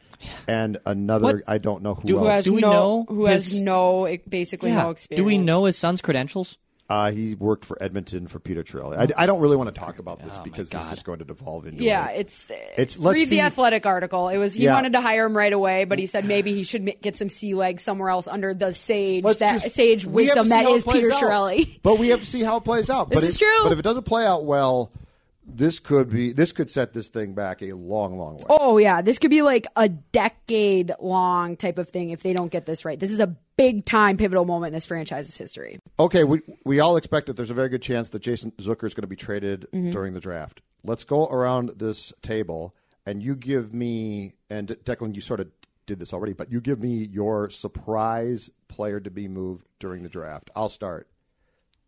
and 0.46 0.78
another 0.86 1.24
What- 1.24 1.42
I 1.46 1.58
don't 1.58 1.82
know 1.82 1.94
who 1.94 2.06
Do- 2.08 2.18
Who 2.18 2.26
else. 2.26 2.34
has 2.36 2.44
Do 2.44 2.54
we 2.54 2.60
no 2.60 2.70
know 2.70 3.06
who 3.08 3.24
has 3.26 3.60
no 3.62 4.16
basically 4.28 4.70
no 4.72 4.90
experience. 4.90 5.20
Do 5.20 5.24
we 5.24 5.38
know 5.38 5.64
his 5.64 5.76
son's 5.76 6.00
credentials? 6.02 6.58
Uh, 6.88 7.10
he 7.10 7.34
worked 7.34 7.64
for 7.64 7.76
Edmonton 7.82 8.28
for 8.28 8.38
Peter 8.38 8.62
Chiarelli. 8.62 8.96
I, 8.96 9.22
I 9.24 9.26
don't 9.26 9.40
really 9.40 9.56
want 9.56 9.74
to 9.74 9.78
talk 9.80 9.98
about 9.98 10.20
this 10.20 10.30
Oh, 10.32 10.36
my 10.38 10.42
because 10.44 10.70
this 10.70 10.80
is 10.84 10.88
just 10.88 11.04
going 11.04 11.18
to 11.18 11.24
devolve 11.24 11.66
into 11.66 11.82
Yeah, 11.82 12.08
a- 12.08 12.14
it's 12.20 12.48
It's- 12.48 12.96
let's 12.96 13.14
read 13.14 13.26
see- 13.26 13.36
the 13.36 13.40
athletic 13.40 13.86
article. 13.86 14.28
It 14.28 14.38
was 14.38 14.54
he 14.54 14.64
Yeah. 14.64 14.74
wanted 14.74 14.92
to 14.92 15.00
hire 15.00 15.26
him 15.26 15.36
right 15.36 15.52
away, 15.52 15.84
but 15.84 15.98
he 15.98 16.06
said 16.06 16.24
maybe 16.26 16.54
he 16.54 16.62
should 16.62 16.84
ma- 16.84 16.92
get 17.02 17.16
some 17.16 17.28
sea 17.28 17.54
legs 17.54 17.82
somewhere 17.82 18.08
else 18.10 18.28
under 18.28 18.54
the 18.54 18.72
sage 18.72 19.24
Let's 19.24 19.40
that 19.40 19.62
just- 19.62 19.74
sage 19.74 20.06
we 20.06 20.26
have 20.26 20.34
to 20.36 20.40
wisdom 20.42 20.44
see 20.44 20.48
that 20.50 20.64
how 20.64 20.72
it 20.72 20.76
is 20.76 20.84
plays 20.84 21.02
Peter 21.02 21.12
out. 21.12 21.22
Chiarelli. 21.22 21.78
But 21.82 21.98
we 21.98 22.08
have 22.10 22.20
to 22.20 22.26
see 22.26 22.42
how 22.44 22.58
it 22.58 22.64
plays 22.64 22.88
out. 22.88 23.08
This 23.10 23.16
but 23.16 23.24
is 23.24 23.34
it- 23.34 23.38
true. 23.40 23.60
But 23.64 23.72
if 23.72 23.78
it 23.80 23.82
doesn't 23.82 24.04
play 24.04 24.24
out 24.24 24.44
well, 24.44 24.92
this 25.46 25.78
could 25.78 26.10
be 26.10 26.32
this 26.32 26.52
could 26.52 26.70
set 26.70 26.92
this 26.92 27.08
thing 27.08 27.34
back 27.34 27.62
a 27.62 27.72
long, 27.72 28.18
long 28.18 28.38
way. 28.38 28.44
Oh 28.48 28.78
yeah, 28.78 29.00
this 29.00 29.18
could 29.18 29.30
be 29.30 29.42
like 29.42 29.66
a 29.76 29.88
decade 29.88 30.92
long 31.00 31.56
type 31.56 31.78
of 31.78 31.88
thing 31.88 32.10
if 32.10 32.22
they 32.22 32.32
don't 32.32 32.50
get 32.50 32.66
this 32.66 32.84
right. 32.84 32.98
This 32.98 33.10
is 33.10 33.20
a 33.20 33.36
big 33.56 33.84
time 33.84 34.16
pivotal 34.16 34.44
moment 34.44 34.68
in 34.68 34.74
this 34.74 34.86
franchise's 34.86 35.36
history. 35.38 35.78
Okay, 35.98 36.24
we 36.24 36.42
we 36.64 36.80
all 36.80 36.96
expect 36.96 37.26
that 37.26 37.36
there's 37.36 37.50
a 37.50 37.54
very 37.54 37.68
good 37.68 37.82
chance 37.82 38.08
that 38.10 38.20
Jason 38.20 38.50
Zucker 38.58 38.84
is 38.84 38.94
going 38.94 39.02
to 39.02 39.06
be 39.06 39.16
traded 39.16 39.66
mm-hmm. 39.72 39.90
during 39.90 40.14
the 40.14 40.20
draft. 40.20 40.60
Let's 40.82 41.04
go 41.04 41.26
around 41.26 41.72
this 41.76 42.12
table 42.22 42.74
and 43.06 43.22
you 43.22 43.36
give 43.36 43.72
me 43.72 44.34
and 44.50 44.68
Declan, 44.68 45.14
you 45.14 45.20
sort 45.20 45.40
of 45.40 45.48
did 45.86 46.00
this 46.00 46.12
already, 46.12 46.32
but 46.32 46.50
you 46.50 46.60
give 46.60 46.80
me 46.80 47.04
your 47.04 47.48
surprise 47.50 48.50
player 48.68 48.98
to 49.00 49.10
be 49.10 49.28
moved 49.28 49.66
during 49.78 50.02
the 50.02 50.08
draft. 50.08 50.50
I'll 50.56 50.68
start. 50.68 51.08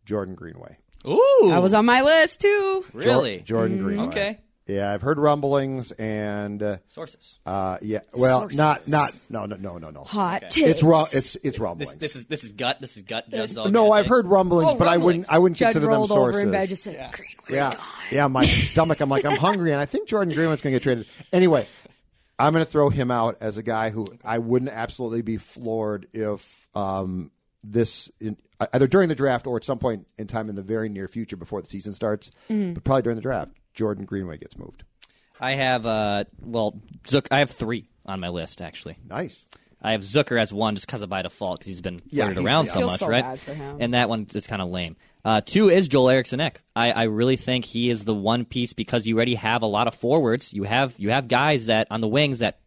Jordan 0.04 0.34
Greenway. 0.34 0.78
Ooh. 1.06 1.46
That 1.48 1.62
was 1.62 1.74
on 1.74 1.84
my 1.86 2.02
list 2.02 2.40
too. 2.40 2.84
Jor- 2.92 3.00
really? 3.00 3.38
Jordan 3.40 3.82
Greenway. 3.82 4.06
Okay. 4.08 4.38
Yeah, 4.66 4.92
I've 4.92 5.00
heard 5.00 5.18
rumblings 5.18 5.92
and 5.92 6.62
uh, 6.62 6.76
Sources. 6.88 7.38
uh, 7.46 7.78
yeah, 7.80 8.00
well, 8.12 8.40
Sources. 8.40 8.58
not 8.58 8.86
not 8.86 9.18
no 9.30 9.46
no 9.46 9.56
no 9.56 9.78
no 9.78 9.88
no. 9.88 10.04
Hot 10.04 10.42
takes. 10.42 10.56
It's 10.58 10.82
ru- 10.82 11.00
it's 11.10 11.36
it's 11.36 11.58
rumblings. 11.58 11.94
this 11.94 12.14
is 12.16 12.26
this 12.26 12.44
is 12.44 12.52
gut. 12.52 12.78
This 12.78 12.98
is 12.98 13.02
gut. 13.04 13.30
Judd's 13.30 13.56
all 13.56 13.70
no, 13.70 13.92
I've 13.92 14.04
say. 14.04 14.10
heard 14.10 14.26
rumblings, 14.26 14.72
Oh, 14.72 14.74
but 14.74 14.86
I 14.86 14.98
wouldn't 14.98 15.26
rumblings. 15.26 15.26
I 15.30 15.38
wouldn't 15.38 15.56
Judd 15.56 15.66
consider 15.68 15.86
them 15.86 15.94
rolled 15.94 16.08
sources. 16.08 16.40
over 16.40 16.46
in 16.46 16.52
bed, 16.52 16.68
just 16.68 16.82
said, 16.82 16.96
"Greenway's 17.12 17.34
yeah, 17.48 17.70
gone." 17.72 17.80
yeah, 18.10 18.26
my 18.26 18.44
stomach. 18.46 19.00
I'm 19.00 19.08
like, 19.08 19.24
I'm 19.24 19.38
hungry, 19.38 19.72
and 19.72 19.80
I 19.80 19.86
think 19.86 20.06
Jordan 20.06 20.34
Greenway's 20.34 20.60
going 20.60 20.74
to 20.74 20.76
get 20.78 20.82
traded. 20.82 21.06
Anyway, 21.32 21.66
I'm 22.38 22.52
going 22.52 22.62
to 22.64 22.70
throw 22.70 22.90
him 22.90 23.10
out 23.10 23.38
as 23.40 23.56
a 23.56 23.62
guy 23.62 23.88
who 23.88 24.06
I 24.22 24.36
wouldn't 24.36 24.70
absolutely 24.70 25.22
be 25.22 25.38
floored 25.38 26.08
if 26.12 26.68
um, 26.74 27.30
this 27.64 28.10
in, 28.20 28.36
either 28.72 28.86
during 28.86 29.08
the 29.08 29.14
draft 29.14 29.46
or 29.46 29.56
at 29.56 29.64
some 29.64 29.78
point 29.78 30.06
in 30.16 30.26
time 30.26 30.48
in 30.48 30.54
the 30.56 30.62
very 30.62 30.88
near 30.88 31.08
future 31.08 31.36
before 31.36 31.62
the 31.62 31.68
season 31.70 31.92
starts, 31.92 32.30
Mm-hmm. 32.50 32.74
but 32.74 32.84
probably 32.84 33.02
during 33.02 33.16
the 33.16 33.22
draft, 33.22 33.52
Jordan 33.74 34.04
Greenway 34.04 34.38
gets 34.38 34.58
moved. 34.58 34.84
I 35.40 35.52
have 35.52 35.86
uh 35.86 36.24
well 36.40 36.80
Zook. 37.06 37.28
I 37.30 37.38
have 37.38 37.50
three 37.50 37.88
on 38.04 38.18
my 38.20 38.28
list 38.28 38.60
actually. 38.60 38.98
Nice. 39.08 39.44
I 39.80 39.92
have 39.92 40.00
Zucker 40.00 40.40
as 40.40 40.52
one 40.52 40.74
just 40.74 40.86
because 40.88 41.02
of 41.02 41.08
by 41.08 41.22
default 41.22 41.60
because 41.60 41.68
he's 41.68 41.80
been 41.80 42.00
Yeah, 42.06 42.24
flirted 42.24 42.44
around 42.44 42.66
so 42.68 42.80
much, 42.86 42.98
so 42.98 43.06
right? 43.06 43.22
bad 43.22 43.38
for 43.38 43.54
him. 43.54 43.76
And 43.78 43.94
that 43.94 44.08
one 44.08 44.26
is 44.34 44.48
kind 44.48 44.60
of 44.60 44.70
lame. 44.70 44.96
Uh, 45.24 45.40
two 45.40 45.68
is 45.68 45.86
Joel 45.86 46.10
Eriksson 46.10 46.40
Ek. 46.40 46.60
I, 46.74 46.90
I 46.90 47.02
really 47.04 47.36
think 47.36 47.64
he 47.64 47.88
is 47.88 48.04
the 48.04 48.14
one 48.14 48.44
piece 48.44 48.72
because 48.72 49.06
you 49.06 49.14
already 49.14 49.36
have 49.36 49.62
a 49.62 49.66
lot 49.66 49.86
of 49.86 49.94
forwards. 49.94 50.52
You 50.52 50.64
have 50.64 50.94
you 50.98 51.10
have 51.10 51.28
guys 51.28 51.66
that 51.66 51.86
on 51.92 52.00
the 52.00 52.08
wings 52.08 52.40
that 52.40 52.58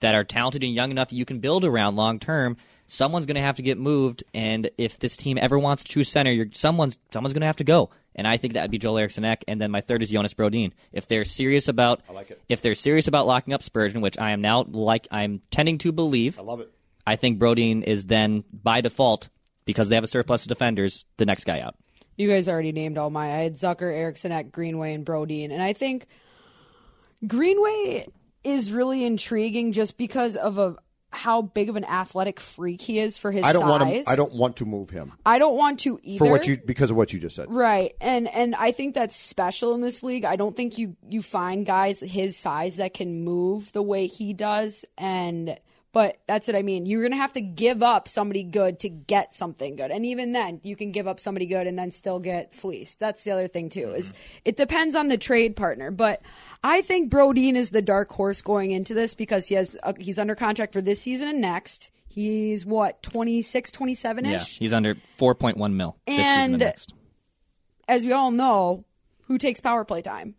that 0.00 0.14
are 0.14 0.24
talented 0.24 0.62
and 0.62 0.74
young 0.74 0.90
enough 0.90 1.08
that 1.08 1.16
you 1.16 1.24
can 1.24 1.38
build 1.40 1.64
around 1.64 1.96
long 1.96 2.18
term. 2.18 2.58
Someone's 2.90 3.24
going 3.24 3.36
to 3.36 3.40
have 3.40 3.56
to 3.56 3.62
get 3.62 3.78
moved, 3.78 4.24
and 4.34 4.68
if 4.76 4.98
this 4.98 5.16
team 5.16 5.38
ever 5.40 5.56
wants 5.56 5.84
to 5.84 5.92
choose 5.92 6.08
center, 6.08 6.32
you're, 6.32 6.48
someone's 6.52 6.98
someone's 7.12 7.32
going 7.32 7.42
to 7.42 7.46
have 7.46 7.56
to 7.56 7.64
go. 7.64 7.90
And 8.16 8.26
I 8.26 8.36
think 8.36 8.54
that 8.54 8.62
would 8.62 8.72
be 8.72 8.78
Joel 8.78 8.98
Eriksson 8.98 9.24
Ek. 9.24 9.44
And 9.46 9.60
then 9.60 9.70
my 9.70 9.80
third 9.80 10.02
is 10.02 10.10
Jonas 10.10 10.34
Brodin. 10.34 10.72
If 10.92 11.06
they're 11.06 11.24
serious 11.24 11.68
about, 11.68 12.02
like 12.12 12.32
it. 12.32 12.42
if 12.48 12.62
they're 12.62 12.74
serious 12.74 13.06
about 13.06 13.28
locking 13.28 13.54
up 13.54 13.62
Spurgeon, 13.62 14.00
which 14.00 14.18
I 14.18 14.32
am 14.32 14.40
now 14.40 14.64
like 14.68 15.06
I'm 15.12 15.40
tending 15.52 15.78
to 15.78 15.92
believe, 15.92 16.36
I 16.38 16.42
love 16.42 16.58
it. 16.60 16.72
I 17.06 17.14
think 17.14 17.38
Brodin 17.38 17.84
is 17.84 18.06
then 18.06 18.42
by 18.52 18.80
default 18.80 19.28
because 19.64 19.88
they 19.88 19.94
have 19.94 20.04
a 20.04 20.08
surplus 20.08 20.42
of 20.42 20.48
defenders, 20.48 21.04
the 21.16 21.26
next 21.26 21.44
guy 21.44 21.60
out. 21.60 21.76
You 22.16 22.28
guys 22.28 22.48
already 22.48 22.72
named 22.72 22.98
all 22.98 23.08
my. 23.08 23.26
I 23.32 23.42
had 23.44 23.54
Zucker, 23.54 23.92
Eriksson 23.92 24.32
Ek 24.32 24.50
Greenway, 24.50 24.94
and 24.94 25.06
Brodin. 25.06 25.52
And 25.52 25.62
I 25.62 25.72
think 25.72 26.06
Greenway 27.26 28.08
is 28.42 28.72
really 28.72 29.04
intriguing 29.04 29.70
just 29.70 29.96
because 29.96 30.34
of 30.34 30.58
a 30.58 30.76
how 31.12 31.42
big 31.42 31.68
of 31.68 31.76
an 31.76 31.84
athletic 31.84 32.38
freak 32.40 32.80
he 32.80 32.98
is 32.98 33.18
for 33.18 33.32
his 33.32 33.42
I 33.44 33.52
don't 33.52 33.62
size. 33.62 33.70
want 33.70 34.04
to. 34.04 34.10
I 34.10 34.16
don't 34.16 34.32
want 34.32 34.56
to 34.58 34.64
move 34.64 34.90
him 34.90 35.12
I 35.26 35.38
don't 35.38 35.56
want 35.56 35.80
to 35.80 35.98
either. 36.02 36.24
for 36.24 36.30
what 36.30 36.46
you 36.46 36.56
because 36.56 36.90
of 36.90 36.96
what 36.96 37.12
you 37.12 37.18
just 37.18 37.36
said. 37.36 37.50
Right. 37.50 37.94
And 38.00 38.28
and 38.28 38.54
I 38.54 38.72
think 38.72 38.94
that's 38.94 39.16
special 39.16 39.74
in 39.74 39.80
this 39.80 40.02
league. 40.02 40.24
I 40.24 40.36
don't 40.36 40.56
think 40.56 40.78
you 40.78 40.96
you 41.08 41.20
find 41.22 41.66
guys 41.66 42.00
his 42.00 42.36
size 42.36 42.76
that 42.76 42.94
can 42.94 43.24
move 43.24 43.72
the 43.72 43.82
way 43.82 44.06
he 44.06 44.32
does 44.32 44.84
and 44.96 45.58
but 45.92 46.18
that's 46.26 46.46
what 46.46 46.56
I 46.56 46.62
mean. 46.62 46.86
You're 46.86 47.00
going 47.02 47.12
to 47.12 47.16
have 47.18 47.32
to 47.32 47.40
give 47.40 47.82
up 47.82 48.06
somebody 48.08 48.42
good 48.42 48.78
to 48.80 48.88
get 48.88 49.34
something 49.34 49.76
good. 49.76 49.90
And 49.90 50.06
even 50.06 50.32
then, 50.32 50.60
you 50.62 50.76
can 50.76 50.92
give 50.92 51.08
up 51.08 51.18
somebody 51.18 51.46
good 51.46 51.66
and 51.66 51.78
then 51.78 51.90
still 51.90 52.20
get 52.20 52.54
fleeced. 52.54 52.98
That's 53.00 53.24
the 53.24 53.32
other 53.32 53.48
thing 53.48 53.68
too. 53.70 53.90
Is 53.92 54.12
it 54.44 54.56
depends 54.56 54.94
on 54.94 55.08
the 55.08 55.18
trade 55.18 55.56
partner, 55.56 55.90
but 55.90 56.22
I 56.62 56.80
think 56.82 57.10
Brodin 57.10 57.56
is 57.56 57.70
the 57.70 57.82
dark 57.82 58.10
horse 58.12 58.42
going 58.42 58.70
into 58.70 58.94
this 58.94 59.14
because 59.14 59.48
he 59.48 59.54
has 59.56 59.76
uh, 59.82 59.92
he's 59.98 60.18
under 60.18 60.34
contract 60.34 60.72
for 60.72 60.80
this 60.82 61.00
season 61.00 61.26
and 61.28 61.40
next. 61.40 61.90
He's 62.06 62.66
what 62.66 63.02
26, 63.04 63.70
27 63.70 64.26
ish. 64.26 64.58
he's 64.58 64.72
under 64.72 64.96
4.1 65.18 65.72
mil 65.74 65.96
this 66.06 66.16
season 66.16 66.28
And- 66.28 66.52
and 66.54 66.58
next. 66.60 66.92
as 67.88 68.04
we 68.04 68.12
all 68.12 68.30
know, 68.32 68.84
Who 69.26 69.38
takes 69.38 69.60
power 69.60 69.84
play 69.84 70.02
time? 70.02 70.34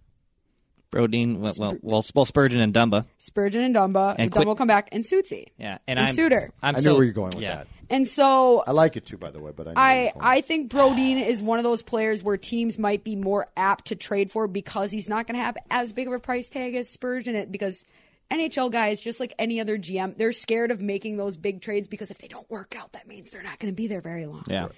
Brodin, 0.91 1.39
well, 1.39 1.53
well, 1.57 1.77
well, 1.81 2.05
well, 2.13 2.25
Spurgeon 2.25 2.59
and 2.59 2.73
Dumba. 2.73 3.05
Spurgeon 3.17 3.61
and 3.63 3.73
Dumba. 3.75 4.15
And 4.19 4.29
Dumba 4.29 4.35
quit- 4.35 4.47
will 4.47 4.55
come 4.55 4.67
back 4.67 4.89
and 4.91 5.03
Sutsy. 5.03 5.47
Yeah, 5.57 5.77
and, 5.87 5.97
And 5.97 6.09
I'm 6.09 6.13
Suter. 6.13 6.51
I'm 6.61 6.75
I 6.75 6.79
knew 6.79 6.83
so- 6.83 6.95
where 6.95 7.03
you're 7.03 7.13
going 7.13 7.31
with 7.31 7.41
yeah. 7.43 7.55
that. 7.57 7.67
And 7.89 8.07
so 8.07 8.63
I 8.65 8.71
like 8.71 8.95
it 8.95 9.05
too, 9.05 9.17
by 9.17 9.31
the 9.31 9.41
way. 9.41 9.51
But 9.53 9.67
I, 9.69 9.73
I. 9.75 10.13
I 10.37 10.41
think 10.41 10.71
Brodin 10.71 11.21
is 11.25 11.43
one 11.43 11.59
of 11.59 11.63
those 11.63 11.81
players 11.81 12.23
where 12.23 12.37
teams 12.37 12.79
might 12.79 13.03
be 13.03 13.17
more 13.17 13.47
apt 13.57 13.87
to 13.87 13.97
trade 13.97 14.31
for 14.31 14.47
because 14.47 14.91
he's 14.91 15.09
not 15.09 15.27
going 15.27 15.37
to 15.37 15.43
have 15.43 15.57
as 15.69 15.91
big 15.91 16.07
of 16.07 16.13
a 16.13 16.19
price 16.19 16.47
tag 16.47 16.73
as 16.75 16.87
Spurgeon. 16.87 17.35
It 17.35 17.51
because 17.51 17.83
NHL 18.31 18.71
guys, 18.71 19.01
just 19.01 19.19
like 19.19 19.33
any 19.37 19.59
other 19.59 19.77
GM, 19.77 20.17
they're 20.17 20.31
scared 20.31 20.71
of 20.71 20.79
making 20.81 21.17
those 21.17 21.35
big 21.35 21.59
trades 21.61 21.89
because 21.89 22.11
if 22.11 22.17
they 22.19 22.29
don't 22.29 22.49
work 22.49 22.77
out, 22.79 22.93
that 22.93 23.09
means 23.09 23.29
they're 23.29 23.43
not 23.43 23.59
going 23.59 23.73
to 23.73 23.75
be 23.75 23.87
there 23.87 23.99
very 23.99 24.25
long. 24.25 24.45
Yeah. 24.47 24.69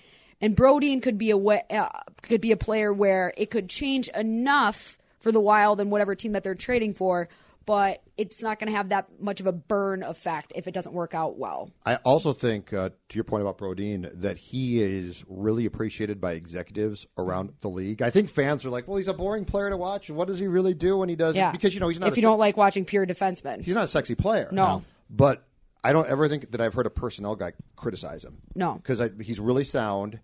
And 0.41 0.55
Brodin 0.55 1.03
could 1.03 1.19
be 1.19 1.29
a 1.29 1.37
wa- 1.37 1.61
uh, 1.69 1.89
could 2.23 2.41
be 2.41 2.51
a 2.51 2.57
player 2.57 2.91
where 2.91 3.31
it 3.37 3.51
could 3.51 3.69
change 3.69 4.07
enough 4.09 4.97
for 5.23 5.31
the 5.31 5.39
Wild 5.39 5.79
and 5.79 5.89
whatever 5.89 6.13
team 6.15 6.33
that 6.33 6.43
they're 6.43 6.53
trading 6.53 6.93
for, 6.93 7.29
but 7.65 8.03
it's 8.17 8.43
not 8.43 8.59
going 8.59 8.69
to 8.69 8.75
have 8.75 8.89
that 8.89 9.07
much 9.21 9.39
of 9.39 9.47
a 9.47 9.53
burn 9.53 10.03
effect 10.03 10.51
if 10.53 10.67
it 10.67 10.73
doesn't 10.73 10.93
work 10.93 11.15
out 11.15 11.37
well. 11.37 11.71
I 11.85 11.95
also 12.03 12.33
think, 12.33 12.73
uh, 12.73 12.89
to 13.07 13.15
your 13.15 13.23
point 13.23 13.41
about 13.41 13.57
Brodin, 13.57 14.11
that 14.19 14.37
he 14.37 14.81
is 14.83 15.23
really 15.29 15.65
appreciated 15.65 16.19
by 16.19 16.33
executives 16.33 17.07
around 17.17 17.53
the 17.61 17.69
league. 17.69 18.01
I 18.01 18.09
think 18.09 18.29
fans 18.29 18.65
are 18.65 18.69
like, 18.69 18.85
"Well, 18.85 18.97
he's 18.97 19.07
a 19.07 19.13
boring 19.13 19.45
player 19.45 19.69
to 19.69 19.77
watch. 19.77 20.09
What 20.09 20.27
does 20.27 20.39
he 20.39 20.47
really 20.47 20.73
do 20.73 20.97
when 20.97 21.07
he 21.07 21.15
does?" 21.15 21.37
Yeah, 21.37 21.51
because 21.53 21.73
you 21.73 21.79
know 21.79 21.87
he's 21.87 22.01
not. 22.01 22.07
If 22.07 22.13
a 22.13 22.17
you 22.17 22.21
se- 22.21 22.27
don't 22.27 22.39
like 22.39 22.57
watching 22.57 22.83
pure 22.83 23.05
defensemen, 23.05 23.61
he's 23.61 23.75
not 23.75 23.85
a 23.85 23.87
sexy 23.87 24.15
player. 24.15 24.49
No. 24.51 24.83
but 25.09 25.45
I 25.85 25.93
don't 25.93 26.07
ever 26.09 26.27
think 26.27 26.51
that 26.51 26.59
I've 26.59 26.73
heard 26.73 26.85
a 26.85 26.89
personnel 26.89 27.35
guy 27.37 27.53
criticize 27.77 28.25
him. 28.25 28.39
No. 28.55 28.73
because 28.73 29.01
he's 29.21 29.39
really 29.39 29.63
sound 29.63 30.19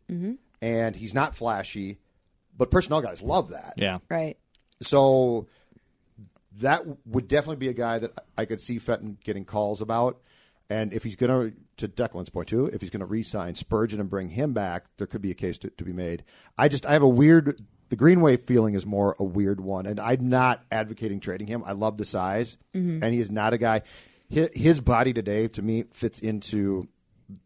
and 0.61 0.95
he's 0.95 1.13
not 1.13 1.35
flashy. 1.35 1.99
But 2.57 2.69
personnel 2.71 3.01
guys 3.01 3.21
love 3.21 3.51
that. 3.51 3.75
Yeah. 3.77 3.99
right? 4.09 4.37
So 4.81 5.47
that 6.59 6.83
would 7.05 7.27
definitely 7.27 7.57
be 7.57 7.69
a 7.69 7.73
guy 7.73 7.99
that 7.99 8.13
I 8.37 8.45
could 8.45 8.61
see 8.61 8.79
Fenton 8.79 9.17
getting 9.23 9.45
calls 9.45 9.81
about. 9.81 10.19
And 10.69 10.93
if 10.93 11.03
he's 11.03 11.15
going 11.15 11.51
to, 11.51 11.87
to 11.87 11.87
Declan's 11.87 12.29
point 12.29 12.47
too, 12.47 12.67
if 12.67 12.81
he's 12.81 12.89
going 12.89 12.99
to 12.99 13.05
re-sign 13.05 13.55
Spurgeon 13.55 13.99
and 13.99 14.09
bring 14.09 14.29
him 14.29 14.53
back, 14.53 14.85
there 14.97 15.07
could 15.07 15.21
be 15.21 15.31
a 15.31 15.35
case 15.35 15.57
to, 15.59 15.69
to 15.71 15.83
be 15.83 15.93
made. 15.93 16.23
I 16.57 16.67
just, 16.67 16.85
I 16.85 16.93
have 16.93 17.01
a 17.01 17.07
weird, 17.07 17.59
the 17.89 17.95
Greenway 17.95 18.37
feeling 18.37 18.75
is 18.75 18.85
more 18.85 19.15
a 19.17 19.23
weird 19.23 19.59
one. 19.59 19.85
And 19.85 19.99
I'm 19.99 20.29
not 20.29 20.63
advocating 20.71 21.21
trading 21.21 21.47
him. 21.47 21.63
I 21.65 21.71
love 21.71 21.97
the 21.97 22.05
size. 22.05 22.57
Mm-hmm. 22.75 23.03
And 23.03 23.13
he 23.13 23.19
is 23.19 23.31
not 23.31 23.53
a 23.53 23.57
guy, 23.57 23.81
his, 24.29 24.49
his 24.53 24.81
body 24.81 25.11
today, 25.11 25.47
to 25.47 25.61
me, 25.61 25.85
fits 25.91 26.19
into 26.19 26.87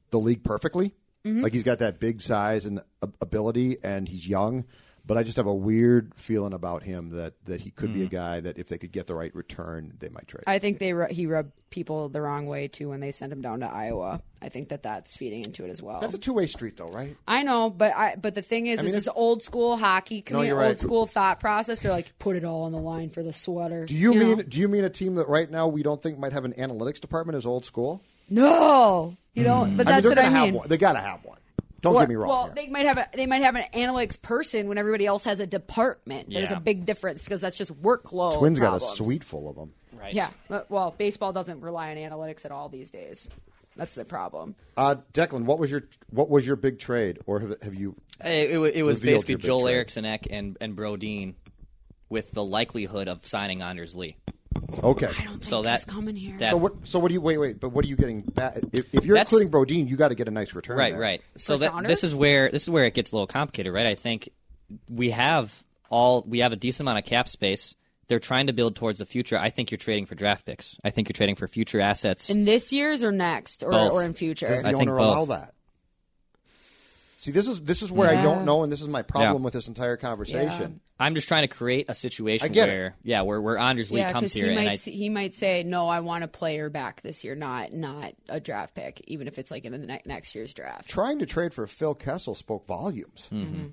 the 0.09 0.19
league 0.19 0.43
perfectly. 0.43 0.93
Mm-hmm. 1.25 1.39
Like 1.43 1.53
he's 1.53 1.63
got 1.63 1.79
that 1.79 2.01
big 2.01 2.21
size 2.21 2.65
and 2.65 2.81
ability, 3.21 3.77
and 3.81 4.09
he's 4.09 4.27
young. 4.27 4.65
But 5.05 5.17
I 5.17 5.23
just 5.23 5.35
have 5.35 5.47
a 5.47 5.53
weird 5.53 6.13
feeling 6.15 6.53
about 6.53 6.81
him 6.81 7.09
that, 7.09 7.33
that 7.43 7.59
he 7.59 7.71
could 7.71 7.93
be 7.93 8.03
a 8.03 8.07
mm. 8.07 8.11
guy 8.11 8.39
that 8.39 8.57
if 8.57 8.67
they 8.67 8.77
could 8.77 8.93
get 8.93 9.05
the 9.05 9.13
right 9.13 9.35
return, 9.35 9.93
they 9.99 10.07
might 10.07 10.27
trade. 10.29 10.45
I 10.47 10.59
think 10.59 10.79
they 10.79 10.93
ru- 10.93 11.09
he 11.11 11.25
rubbed 11.25 11.51
people 11.69 12.07
the 12.07 12.21
wrong 12.21 12.45
way 12.45 12.69
too 12.69 12.89
when 12.89 13.01
they 13.01 13.11
sent 13.11 13.33
him 13.33 13.41
down 13.41 13.59
to 13.59 13.65
Iowa. 13.65 14.21
I 14.41 14.47
think 14.47 14.69
that 14.69 14.83
that's 14.83 15.13
feeding 15.13 15.43
into 15.43 15.65
it 15.65 15.71
as 15.71 15.81
well. 15.81 15.99
That's 15.99 16.13
a 16.13 16.17
two 16.17 16.31
way 16.31 16.47
street, 16.47 16.77
though, 16.77 16.87
right? 16.87 17.17
I 17.27 17.43
know, 17.43 17.69
but 17.69 17.93
I 17.93 18.15
but 18.15 18.33
the 18.33 18.41
thing 18.41 18.67
is, 18.67 18.79
mean, 18.79 18.85
this 18.85 18.95
is 18.95 19.07
it's- 19.07 19.17
old 19.17 19.43
school 19.43 19.75
hockey, 19.75 20.21
community, 20.21 20.49
you're 20.49 20.63
old 20.63 20.77
school 20.77 21.05
thought 21.05 21.41
process. 21.41 21.81
They're 21.81 21.91
like, 21.91 22.17
put 22.17 22.37
it 22.37 22.45
all 22.45 22.63
on 22.63 22.71
the 22.71 22.79
line 22.79 23.09
for 23.09 23.23
the 23.23 23.33
sweater. 23.33 23.85
Do 23.85 23.95
you, 23.95 24.13
know? 24.13 24.35
mean 24.35 24.45
do 24.47 24.57
you 24.57 24.69
mean 24.69 24.85
a 24.85 24.89
team 24.89 25.15
that 25.15 25.27
right 25.27 25.51
now 25.51 25.67
we 25.67 25.83
don't 25.83 26.01
think 26.01 26.17
might 26.17 26.31
have 26.31 26.45
an 26.45 26.53
analytics 26.53 27.01
department 27.01 27.37
is 27.37 27.45
old 27.45 27.65
school? 27.65 28.01
no? 28.29 29.17
You 29.33 29.43
don't. 29.43 29.71
Hmm. 29.71 29.77
But 29.77 29.87
I 29.87 29.91
mean, 29.91 30.03
that's 30.03 30.15
they're 30.15 30.23
what 30.23 30.33
I 30.33 30.45
mean. 30.45 30.53
one. 30.53 30.67
They 30.67 30.77
got 30.77 30.93
to 30.93 30.99
have 30.99 31.25
one. 31.25 31.39
Don't 31.83 31.93
Well- 31.93 32.03
get 32.03 32.09
me 32.09 32.15
wrong. 32.15 32.29
Well, 32.29 32.45
here. 32.45 32.53
they 32.55 32.67
might 32.69 32.85
have 32.85 32.97
a, 32.97 33.07
they 33.13 33.25
might 33.27 33.43
have 33.43 33.55
an 33.55 33.65
analytics 33.73 34.19
person 34.19 34.67
when 34.67 34.77
everybody 34.77 35.05
else 35.05 35.25
has 35.25 35.39
a 35.39 35.45
department. 35.45 36.29
There's 36.31 36.49
Yeah. 36.49 36.57
a 36.57 36.61
big 36.61 36.85
difference 36.85 37.23
because 37.23 37.41
that's 37.41 37.57
just 37.57 37.73
workload. 37.81 38.39
Twins 38.39 38.57
got 38.57 38.77
a 38.77 38.79
suite 38.79 39.23
full 39.23 39.49
of 39.49 39.55
them. 39.55 39.73
Right. 39.91 40.13
Yeah. 40.13 40.29
Well, 40.69 40.95
baseball 40.97 41.33
doesn't 41.33 41.61
rely 41.61 41.91
on 41.91 41.97
analytics 41.97 42.45
at 42.45 42.51
all 42.51 42.69
these 42.69 42.89
days. 42.89 43.27
That's 43.75 43.95
the 43.95 44.05
problem. 44.05 44.55
Uh, 44.77 44.95
Declan, 45.13 45.43
what 45.45 45.59
was 45.59 45.69
your 45.71 45.83
what 46.09 46.29
was 46.29 46.45
your 46.47 46.55
big 46.55 46.79
trade, 46.79 47.19
or 47.25 47.39
have, 47.39 47.61
have 47.63 47.75
you? 47.75 47.95
It, 48.23 48.51
it, 48.51 48.75
it 48.77 48.83
was 48.83 48.99
basically 48.99 49.35
Joel 49.35 49.63
trade. 49.63 49.73
Eriksson 49.73 50.05
and 50.05 50.57
and 50.61 50.75
Brodin, 50.75 51.33
with 52.09 52.31
the 52.31 52.43
likelihood 52.43 53.07
of 53.07 53.25
signing 53.25 53.61
Anders 53.61 53.95
Lee. 53.95 54.15
Okay. 54.83 55.05
I 55.07 55.23
don't 55.23 55.33
think 55.33 55.43
So 55.43 55.61
that 55.63 55.71
he's 55.73 55.85
coming 55.85 56.15
here. 56.15 56.37
that- 56.39 56.49
So 56.51 56.57
what? 56.57 56.73
So 56.83 56.99
what 56.99 57.07
do 57.09 57.13
you 57.13 57.21
wait? 57.21 57.37
Wait, 57.37 57.59
but 57.59 57.69
what 57.69 57.85
are 57.85 57.87
you 57.87 57.95
getting 57.95 58.21
back? 58.21 58.57
If, 58.73 58.93
if 58.93 59.05
you're 59.05 59.15
That's- 59.15 59.31
including 59.33 59.49
Brodin, 59.51 59.89
you 59.89 59.95
got 59.97 60.09
to 60.09 60.15
get 60.15 60.27
a 60.27 60.31
nice 60.31 60.53
return. 60.53 60.77
Right, 60.77 60.93
there. 60.93 61.01
right. 61.01 61.21
So 61.37 61.57
that 61.57 61.83
this 61.85 62.03
is 62.03 62.13
where 62.15 62.49
this 62.49 62.63
is 62.63 62.69
where 62.69 62.85
it 62.85 62.93
gets 62.93 63.11
a 63.11 63.15
little 63.15 63.27
complicated, 63.27 63.73
right? 63.73 63.85
I 63.85 63.95
think 63.95 64.29
we 64.89 65.11
have 65.11 65.63
all 65.89 66.23
we 66.27 66.39
have 66.39 66.51
a 66.51 66.55
decent 66.55 66.81
amount 66.87 66.99
of 66.99 67.05
cap 67.05 67.27
space. 67.27 67.75
They're 68.07 68.19
trying 68.19 68.47
to 68.47 68.53
build 68.53 68.75
towards 68.75 68.99
the 68.99 69.05
future. 69.05 69.37
I 69.37 69.49
think 69.49 69.71
you're 69.71 69.77
trading 69.77 70.05
for 70.05 70.15
draft 70.15 70.45
picks. 70.45 70.77
I 70.83 70.89
think 70.89 71.07
you're 71.07 71.13
trading 71.15 71.35
for 71.35 71.47
future 71.47 71.79
assets. 71.79 72.29
in 72.29 72.43
this 72.45 72.73
year's 72.73 73.01
or 73.03 73.11
next 73.13 73.63
or, 73.63 73.71
Both. 73.71 73.93
or 73.93 74.03
in 74.03 74.13
future. 74.13 74.47
Does 74.47 74.61
the 74.61 74.67
I 74.67 74.71
think 74.71 74.83
owner 74.89 74.97
both. 74.97 75.07
allow 75.07 75.25
that? 75.37 75.53
See, 77.23 77.31
this 77.31 77.47
is 77.47 77.61
this 77.61 77.81
is 77.81 77.89
where 77.89 78.09
I 78.09 78.21
don't 78.21 78.43
know, 78.43 78.63
and 78.63 78.71
this 78.71 78.81
is 78.81 78.89
my 78.89 79.01
problem 79.01 79.41
Yeah. 79.41 79.45
with 79.45 79.53
this 79.53 79.69
entire 79.69 79.95
conversation. 79.95 80.81
I'm 80.99 81.15
just 81.15 81.29
trying 81.29 81.43
to 81.43 81.47
create 81.47 81.85
a 81.87 81.95
situation 81.95 82.45
I 82.45 82.49
get 82.49 82.67
it. 82.67 82.73
where 82.73 82.95
yeah, 83.01 83.21
where 83.21 83.41
where 83.41 83.57
Anders 83.57 83.91
Lee 83.93 84.01
yeah, 84.01 84.11
comes 84.11 84.33
here 84.33 84.45
he 84.45 84.51
and 84.51 84.59
might 84.65 84.69
I, 84.71 84.73
s- 84.73 84.83
he 84.83 85.07
might 85.07 85.33
say, 85.33 85.63
"No, 85.63 85.87
I 85.87 86.01
want 86.01 86.25
a 86.25 86.27
player 86.27 86.69
back 86.69 87.01
this 87.01 87.23
year, 87.23 87.33
not 87.33 87.71
not 87.71 88.13
a 88.27 88.41
draft 88.41 88.75
pick, 88.75 89.01
even 89.07 89.27
if 89.29 89.39
it's 89.39 89.51
like 89.51 89.63
in 89.63 89.71
the 89.71 89.77
ne- 89.77 90.01
next 90.05 90.35
year's 90.35 90.53
draft." 90.53 90.89
Trying 90.89 91.19
to 91.19 91.25
trade 91.25 91.53
for 91.53 91.65
Phil 91.65 91.95
Kessel 91.95 92.35
spoke 92.35 92.67
volumes. 92.67 93.29
Mm-hmm. 93.31 93.69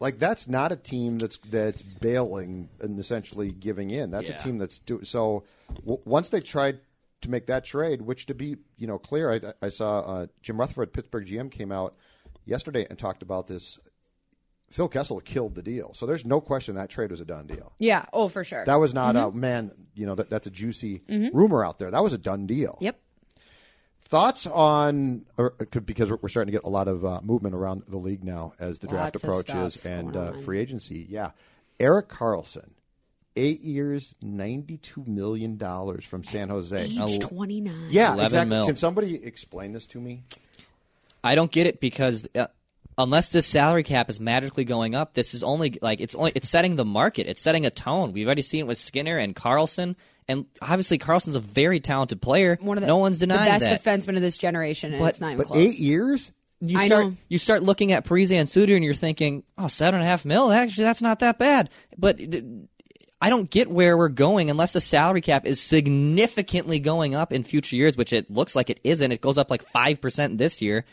Like 0.00 0.18
that's 0.18 0.48
not 0.48 0.72
a 0.72 0.76
team 0.76 1.18
that's 1.18 1.38
that's 1.48 1.82
bailing 1.82 2.70
and 2.80 2.98
essentially 2.98 3.52
giving 3.52 3.90
in. 3.90 4.10
That's 4.10 4.30
Yeah. 4.30 4.34
a 4.36 4.38
team 4.38 4.58
that's 4.58 4.80
do 4.80 5.04
so. 5.04 5.44
W- 5.76 6.00
once 6.04 6.30
they 6.30 6.40
tried 6.40 6.80
to 7.20 7.30
make 7.30 7.46
that 7.46 7.64
trade, 7.64 8.02
which 8.02 8.26
to 8.26 8.34
be 8.34 8.56
you 8.78 8.86
know 8.88 8.98
clear, 8.98 9.30
I, 9.30 9.40
I 9.62 9.68
saw 9.68 10.00
uh, 10.00 10.26
Jim 10.42 10.58
Rutherford, 10.58 10.92
Pittsburgh 10.92 11.26
GM, 11.26 11.50
came 11.52 11.70
out 11.70 11.94
yesterday 12.44 12.86
and 12.88 12.98
talked 12.98 13.22
about 13.22 13.46
this. 13.46 13.78
Phil 14.70 14.88
Kessel 14.88 15.20
killed 15.20 15.56
the 15.56 15.62
deal, 15.62 15.92
so 15.94 16.06
there's 16.06 16.24
no 16.24 16.40
question 16.40 16.76
that 16.76 16.88
trade 16.90 17.10
was 17.10 17.18
a 17.20 17.24
done 17.24 17.46
deal. 17.48 17.72
Yeah. 17.78 18.04
Oh, 18.12 18.28
for 18.28 18.44
sure. 18.44 18.64
That 18.64 18.76
was 18.76 18.94
not 18.94 19.16
Mm-hmm. 19.16 19.36
a 19.36 19.40
man. 19.40 19.72
You 19.94 20.06
know 20.06 20.14
that 20.14 20.30
that's 20.30 20.46
a 20.46 20.50
juicy 20.50 21.02
rumor 21.08 21.64
out 21.64 21.78
there. 21.78 21.90
That 21.90 22.04
was 22.04 22.12
a 22.12 22.18
done 22.18 22.46
deal. 22.46 22.78
yep. 22.80 22.98
Thoughts 24.02 24.44
on 24.46 25.24
or 25.36 25.50
because 25.84 26.10
we're 26.10 26.28
starting 26.28 26.52
to 26.52 26.56
get 26.58 26.64
a 26.64 26.68
lot 26.68 26.88
of 26.88 27.04
uh, 27.04 27.20
movement 27.22 27.54
around 27.54 27.82
the 27.86 27.96
league 27.96 28.24
now 28.24 28.54
as 28.58 28.80
the 28.80 28.88
draft 28.88 29.14
Lots 29.14 29.24
of 29.24 29.30
approaches 29.30 29.84
and 29.86 30.16
uh, 30.16 30.32
free 30.32 30.58
agency. 30.58 31.06
Yeah, 31.08 31.30
Erik 31.78 32.08
Karlsson, 32.08 32.70
eight 33.36 33.60
years, 33.60 34.16
ninety-two 34.20 35.04
million 35.06 35.58
dollars 35.58 36.04
from 36.04 36.24
San 36.24 36.48
Jose. 36.48 36.76
Age 36.86 37.20
twenty 37.20 37.60
nine. 37.60 37.86
Yeah, 37.90 38.14
exactly. 38.20 38.50
mil. 38.50 38.66
Can 38.66 38.74
somebody 38.74 39.14
explain 39.24 39.72
this 39.72 39.86
to 39.88 40.00
me? 40.00 40.24
I 41.22 41.34
don't 41.34 41.50
get 41.50 41.66
it 41.66 41.80
because 41.80 42.26
uh, 42.34 42.46
unless 42.98 43.30
this 43.30 43.46
salary 43.46 43.82
cap 43.82 44.08
is 44.10 44.20
magically 44.20 44.64
going 44.64 44.94
up, 44.94 45.14
this 45.14 45.34
is 45.34 45.42
only 45.42 45.78
like 45.82 46.00
it's 46.00 46.14
only 46.14 46.32
it's 46.34 46.48
setting 46.48 46.76
the 46.76 46.84
market. 46.84 47.26
It's 47.26 47.42
setting 47.42 47.66
a 47.66 47.70
tone. 47.70 48.12
We've 48.12 48.26
already 48.26 48.42
seen 48.42 48.60
it 48.60 48.66
with 48.66 48.78
Skinner 48.78 49.16
and 49.18 49.34
Karlsson, 49.36 49.96
and 50.28 50.46
obviously 50.62 50.98
Karlsson's 50.98 51.36
a 51.36 51.40
very 51.40 51.80
talented 51.80 52.22
player. 52.22 52.58
One 52.60 52.76
of 52.76 52.80
the, 52.82 52.86
no 52.86 52.96
one's 52.98 53.18
denying 53.18 53.44
the 53.44 53.66
best 53.66 53.84
that. 53.84 54.00
defenseman 54.00 54.16
of 54.16 54.22
this 54.22 54.36
generation, 54.36 54.92
and 54.92 55.00
But- 55.00 55.10
it's 55.10 55.20
not 55.20 55.28
even 55.28 55.38
But 55.38 55.46
close. 55.48 55.58
eight 55.58 55.78
years? 55.78 56.32
you 56.62 56.78
I 56.78 56.86
start 56.88 57.06
know. 57.06 57.16
you 57.28 57.38
start 57.38 57.62
looking 57.62 57.92
at 57.92 58.04
Parise 58.04 58.32
and 58.32 58.48
Suter, 58.48 58.74
and 58.74 58.84
you're 58.84 58.92
thinking, 58.92 59.44
oh, 59.56 59.68
seven 59.68 59.94
and 60.00 60.04
a 60.04 60.06
half 60.06 60.24
mil. 60.26 60.50
Actually, 60.52 60.84
that's 60.84 61.00
not 61.02 61.20
that 61.20 61.38
bad. 61.38 61.70
But 61.96 62.18
th- 62.18 62.44
I 63.22 63.28
don't 63.30 63.50
get 63.50 63.70
where 63.70 63.96
we're 63.96 64.08
going 64.08 64.48
unless 64.50 64.72
the 64.74 64.80
salary 64.80 65.20
cap 65.22 65.46
is 65.46 65.60
significantly 65.60 66.80
going 66.80 67.14
up 67.14 67.32
in 67.32 67.44
future 67.44 67.76
years, 67.76 67.96
which 67.96 68.12
it 68.12 68.30
looks 68.30 68.54
like 68.56 68.70
it 68.70 68.80
isn't. 68.84 69.12
It 69.12 69.20
goes 69.20 69.38
up 69.38 69.50
like 69.50 69.66
five 69.68 70.00
percent 70.00 70.38
this 70.38 70.60
year. 70.62 70.84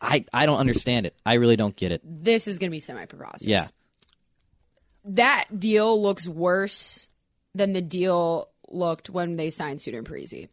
I, 0.00 0.24
I 0.32 0.46
don't 0.46 0.58
understand 0.58 1.06
it. 1.06 1.14
I 1.24 1.34
really 1.34 1.56
don't 1.56 1.74
get 1.74 1.90
it. 1.92 2.00
this 2.04 2.46
is 2.48 2.58
going 2.58 2.70
to 2.70 2.74
be 2.76 2.80
semi 2.80 3.04
preposterous. 3.06 3.46
Yeah. 3.48 3.66
That 5.04 5.46
deal 5.58 6.00
looks 6.02 6.26
worse 6.26 7.08
than 7.54 7.72
the 7.72 7.80
deal 7.82 8.48
looked 8.68 9.08
when 9.08 9.36
they 9.36 9.50
signed 9.50 9.80
Suter 9.80 9.98
and 9.98 10.06
Parise. 10.06 10.48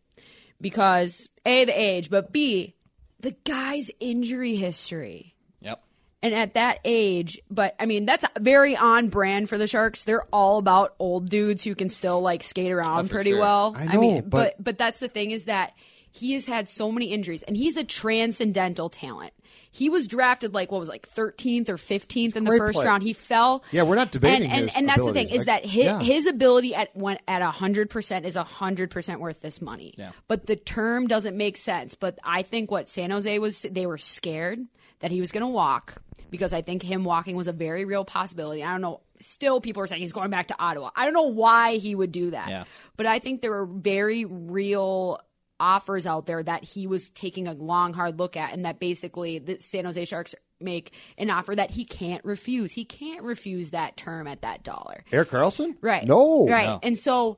Because 0.62 1.28
A, 1.46 1.66
the 1.66 1.78
age, 1.80 2.10
but 2.10 2.32
B, 2.32 2.76
the 3.20 3.36
guy's 3.44 3.90
injury 4.00 4.56
history. 4.56 5.36
Yep. 5.62 5.84
And 6.22 6.34
at 6.34 6.54
that 6.54 6.80
age, 6.86 7.40
but 7.50 7.76
I 7.80 7.86
mean, 7.86 8.06
that's 8.06 8.24
very 8.40 8.78
on 8.78 9.10
brand 9.10 9.50
for 9.50 9.58
the 9.58 9.68
Sharks. 9.68 10.04
They're 10.06 10.26
all 10.32 10.60
about 10.60 10.96
old 11.00 11.30
dudes 11.30 11.64
who 11.64 11.76
can 11.76 11.90
still 11.90 12.22
like 12.22 12.44
skate 12.44 12.72
around 12.72 13.06
Oh, 13.06 13.10
pretty 13.10 13.32
sure. 13.32 13.40
well. 13.40 13.76
I 13.78 13.86
know, 13.86 14.00
mean, 14.00 14.22
but- 14.22 14.30
but 14.30 14.64
but 14.64 14.78
that's 14.78 15.00
the 15.00 15.10
thing 15.10 15.32
is 15.32 15.46
that 15.46 15.74
he 16.14 16.32
has 16.34 16.46
had 16.46 16.70
so 16.70 16.92
many 16.92 17.08
injuries 17.08 17.44
and 17.44 17.58
he's 17.58 17.76
a 17.76 17.84
transcendental 17.84 18.88
talent. 18.90 19.34
He 19.72 19.90
was 19.90 20.06
drafted 20.06 20.54
like 20.54 20.72
what 20.72 20.80
was 20.80 20.88
like 20.88 21.10
13th 21.10 21.68
or 21.68 21.78
15th 21.78 22.36
in 22.36 22.44
the 22.44 22.56
first 22.58 22.76
player. 22.76 22.88
round. 22.90 23.02
He 23.02 23.14
fell. 23.14 23.64
Yeah, 23.72 23.82
we're 23.84 23.96
not 23.96 24.12
debating 24.12 24.44
And 24.44 24.52
and, 24.52 24.70
his 24.70 24.78
and 24.78 24.88
that's 24.88 25.04
the 25.04 25.12
thing 25.14 25.30
is 25.30 25.42
I- 25.42 25.46
that 25.46 25.66
his, 25.66 25.86
yeah. 25.86 26.00
his 26.00 26.28
ability 26.28 26.76
at 26.76 26.96
one 26.96 27.18
at 27.28 27.42
100% 27.42 28.24
is 28.24 28.36
100% 28.36 29.20
worth 29.20 29.42
this 29.42 29.62
money. 29.64 29.96
Yeah. 29.98 30.12
But 30.28 30.46
the 30.46 30.56
term 30.56 31.08
doesn't 31.08 31.36
make 31.36 31.58
sense. 31.58 31.96
But 31.96 32.20
I 32.24 32.44
think 32.44 32.70
what 32.70 32.88
San 32.88 33.10
Jose 33.10 33.40
was 33.40 33.64
they 33.64 33.88
were 33.88 33.98
scared 33.98 34.60
that 35.00 35.10
he 35.10 35.20
was 35.20 35.32
going 35.32 35.42
to 35.42 35.48
walk 35.48 35.96
because 36.30 36.54
I 36.54 36.62
think 36.62 36.84
him 36.84 37.04
walking 37.04 37.36
was 37.36 37.48
a 37.48 37.52
very 37.54 37.84
real 37.84 38.06
possibility. 38.06 38.64
I 38.64 38.72
don't 38.72 38.82
know. 38.82 39.02
Still, 39.20 39.60
people 39.60 39.82
are 39.82 39.88
saying 39.88 40.02
he's 40.02 40.12
going 40.12 40.30
back 40.30 40.50
to 40.50 40.56
Ottawa. 40.60 40.92
I 40.96 41.06
don't 41.06 41.14
know 41.14 41.24
why 41.32 41.78
he 41.78 41.96
would 41.96 42.12
do 42.12 42.30
that. 42.32 42.48
Yeah. 42.50 42.64
But 42.96 43.08
I 43.08 43.18
think 43.20 43.42
there 43.42 43.54
are 43.56 43.66
very 43.66 44.24
real 44.26 45.20
offers 45.60 46.06
out 46.06 46.26
there 46.26 46.42
that 46.44 46.64
he 46.64 46.88
was 46.88 47.10
taking 47.10 47.48
a 47.48 47.54
long, 47.54 47.94
hard 47.94 48.20
look 48.20 48.36
at, 48.36 48.54
and 48.54 48.66
that 48.66 48.80
basically 48.80 49.40
the 49.40 49.58
San 49.58 49.86
Jose 49.86 50.06
Sharks 50.06 50.36
make 50.60 50.94
an 51.18 51.30
offer 51.30 51.56
that 51.56 51.72
he 51.72 51.86
can't 51.86 52.24
refuse. 52.26 52.74
He 52.74 52.86
can't 52.86 53.24
refuse 53.24 53.72
that 53.72 53.98
term 53.98 54.28
at 54.28 54.42
that 54.42 54.64
dollar. 54.64 55.04
Erik 55.12 55.30
Karlsson? 55.30 55.76
Right. 55.82 56.08
No. 56.08 56.48
Right. 56.48 56.80
And 56.82 56.98
so 56.98 57.38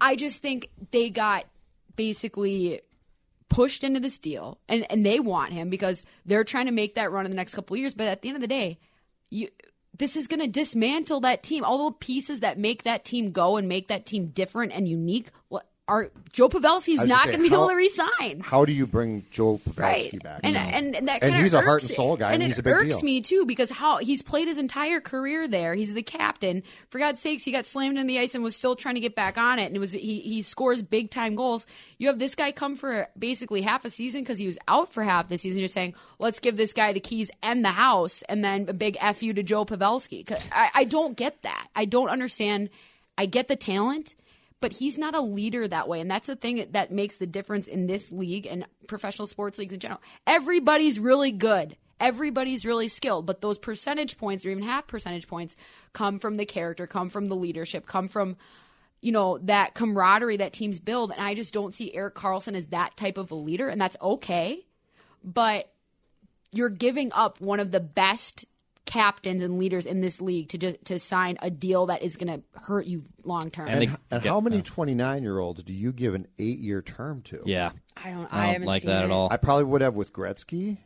I 0.00 0.16
just 0.16 0.42
think 0.42 0.68
they 0.90 1.10
got 1.10 1.44
basically 1.96 2.80
pushed 3.48 3.84
into 3.84 4.00
this 4.00 4.18
deal 4.18 4.58
and, 4.68 4.90
and 4.90 5.04
they 5.04 5.20
want 5.20 5.52
him 5.52 5.68
because 5.68 6.04
they're 6.24 6.44
trying 6.44 6.66
to 6.66 6.72
make 6.72 6.94
that 6.94 7.12
run 7.12 7.26
in 7.26 7.30
the 7.30 7.36
next 7.36 7.54
couple 7.54 7.74
of 7.74 7.80
years. 7.80 7.94
But 7.94 8.08
at 8.08 8.22
the 8.22 8.28
end 8.28 8.36
of 8.36 8.40
the 8.40 8.48
day, 8.48 8.78
you 9.30 9.48
this 9.98 10.16
is 10.16 10.26
going 10.26 10.40
to 10.40 10.48
dismantle 10.48 11.20
that 11.20 11.42
team. 11.42 11.64
All 11.64 11.90
the 11.90 11.96
pieces 11.96 12.40
that 12.40 12.58
make 12.58 12.84
that 12.84 13.04
team 13.04 13.30
go 13.30 13.58
and 13.58 13.68
make 13.68 13.88
that 13.88 14.06
team 14.06 14.28
different 14.28 14.72
and 14.72 14.88
unique 14.88 15.28
well, 15.50 15.62
are 15.92 16.10
Joe 16.32 16.48
Pavelski's 16.48 17.04
not 17.04 17.26
going 17.26 17.36
to 17.42 17.48
be 17.48 17.54
able 17.54 17.68
to 17.68 17.74
resign. 17.74 18.40
How 18.40 18.64
do 18.64 18.72
you 18.72 18.86
bring 18.86 19.26
Joe 19.30 19.60
Pavelski 19.68 19.78
Right, 19.78 20.22
back? 20.22 20.40
and 20.42 20.56
and, 20.56 20.96
and 20.96 21.08
that 21.08 21.22
And 21.22 21.36
he's 21.36 21.52
a 21.52 21.60
heart 21.60 21.82
and 21.82 21.90
soul 21.92 22.16
guy, 22.16 22.32
and 22.32 22.42
it 22.42 22.46
he's 22.46 22.58
a 22.58 22.62
big 22.62 22.72
irks 22.72 22.96
deal. 22.98 23.04
me 23.04 23.20
too 23.20 23.44
because 23.44 23.68
how 23.70 23.98
he's 23.98 24.22
played 24.22 24.48
his 24.48 24.56
entire 24.56 25.00
career 25.00 25.46
there. 25.46 25.74
He's 25.74 25.92
the 25.92 26.02
captain. 26.02 26.62
For 26.88 26.98
God's 26.98 27.20
sakes, 27.20 27.44
he 27.44 27.52
got 27.52 27.66
slammed 27.66 27.98
in 27.98 28.06
the 28.06 28.18
ice 28.18 28.34
and 28.34 28.42
was 28.42 28.56
still 28.56 28.76
trying 28.76 28.94
to 28.94 29.00
get 29.02 29.14
back 29.14 29.36
on 29.36 29.58
it. 29.58 29.66
And 29.66 29.76
it 29.76 29.78
was 29.78 29.92
he 29.92 30.20
he 30.20 30.40
scores 30.40 30.80
big 30.82 31.10
time 31.10 31.34
goals. 31.34 31.66
You 31.98 32.08
have 32.08 32.18
this 32.18 32.34
guy 32.34 32.50
come 32.52 32.76
for 32.76 33.08
basically 33.18 33.60
half 33.60 33.84
a 33.84 33.90
season 33.90 34.22
because 34.22 34.38
he 34.38 34.46
was 34.46 34.58
out 34.66 34.92
for 34.92 35.02
half 35.02 35.28
the 35.28 35.36
season. 35.36 35.58
You're 35.58 35.68
saying 35.68 35.94
let's 36.18 36.40
give 36.40 36.56
this 36.56 36.72
guy 36.72 36.94
the 36.94 37.00
keys 37.00 37.30
and 37.42 37.62
the 37.62 37.72
house, 37.72 38.22
and 38.22 38.42
then 38.42 38.66
a 38.68 38.72
big 38.72 38.96
f 39.00 39.22
you 39.22 39.34
to 39.34 39.42
Joe 39.42 39.66
Pavelski. 39.66 40.24
I, 40.50 40.70
I 40.74 40.84
don't 40.84 41.14
get 41.16 41.42
that. 41.42 41.68
I 41.76 41.84
don't 41.84 42.08
understand. 42.08 42.70
I 43.18 43.26
get 43.26 43.48
the 43.48 43.56
talent 43.56 44.14
but 44.62 44.72
he's 44.72 44.96
not 44.96 45.14
a 45.14 45.20
leader 45.20 45.66
that 45.68 45.88
way. 45.88 46.00
And 46.00 46.10
that's 46.10 46.28
the 46.28 46.36
thing 46.36 46.64
that 46.70 46.92
makes 46.92 47.18
the 47.18 47.26
difference 47.26 47.66
in 47.66 47.86
this 47.88 48.10
league 48.12 48.46
and 48.46 48.64
professional 48.86 49.26
sports 49.26 49.58
leagues 49.58 49.74
in 49.74 49.80
general. 49.80 50.00
Everybody's 50.26 50.98
really 50.98 51.32
good. 51.32 51.76
Everybody's 52.00 52.64
really 52.64 52.88
skilled. 52.88 53.26
But 53.26 53.40
those 53.40 53.58
percentage 53.58 54.16
points 54.16 54.46
or 54.46 54.50
even 54.50 54.62
half 54.62 54.86
percentage 54.86 55.26
points 55.26 55.56
come 55.92 56.20
from 56.20 56.36
the 56.36 56.46
character 56.46 56.86
come 56.86 57.10
from 57.10 57.26
the 57.26 57.36
leadership 57.36 57.86
come 57.86 58.08
from 58.08 58.36
you 59.00 59.10
know 59.10 59.38
that 59.38 59.74
camaraderie 59.74 60.38
that 60.38 60.52
teams 60.52 60.78
build. 60.78 61.10
And 61.10 61.20
i 61.20 61.34
just 61.34 61.52
don't 61.52 61.74
see 61.74 61.92
Erik 61.92 62.14
Karlsson 62.14 62.54
as 62.54 62.66
that 62.66 62.96
type 62.96 63.18
of 63.18 63.32
a 63.32 63.34
leader 63.34 63.68
and 63.68 63.80
that's 63.80 63.96
okay. 64.00 64.64
But 65.24 65.72
you're 66.52 66.68
giving 66.68 67.10
up 67.12 67.40
one 67.40 67.58
of 67.58 67.72
the 67.72 67.80
best 67.80 68.44
captains 68.84 69.42
and 69.42 69.58
leaders 69.58 69.86
in 69.86 70.00
this 70.00 70.20
league 70.20 70.48
to 70.50 70.58
just 70.58 70.84
to 70.86 70.98
sign 70.98 71.38
a 71.40 71.50
deal 71.50 71.86
that 71.86 72.02
is 72.02 72.16
going 72.16 72.40
to 72.40 72.60
hurt 72.60 72.86
you 72.86 73.04
long 73.24 73.50
term. 73.50 73.68
And 73.68 73.82
And, 73.84 73.98
and 74.10 74.24
yeah, 74.24 74.30
how 74.32 74.40
many 74.40 74.56
yeah. 74.56 74.62
29 74.64 75.22
year 75.22 75.38
olds 75.38 75.62
do 75.62 75.72
you 75.72 75.92
give 75.92 76.14
an 76.14 76.26
eight 76.38 76.58
year 76.58 76.82
term 76.82 77.22
to? 77.22 77.42
Yeah. 77.46 77.70
I 77.96 78.10
don't. 78.10 78.32
I 78.32 78.38
I, 78.38 78.42
don't 78.44 78.52
haven't 78.54 78.68
like 78.68 78.82
seen 78.82 78.90
that 78.90 79.02
it. 79.02 79.04
at 79.06 79.10
all. 79.10 79.28
I 79.30 79.36
probably 79.36 79.64
would 79.64 79.80
have 79.82 79.94
with 79.94 80.12
Gretzky. 80.12 80.78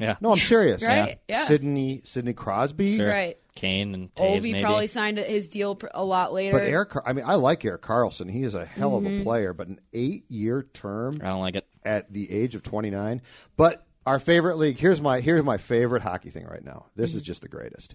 Yeah. 0.00 0.14
No, 0.20 0.30
I'm 0.32 0.38
serious. 0.38 0.82
Right, 0.84 1.18
yeah. 1.28 1.44
Sidney, 1.46 2.02
Sidney 2.04 2.32
Crosby. 2.32 2.96
Sure. 2.98 3.08
Right. 3.08 3.36
Kane 3.56 3.92
and 3.94 4.14
Toews, 4.14 4.36
Ovi 4.38 4.42
maybe. 4.52 4.60
probably 4.62 4.86
signed 4.86 5.18
his 5.18 5.48
deal 5.48 5.74
pr- 5.74 5.88
a 5.92 6.04
lot 6.04 6.32
later. 6.32 6.56
But 6.56 6.68
Erik, 6.68 6.90
Car- 6.90 7.02
I 7.04 7.12
mean, 7.12 7.24
I 7.26 7.34
like 7.34 7.64
Erik 7.64 7.82
Karlsson. 7.82 8.30
He 8.30 8.44
is 8.44 8.54
a 8.54 8.64
hell 8.64 8.94
of 8.96 9.02
Mm-hmm. 9.02 9.22
a 9.22 9.24
player, 9.24 9.52
but 9.52 9.66
an 9.66 9.80
eight 9.92 10.30
year 10.30 10.62
term 10.72 11.18
I 11.20 11.26
don't 11.26 11.40
like 11.40 11.56
it. 11.56 11.66
at 11.84 12.12
the 12.12 12.30
age 12.30 12.54
of 12.54 12.62
29. 12.62 13.20
But 13.56 13.84
our 14.08 14.18
favorite 14.18 14.56
league, 14.56 14.78
here's 14.78 15.00
my 15.00 15.20
here's 15.20 15.42
my 15.44 15.56
favorite 15.58 16.02
hockey 16.02 16.30
thing 16.30 16.46
right 16.46 16.64
now. 16.64 16.86
This 16.96 17.10
Mm-hmm. 17.10 17.16
is 17.18 17.22
just 17.22 17.42
the 17.42 17.48
greatest. 17.48 17.94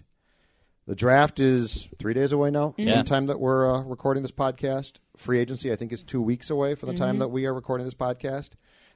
The 0.86 0.94
draft 0.94 1.40
is 1.40 1.88
three 1.98 2.12
days 2.14 2.32
away 2.32 2.50
now 2.50 2.72
from 2.72 2.86
Yeah. 2.86 3.02
the 3.02 3.08
time 3.08 3.26
that 3.26 3.40
we're 3.40 3.70
uh, 3.74 3.82
recording 3.84 4.22
this 4.22 4.32
podcast. 4.32 4.94
Free 5.16 5.38
agency, 5.40 5.72
I 5.72 5.76
think, 5.76 5.92
is 5.92 6.02
two 6.02 6.20
weeks 6.20 6.50
away 6.50 6.74
from 6.74 6.88
the 6.88 6.94
Mm-hmm. 6.94 7.04
time 7.04 7.18
that 7.20 7.28
we 7.28 7.46
are 7.46 7.54
recording 7.54 7.86
this 7.86 7.94
podcast. 7.94 8.50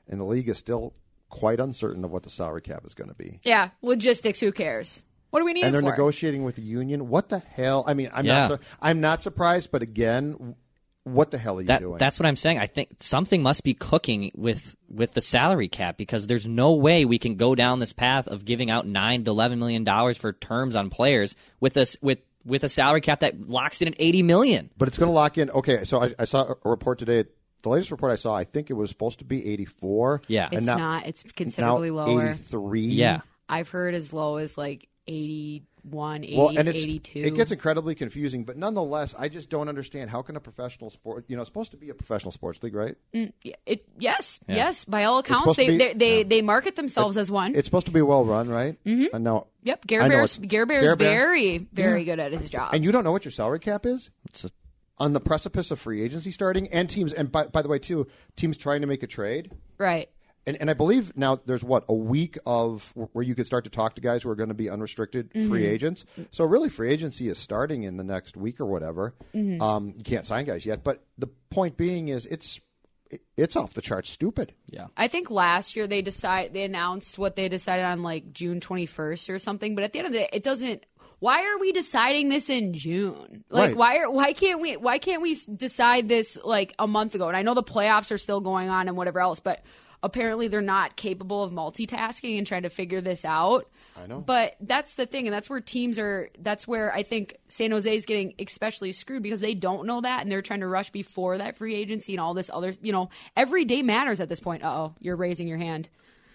And 0.06 0.20
the 0.20 0.24
league 0.24 0.48
is 0.48 0.58
still 0.58 0.94
quite 1.30 1.60
uncertain 1.60 2.04
of 2.04 2.10
what 2.10 2.22
the 2.24 2.30
salary 2.30 2.62
cap 2.62 2.84
is 2.86 2.94
going 2.94 3.08
to 3.08 3.14
be. 3.14 3.40
yeah, 3.44 3.70
logistics. 3.82 4.40
Who 4.40 4.52
cares? 4.52 5.02
What 5.30 5.40
do 5.40 5.44
we 5.46 5.52
need 5.52 5.64
and 5.64 5.74
they're 5.74 5.82
for? 5.82 5.90
negotiating 5.90 6.42
with 6.44 6.56
the 6.56 6.62
union. 6.62 7.08
What 7.08 7.28
the 7.28 7.38
hell? 7.40 7.84
I 7.86 7.92
mean, 7.94 8.08
I'm 8.14 8.24
Yeah. 8.24 8.40
not. 8.40 8.48
Su- 8.48 8.66
I'm 8.80 9.00
not 9.02 9.22
surprised, 9.22 9.70
but 9.70 9.82
again, 9.82 10.54
what 11.12 11.30
the 11.30 11.38
hell 11.38 11.58
are 11.58 11.60
you 11.60 11.66
That, 11.68 11.80
doing? 11.80 11.98
that's 11.98 12.18
what 12.18 12.26
I'm 12.26 12.36
saying. 12.36 12.58
I 12.58 12.66
think 12.66 12.90
something 13.00 13.42
must 13.42 13.64
be 13.64 13.74
cooking 13.74 14.30
with 14.34 14.76
with 14.88 15.12
the 15.12 15.20
salary 15.20 15.68
cap 15.68 15.96
because 15.96 16.26
there's 16.26 16.46
no 16.46 16.72
way 16.74 17.04
we 17.04 17.18
can 17.18 17.36
go 17.36 17.54
down 17.54 17.78
this 17.78 17.92
path 17.92 18.26
of 18.28 18.44
giving 18.44 18.70
out 18.70 18.86
nine 18.86 19.24
to 19.24 19.30
eleven 19.30 19.58
million 19.58 19.84
dollars 19.84 20.16
for 20.18 20.32
terms 20.32 20.74
on 20.76 20.90
players 20.90 21.36
with 21.60 21.76
us 21.76 21.96
with 22.00 22.18
with 22.44 22.64
a 22.64 22.68
salary 22.68 23.00
cap 23.00 23.20
that 23.20 23.48
locks 23.48 23.82
in 23.82 23.88
at 23.88 23.94
eighty 23.98 24.22
million. 24.22 24.70
But 24.78 24.88
it's 24.88 24.98
going 24.98 25.08
to 25.08 25.14
lock 25.14 25.36
in. 25.38 25.50
Okay, 25.50 25.84
so 25.84 26.02
I, 26.02 26.14
I 26.18 26.24
saw 26.24 26.54
a 26.64 26.68
report 26.68 26.98
today. 26.98 27.24
The 27.62 27.68
latest 27.70 27.90
report 27.90 28.12
I 28.12 28.16
saw, 28.16 28.34
I 28.36 28.44
think 28.44 28.70
it 28.70 28.74
was 28.74 28.88
supposed 28.88 29.18
to 29.18 29.24
be 29.24 29.44
84. 29.44 30.22
Yeah. 30.28 30.44
and 30.44 30.58
It's 30.58 30.66
now, 30.66 30.76
not. 30.76 31.06
It's 31.06 31.24
now 31.24 31.30
considerably 31.36 31.90
lower. 31.90 32.28
83. 32.30 32.82
Yeah. 32.82 33.20
I've 33.48 33.68
heard 33.68 33.94
as 33.94 34.12
low 34.12 34.36
as 34.36 34.56
like 34.56 34.88
81, 35.88 36.24
80, 36.24 36.36
Well, 36.36 36.48
and 36.58 36.68
it's, 36.68 36.82
82. 36.82 37.18
it 37.20 37.34
gets 37.34 37.52
incredibly 37.52 37.94
confusing, 37.94 38.44
but 38.44 38.56
nonetheless, 38.56 39.14
I 39.18 39.28
just 39.28 39.50
don't 39.50 39.68
understand 39.68 40.10
how 40.10 40.22
can 40.22 40.36
a 40.36 40.40
professional 40.40 40.90
sport, 40.90 41.24
you 41.28 41.36
know, 41.36 41.42
it's 41.42 41.48
supposed 41.48 41.70
to 41.72 41.76
be 41.76 41.88
a 41.90 41.94
professional 41.94 42.32
sports 42.32 42.62
league, 42.62 42.74
right? 42.74 42.96
Yeah, 43.12 43.28
it, 43.66 43.88
yes, 43.98 44.40
yes. 44.48 44.84
By 44.84 45.04
all 45.04 45.18
accounts, 45.18 45.56
they 45.56 45.68
be- 45.68 45.78
they 45.78 45.92
they, 45.94 46.22
they 46.22 46.42
market 46.42 46.76
themselves 46.76 47.16
as 47.16 47.30
one. 47.30 47.54
It's 47.54 47.66
supposed 47.66 47.86
to 47.86 47.92
be 47.92 48.02
well 48.02 48.24
run, 48.24 48.48
right? 48.48 48.76
Mm-hmm. 48.84 49.14
And 49.14 49.24
now, 49.24 49.46
yep, 49.62 49.80
I 49.84 49.86
Gare 49.86 50.02
know 50.02 50.08
Bear's 50.08 50.38
Gare 50.38 50.66
Bear's 50.66 50.82
Gare 50.84 50.96
Bear. 50.96 51.08
very 51.08 51.58
very 51.58 52.04
good 52.04 52.18
at 52.20 52.32
his 52.32 52.50
job. 52.50 52.74
and 52.74 52.84
you 52.84 52.92
don't 52.92 53.04
know 53.04 53.12
what 53.12 53.24
your 53.24 53.32
salary 53.32 53.58
cap 53.60 53.86
is? 53.86 54.10
It's 54.28 54.44
a, 54.44 54.50
On 54.98 55.12
the 55.12 55.20
precipice 55.20 55.70
of 55.70 55.78
free 55.80 56.02
agency 56.02 56.30
starting 56.32 56.68
and 56.68 56.90
teams, 56.90 57.12
and 57.12 57.30
by, 57.30 57.46
by 57.46 57.62
the 57.62 57.68
way, 57.68 57.78
too, 57.78 58.06
teams 58.36 58.56
trying 58.56 58.80
to 58.82 58.86
make 58.86 59.02
a 59.02 59.06
trade. 59.06 59.50
right. 59.78 60.08
And, 60.46 60.56
and 60.60 60.70
I 60.70 60.72
believe 60.74 61.14
now 61.14 61.38
there's 61.44 61.62
what 61.62 61.84
a 61.88 61.94
week 61.94 62.38
of 62.46 62.92
where 63.12 63.22
you 63.24 63.34
could 63.34 63.44
start 63.46 63.64
to 63.64 63.70
talk 63.70 63.94
to 63.96 64.00
guys 64.00 64.22
who 64.22 64.30
are 64.30 64.34
going 64.34 64.48
to 64.48 64.54
be 64.54 64.70
unrestricted 64.70 65.30
Mm-hmm. 65.34 65.48
free 65.48 65.66
agents. 65.66 66.06
So 66.30 66.44
really, 66.44 66.68
free 66.70 66.90
agency 66.90 67.28
is 67.28 67.36
starting 67.38 67.82
in 67.82 67.96
the 67.98 68.04
next 68.04 68.36
week 68.36 68.58
or 68.60 68.64
whatever. 68.66 69.14
Mm-hmm. 69.34 69.60
Um, 69.60 69.92
you 69.96 70.02
can't 70.04 70.24
sign 70.24 70.46
guys 70.46 70.64
yet, 70.64 70.82
but 70.82 71.04
the 71.18 71.26
point 71.50 71.76
being 71.76 72.08
is 72.08 72.24
it's 72.26 72.60
it's 73.38 73.56
off 73.56 73.72
the 73.74 73.80
charts 73.80 74.10
stupid. 74.10 74.52
yeah. 74.66 74.88
I 74.96 75.08
think 75.08 75.30
last 75.30 75.76
year 75.76 75.86
they 75.86 76.02
decide 76.02 76.52
they 76.52 76.64
announced 76.64 77.18
what 77.18 77.36
they 77.36 77.48
decided 77.48 77.84
on 77.86 78.02
like 78.02 78.32
June 78.32 78.60
21st 78.60 79.30
or 79.34 79.38
something, 79.38 79.74
but 79.74 79.82
at 79.84 79.92
the 79.94 79.98
end 80.00 80.06
of 80.06 80.12
the 80.12 80.18
day 80.20 80.28
it 80.32 80.42
doesn't 80.42 80.84
why 81.20 81.42
are 81.44 81.58
we 81.58 81.72
deciding 81.72 82.28
this 82.28 82.48
in 82.48 82.74
June? 82.74 83.44
Like 83.50 83.68
Right. 83.68 83.76
why 83.76 83.96
are 83.98 84.10
why 84.10 84.32
can't 84.34 84.60
we 84.60 84.76
why 84.76 84.98
can't 84.98 85.20
we 85.22 85.34
decide 85.56 86.08
this 86.08 86.38
like 86.44 86.74
a 86.78 86.86
month 86.86 87.14
ago? 87.14 87.28
And 87.28 87.36
I 87.36 87.42
know 87.42 87.54
the 87.54 87.62
playoffs 87.62 88.12
are 88.12 88.18
still 88.18 88.40
going 88.40 88.68
on 88.68 88.88
and 88.88 88.96
whatever 88.96 89.20
else, 89.20 89.40
but 89.40 89.62
apparently 90.02 90.48
they're 90.48 90.60
not 90.60 90.96
capable 90.96 91.42
of 91.42 91.52
multitasking 91.52 92.38
and 92.38 92.46
trying 92.46 92.62
to 92.62 92.70
figure 92.70 93.00
this 93.00 93.24
out. 93.24 93.68
I 93.96 94.06
know. 94.06 94.20
But 94.20 94.56
that's 94.60 94.94
the 94.94 95.06
thing 95.06 95.26
and 95.26 95.34
that's 95.34 95.50
where 95.50 95.60
teams 95.60 95.98
are 95.98 96.30
that's 96.38 96.68
where 96.68 96.92
I 96.94 97.02
think 97.02 97.36
San 97.48 97.72
Jose 97.72 97.92
is 97.92 98.06
getting 98.06 98.34
especially 98.38 98.92
screwed 98.92 99.22
because 99.22 99.40
they 99.40 99.54
don't 99.54 99.86
know 99.86 100.00
that 100.00 100.22
and 100.22 100.30
they're 100.30 100.42
trying 100.42 100.60
to 100.60 100.68
rush 100.68 100.90
before 100.90 101.38
that 101.38 101.56
free 101.56 101.74
agency 101.74 102.12
and 102.12 102.20
all 102.20 102.34
this 102.34 102.50
other, 102.52 102.74
you 102.80 102.92
know, 102.92 103.10
every 103.36 103.64
day 103.64 103.82
matters 103.82 104.20
at 104.20 104.28
this 104.28 104.40
point. 104.40 104.62
Uh-oh, 104.62 104.94
you're 105.00 105.16
raising 105.16 105.48
your 105.48 105.58
hand. 105.58 105.88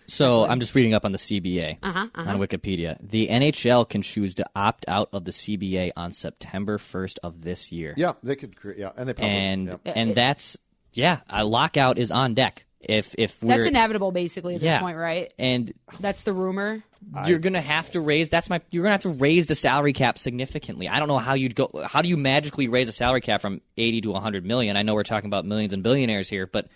So 0.07 0.45
I'm 0.45 0.59
just 0.59 0.75
reading 0.75 0.93
up 0.93 1.05
on 1.05 1.13
the 1.13 1.17
CBA 1.17 1.77
Uh-huh, 1.81 2.07
on 2.15 2.37
Wikipedia. 2.39 2.97
The 3.01 3.29
NHL 3.29 3.87
can 3.87 4.01
choose 4.01 4.35
to 4.35 4.45
opt 4.55 4.85
out 4.87 5.09
of 5.13 5.23
the 5.23 5.31
CBA 5.31 5.91
on 5.95 6.11
September 6.11 6.77
1st 6.77 7.19
of 7.23 7.41
this 7.41 7.71
year. 7.71 7.93
Yeah, 7.95 8.13
they 8.21 8.35
could 8.35 8.55
create. 8.55 8.79
Yeah, 8.79 8.91
and 8.97 9.07
they 9.07 9.13
probably 9.13 9.37
and 9.37 9.79
yeah. 9.85 9.93
and 9.95 10.15
that's 10.15 10.57
yeah, 10.93 11.21
a 11.29 11.45
lockout 11.45 11.97
is 11.97 12.11
on 12.11 12.33
deck. 12.33 12.65
If 12.87 13.15
if 13.17 13.41
we're 13.41 13.55
That's 13.55 13.65
inevitable, 13.67 14.11
basically, 14.11 14.55
at 14.55 14.61
this 14.61 14.67
yeah, 14.67 14.79
point, 14.79 14.97
right? 14.97 15.31
And 15.39 15.73
That's 15.99 16.23
the 16.23 16.33
rumor. 16.33 16.83
you're 17.25 17.39
gonna 17.39 17.61
have 17.61 17.89
to 17.91 18.01
raise. 18.01 18.29
That's 18.29 18.49
my. 18.49 18.61
You're 18.71 18.83
gonna 18.83 18.93
have 18.93 19.01
to 19.03 19.09
raise 19.09 19.47
the 19.47 19.55
salary 19.55 19.93
cap 19.93 20.17
significantly. 20.17 20.87
I 20.89 20.99
don't 20.99 21.07
know 21.07 21.17
how 21.17 21.33
you'd 21.33 21.55
go. 21.55 21.69
How 21.85 22.01
do 22.01 22.09
you 22.09 22.17
magically 22.17 22.67
raise 22.67 22.87
a 22.89 22.91
salary 22.93 23.21
cap 23.21 23.41
from 23.41 23.61
80 23.77 24.01
to 24.01 24.11
100 24.11 24.45
million? 24.45 24.75
I 24.77 24.81
know 24.81 24.93
we're 24.93 25.03
talking 25.03 25.27
about 25.29 25.45
millions 25.45 25.73
and 25.73 25.81
billionaires 25.83 26.27
here, 26.29 26.45
but 26.47 26.67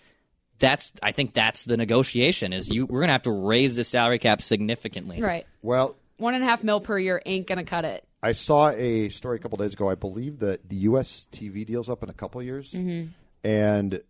that's. 0.58 0.92
I 1.02 1.12
think 1.12 1.34
that's 1.34 1.64
the 1.64 1.76
negotiation. 1.76 2.52
Is 2.52 2.68
you 2.68 2.86
we're 2.86 3.00
gonna 3.00 3.12
have 3.12 3.22
to 3.22 3.30
raise 3.32 3.76
the 3.76 3.84
salary 3.84 4.18
cap 4.18 4.42
significantly. 4.42 5.20
Right. 5.20 5.46
well, 5.62 5.96
One 6.16 6.34
and 6.34 6.42
a 6.42 6.46
half 6.46 6.62
mil 6.64 6.80
per 6.80 6.98
year 6.98 7.22
ain't 7.26 7.46
going 7.46 7.58
to 7.58 7.64
cut 7.64 7.84
it. 7.84 8.04
I 8.22 8.32
saw 8.32 8.70
a 8.70 9.08
story 9.10 9.36
a 9.36 9.38
couple 9.38 9.58
days 9.58 9.74
ago. 9.74 9.88
I 9.88 9.94
believe 9.94 10.40
that 10.40 10.68
the 10.68 10.74
U.S. 10.90 11.28
TV 11.30 11.64
deal's 11.64 11.88
up 11.88 12.02
in 12.02 12.08
a 12.10 12.12
couple 12.12 12.42
years, 12.42 12.72
Mm-hmm. 12.72 13.10
and 13.44 14.00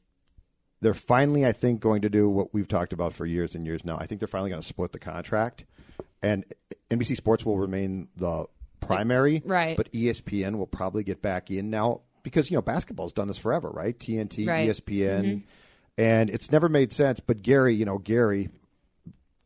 they're 0.81 0.95
finally, 0.95 1.45
I 1.45 1.53
think, 1.53 1.81
going 1.81 2.03
to 2.03 2.09
do 2.09 2.29
what 2.29 2.55
we've 2.55 2.69
talked 2.69 2.93
about 2.93 3.13
for 3.13 3.27
years 3.27 3.55
and 3.55 3.67
years 3.67 3.85
now. 3.85 3.97
I 3.99 4.07
think 4.07 4.21
they're 4.21 4.29
finally 4.29 4.51
going 4.51 4.63
to 4.63 4.67
split 4.69 4.93
the 4.93 4.99
contract, 4.99 5.65
and 6.23 6.45
NBC 6.91 7.17
Sports 7.17 7.45
will 7.45 7.59
remain 7.59 8.09
the 8.17 8.47
primary, 8.81 9.43
Right. 9.45 9.77
But 9.77 9.93
ESPN 9.93 10.57
will 10.57 10.67
probably 10.67 11.03
get 11.03 11.21
back 11.21 11.51
in 11.51 11.71
now 11.71 12.03
because 12.23 12.51
you 12.51 12.57
know 12.57 12.63
basketball's 12.63 13.13
done 13.13 13.29
this 13.29 13.39
forever, 13.39 13.71
right? 13.71 13.99
TNT, 13.99 14.47
Right. 14.47 14.69
ESPN, 14.69 15.25
mm-hmm. 15.25 15.39
and 16.01 16.31
it's 16.31 16.53
never 16.53 16.69
made 16.69 16.93
sense. 16.93 17.21
But 17.21 17.43
Gary, 17.43 17.75
you 17.75 17.85
know, 17.85 17.99
Gary 17.99 18.49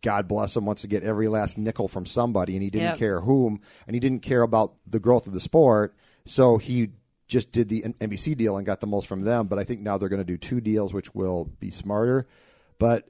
God 0.02 0.26
bless 0.26 0.56
him, 0.56 0.66
wants 0.66 0.82
to 0.82 0.88
get 0.88 1.04
every 1.04 1.28
last 1.28 1.56
nickel 1.56 1.88
from 1.88 2.06
somebody, 2.06 2.54
and 2.54 2.62
he 2.62 2.70
didn't 2.70 2.88
Yep. 2.90 2.98
care 2.98 3.20
whom, 3.20 3.60
and 3.86 3.94
he 3.94 4.00
didn't 4.00 4.22
care 4.22 4.42
about 4.42 4.74
the 4.86 4.98
growth 4.98 5.26
of 5.26 5.32
the 5.32 5.40
sport. 5.40 5.94
So 6.24 6.58
he 6.58 6.90
just 7.32 7.50
did 7.50 7.68
the 7.68 7.82
NBC 7.82 8.36
deal 8.36 8.56
and 8.56 8.66
got 8.66 8.80
the 8.80 8.86
most 8.86 9.08
from 9.08 9.22
them. 9.22 9.48
But 9.48 9.58
I 9.58 9.64
think 9.64 9.80
now 9.80 9.98
they're 9.98 10.10
going 10.10 10.20
to 10.20 10.24
do 10.24 10.36
two 10.36 10.60
deals, 10.60 10.92
which 10.92 11.14
will 11.14 11.46
be 11.58 11.70
smarter. 11.70 12.28
But 12.78 13.08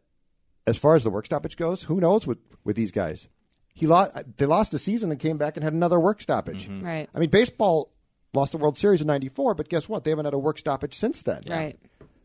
as 0.67 0.77
far 0.77 0.95
as 0.95 1.05
the 1.05 1.11
work 1.11 1.27
stoppage 1.27 1.57
goes, 1.57 1.83
who 1.83 2.01
knows 2.01 2.27
with 2.27 2.39
with 2.65 2.77
these 2.77 2.93
guys? 2.93 3.29
He 3.75 3.87
lost. 3.87 4.13
They 4.37 4.47
lost 4.47 4.73
a 4.75 4.79
season 4.79 5.11
and 5.11 5.21
came 5.21 5.39
back 5.39 5.57
and 5.57 5.65
had 5.65 5.73
another 5.73 5.99
work 5.99 6.23
stoppage. 6.23 6.69
Mm-hmm. 6.69 6.87
Right. 6.87 7.11
I 7.15 7.19
mean, 7.19 7.31
baseball 7.31 7.93
lost 8.33 8.53
the 8.53 8.59
World 8.59 8.79
Series 8.79 9.01
in 9.01 9.07
'94, 9.09 9.55
but 9.55 9.69
guess 9.69 9.89
what? 9.89 10.05
They 10.05 10.11
haven't 10.11 10.27
had 10.27 10.35
a 10.35 10.39
work 10.39 10.59
stoppage 10.59 10.95
since 10.95 11.23
then. 11.23 11.43
Right. 11.49 11.79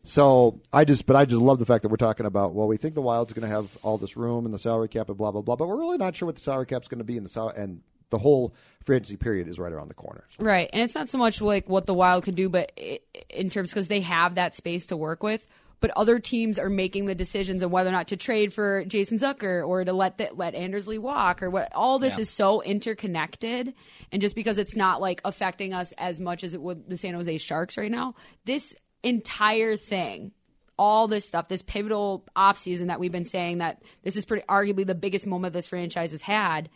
So 0.04 0.60
I 0.72 0.84
just, 0.84 1.04
but 1.04 1.16
I 1.16 1.24
just 1.24 1.42
love 1.42 1.58
the 1.58 1.66
fact 1.66 1.82
that 1.82 1.88
we're 1.88 1.96
talking 1.96 2.26
about. 2.26 2.54
Well, 2.54 2.68
we 2.68 2.76
think 2.76 2.94
the 2.94 3.02
Wild's 3.02 3.32
going 3.32 3.46
to 3.46 3.54
have 3.54 3.76
all 3.82 3.98
this 3.98 4.16
room 4.16 4.44
and 4.44 4.54
the 4.54 4.58
salary 4.58 4.88
cap 4.88 5.08
and 5.08 5.18
blah 5.18 5.32
blah 5.32 5.42
blah, 5.42 5.56
but 5.56 5.66
we're 5.66 5.76
really 5.76 5.98
not 5.98 6.14
sure 6.14 6.26
what 6.26 6.36
the 6.36 6.40
salary 6.40 6.66
cap's 6.66 6.88
going 6.88 6.98
to 6.98 7.04
be 7.04 7.16
in 7.16 7.24
the 7.24 7.28
sal- 7.28 7.48
and 7.48 7.82
the 8.10 8.18
whole 8.18 8.54
free 8.82 8.96
agency 8.96 9.16
period 9.16 9.48
is 9.48 9.58
right 9.58 9.72
around 9.72 9.88
the 9.88 9.94
corner. 9.94 10.24
Right. 10.38 10.70
And 10.72 10.82
it's 10.82 10.94
not 10.94 11.08
so 11.08 11.18
much 11.18 11.40
like 11.40 11.68
what 11.68 11.86
the 11.86 11.94
Wild 11.94 12.24
could 12.24 12.36
do, 12.36 12.48
but 12.48 12.72
i- 12.78 13.00
in 13.30 13.50
terms 13.50 13.70
because 13.70 13.88
they 13.88 14.00
have 14.00 14.36
that 14.36 14.54
space 14.54 14.86
to 14.86 14.96
work 14.96 15.22
with. 15.22 15.46
But 15.80 15.90
other 15.94 16.18
teams 16.18 16.58
are 16.58 16.68
making 16.68 17.06
the 17.06 17.14
decisions 17.14 17.62
of 17.62 17.70
whether 17.70 17.88
or 17.88 17.92
not 17.92 18.08
to 18.08 18.16
trade 18.16 18.52
for 18.52 18.84
Jason 18.84 19.18
Zucker 19.18 19.64
or 19.66 19.84
to 19.84 19.92
let 19.92 20.18
the, 20.18 20.30
let 20.34 20.56
Anders 20.56 20.88
Lee 20.88 20.98
walk 20.98 21.40
or 21.42 21.50
what. 21.50 21.72
All 21.72 21.98
this 22.00 22.16
Yeah. 22.18 22.22
is 22.22 22.30
so 22.30 22.62
interconnected, 22.62 23.74
and 24.10 24.20
just 24.20 24.34
because 24.34 24.58
it's 24.58 24.74
not 24.74 25.00
like 25.00 25.20
affecting 25.24 25.72
us 25.72 25.92
as 25.98 26.18
much 26.18 26.42
as 26.42 26.52
it 26.54 26.60
would 26.60 26.88
the 26.88 26.96
San 26.96 27.14
Jose 27.14 27.38
Sharks 27.38 27.76
right 27.78 27.90
now, 27.90 28.14
this 28.44 28.74
entire 29.04 29.76
thing 29.76 30.32
all 30.80 31.08
this 31.08 31.26
stuff, 31.26 31.48
this 31.48 31.62
pivotal 31.62 32.24
offseason 32.36 32.86
that 32.86 33.00
we've 33.00 33.10
been 33.10 33.24
saying 33.24 33.58
that 33.58 33.82
this 34.04 34.16
is 34.16 34.24
pretty 34.24 34.44
arguably 34.48 34.86
the 34.86 34.94
biggest 34.94 35.26
moment 35.26 35.52
this 35.52 35.66
franchise 35.66 36.12
has 36.12 36.22
had, 36.22 36.68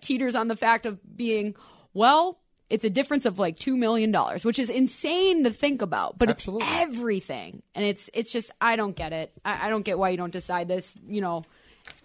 teeters 0.00 0.34
on 0.34 0.48
the 0.48 0.56
fact 0.56 0.86
of 0.86 0.98
being, 1.16 1.54
well, 1.92 2.38
it's 2.70 2.84
a 2.84 2.90
difference 2.90 3.26
of 3.26 3.38
like 3.38 3.58
two 3.58 3.76
million 3.76 4.10
dollars, 4.10 4.44
which 4.44 4.58
is 4.58 4.70
insane 4.70 5.44
to 5.44 5.50
think 5.50 5.82
about, 5.82 6.18
but 6.18 6.30
Absolutely. 6.30 6.66
it's 6.66 6.76
everything, 6.76 7.62
and 7.74 7.84
it's 7.84 8.10
it's 8.14 8.32
just 8.32 8.50
I 8.60 8.76
don't 8.76 8.96
get 8.96 9.12
it. 9.12 9.32
I, 9.44 9.66
I 9.66 9.70
don't 9.70 9.84
get 9.84 9.98
why 9.98 10.10
you 10.10 10.16
don't 10.16 10.32
decide 10.32 10.68
this, 10.68 10.94
you 11.06 11.20
know, 11.20 11.44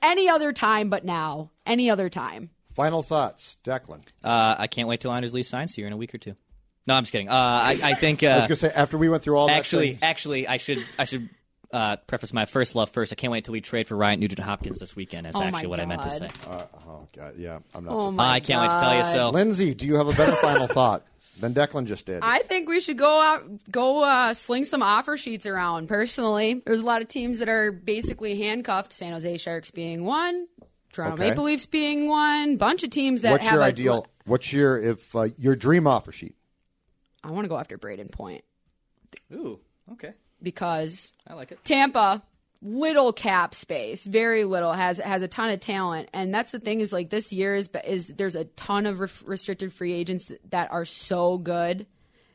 any 0.01 0.29
other 0.29 0.53
time 0.53 0.89
but 0.89 1.05
now, 1.05 1.51
any 1.65 1.89
other 1.89 2.09
time. 2.09 2.49
Final 2.75 3.01
thoughts, 3.01 3.57
Declan. 3.63 4.01
Uh, 4.23 4.55
I 4.57 4.67
can't 4.67 4.87
wait 4.87 5.01
till 5.01 5.11
Anders 5.11 5.33
Lee 5.33 5.43
signs 5.43 5.73
here 5.73 5.87
in 5.87 5.93
a 5.93 5.97
week 5.97 6.13
or 6.13 6.17
two. 6.17 6.35
No, 6.85 6.95
I'm 6.95 7.03
just 7.03 7.11
kidding. 7.11 7.29
Uh, 7.29 7.33
I, 7.33 7.79
I 7.83 7.93
think 7.93 8.23
I 8.23 8.27
was 8.27 8.33
uh, 8.35 8.39
going 8.39 8.49
to 8.49 8.55
say 8.55 8.71
after 8.73 8.97
we 8.97 9.09
went 9.09 9.23
through 9.23 9.37
all 9.37 9.47
that 9.47 9.57
actually, 9.57 9.97
actually, 10.01 10.47
I 10.47 10.57
should 10.57 10.85
I 10.97 11.05
should 11.05 11.29
uh, 11.71 11.97
preface 12.07 12.33
my 12.33 12.45
first 12.45 12.73
love 12.75 12.89
first. 12.89 13.11
I 13.11 13.15
can't 13.15 13.31
wait 13.31 13.45
till 13.45 13.51
we 13.51 13.61
trade 13.61 13.87
for 13.87 13.95
Ryan 13.95 14.19
Nugent 14.19 14.39
Hopkins 14.39 14.79
this 14.79 14.95
weekend. 14.95 15.27
Is 15.27 15.35
Oh 15.35 15.43
actually 15.43 15.67
what 15.67 15.79
I 15.79 15.85
meant 15.85 16.01
to 16.03 16.09
say. 16.11 16.27
uh, 16.49 16.63
oh 16.87 17.07
god, 17.15 17.35
yeah, 17.37 17.59
I'm 17.75 17.83
not. 17.85 17.93
Oh 17.93 17.99
surprised. 18.11 18.15
my 18.15 18.33
I 18.33 18.39
can't 18.39 18.61
wait 18.61 18.73
to 18.73 18.79
tell 18.79 18.97
you. 18.97 19.03
So 19.03 19.29
Lindsay, 19.29 19.73
do 19.75 19.85
you 19.85 19.95
have 19.95 20.07
a 20.07 20.13
better 20.13 20.31
final 20.33 20.67
thought 20.77 21.05
than 21.39 21.53
Declan 21.53 21.85
just 21.85 22.05
did? 22.05 22.19
I 22.23 22.39
think 22.39 22.67
we 22.67 22.79
should 22.79 22.97
go 22.97 23.21
out, 23.21 23.43
go 23.71 24.03
uh, 24.03 24.33
sling 24.33 24.65
some 24.65 24.81
offer 24.81 25.15
sheets 25.17 25.45
around. 25.45 25.87
Personally, 25.87 26.61
there's 26.65 26.79
a 26.81 26.85
lot 26.85 27.01
of 27.01 27.07
teams 27.07 27.39
that 27.39 27.49
are 27.49 27.71
basically 27.71 28.37
handcuffed. 28.39 28.91
San 28.93 29.13
Jose 29.13 29.37
Sharks 29.37 29.69
being 29.71 30.05
one, 30.05 30.47
Toronto 30.91 31.15
Okay. 31.15 31.29
Maple 31.29 31.43
Leafs 31.43 31.65
being 31.67 32.07
one. 32.07 32.57
Bunch 32.57 32.83
of 32.83 32.89
teams 32.89 33.21
that 33.21 33.31
What's 33.31 33.43
have 33.45 33.53
your 33.53 33.61
a- 33.61 33.65
ideal? 33.65 34.07
What's 34.25 34.51
your 34.51 34.77
if 34.81 35.15
uh, 35.15 35.27
your 35.37 35.55
dream 35.55 35.85
offer 35.87 36.11
sheet? 36.11 36.35
I 37.23 37.31
want 37.31 37.45
to 37.45 37.49
go 37.49 37.57
after 37.57 37.77
Brayden 37.77 38.11
Point 38.11 38.43
ooh, 39.33 39.59
okay, 39.93 40.13
because 40.41 41.13
I 41.27 41.33
like 41.33 41.51
it. 41.51 41.63
Tampa, 41.63 42.23
little 42.61 43.13
cap 43.13 43.53
space, 43.55 44.05
very 44.05 44.45
little 44.45 44.73
has 44.73 44.97
has 44.97 45.21
a 45.21 45.27
ton 45.27 45.49
of 45.49 45.59
talent, 45.59 46.09
and 46.13 46.33
that's 46.33 46.51
the 46.51 46.59
thing 46.59 46.79
is 46.79 46.91
like 46.91 47.09
this 47.09 47.31
year 47.31 47.55
is 47.55 47.69
is 47.85 48.13
there's 48.17 48.35
a 48.35 48.45
ton 48.45 48.85
of 48.85 48.99
ref- 48.99 49.23
restricted 49.25 49.73
free 49.73 49.93
agents 49.93 50.31
that 50.49 50.71
are 50.71 50.85
so 50.85 51.37
good 51.37 51.85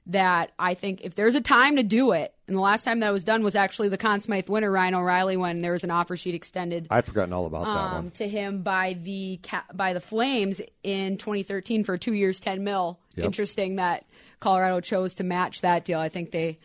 that 0.06 0.52
I 0.58 0.74
think 0.74 1.00
if 1.02 1.14
there's 1.14 1.34
a 1.34 1.40
time 1.40 1.76
to 1.76 1.82
do 1.82 2.12
it, 2.12 2.34
and 2.46 2.56
the 2.56 2.60
last 2.60 2.84
time 2.84 3.00
that 3.00 3.12
was 3.12 3.24
done 3.24 3.42
was 3.42 3.56
actually 3.56 3.88
the 3.88 3.96
Conn 3.96 4.20
Smythe 4.20 4.48
winner 4.48 4.70
Ryan 4.70 4.94
O'Reilly 4.94 5.36
when 5.36 5.62
there 5.62 5.72
was 5.72 5.82
an 5.82 5.90
offer 5.90 6.16
sheet 6.16 6.34
extended 6.34 6.86
I'd 6.90 7.06
forgotten 7.06 7.32
all 7.32 7.46
about 7.46 7.64
that 7.64 7.70
um, 7.70 7.92
one. 7.92 8.10
to 8.12 8.28
him 8.28 8.62
by 8.62 8.98
the 9.00 9.40
by 9.72 9.94
the 9.94 10.00
Flames 10.00 10.60
in 10.82 11.16
2013 11.16 11.84
for 11.84 11.96
two 11.96 12.12
years, 12.12 12.40
10 12.40 12.62
mil. 12.64 12.98
Yep. 13.14 13.26
Interesting 13.26 13.76
that 13.76 14.04
Colorado 14.40 14.80
chose 14.80 15.14
to 15.16 15.24
match 15.24 15.62
that 15.62 15.84
deal. 15.84 15.98
I 15.98 16.10
think 16.10 16.32
they 16.32 16.58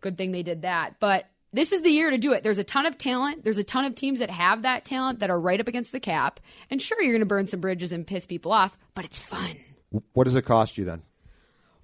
good 0.00 0.16
thing 0.18 0.32
they 0.32 0.42
did 0.42 0.62
that. 0.62 0.96
But 1.00 1.26
this 1.52 1.72
is 1.72 1.82
the 1.82 1.90
year 1.90 2.10
to 2.10 2.18
do 2.18 2.32
it. 2.32 2.42
There's 2.42 2.58
a 2.58 2.64
ton 2.64 2.84
of 2.86 2.98
talent. 2.98 3.44
There's 3.44 3.58
a 3.58 3.64
ton 3.64 3.84
of 3.84 3.94
teams 3.94 4.18
that 4.18 4.30
have 4.30 4.62
that 4.62 4.84
talent 4.84 5.20
that 5.20 5.30
are 5.30 5.40
right 5.40 5.60
up 5.60 5.66
against 5.68 5.92
the 5.92 6.00
cap. 6.00 6.40
And 6.70 6.80
sure, 6.80 7.00
you're 7.02 7.12
going 7.12 7.20
to 7.20 7.26
burn 7.26 7.46
some 7.46 7.60
bridges 7.60 7.90
and 7.92 8.06
piss 8.06 8.26
people 8.26 8.52
off, 8.52 8.76
but 8.94 9.04
it's 9.04 9.18
fun. 9.18 9.56
What 10.12 10.24
does 10.24 10.36
it 10.36 10.42
cost 10.42 10.76
you 10.76 10.84
then? 10.84 11.02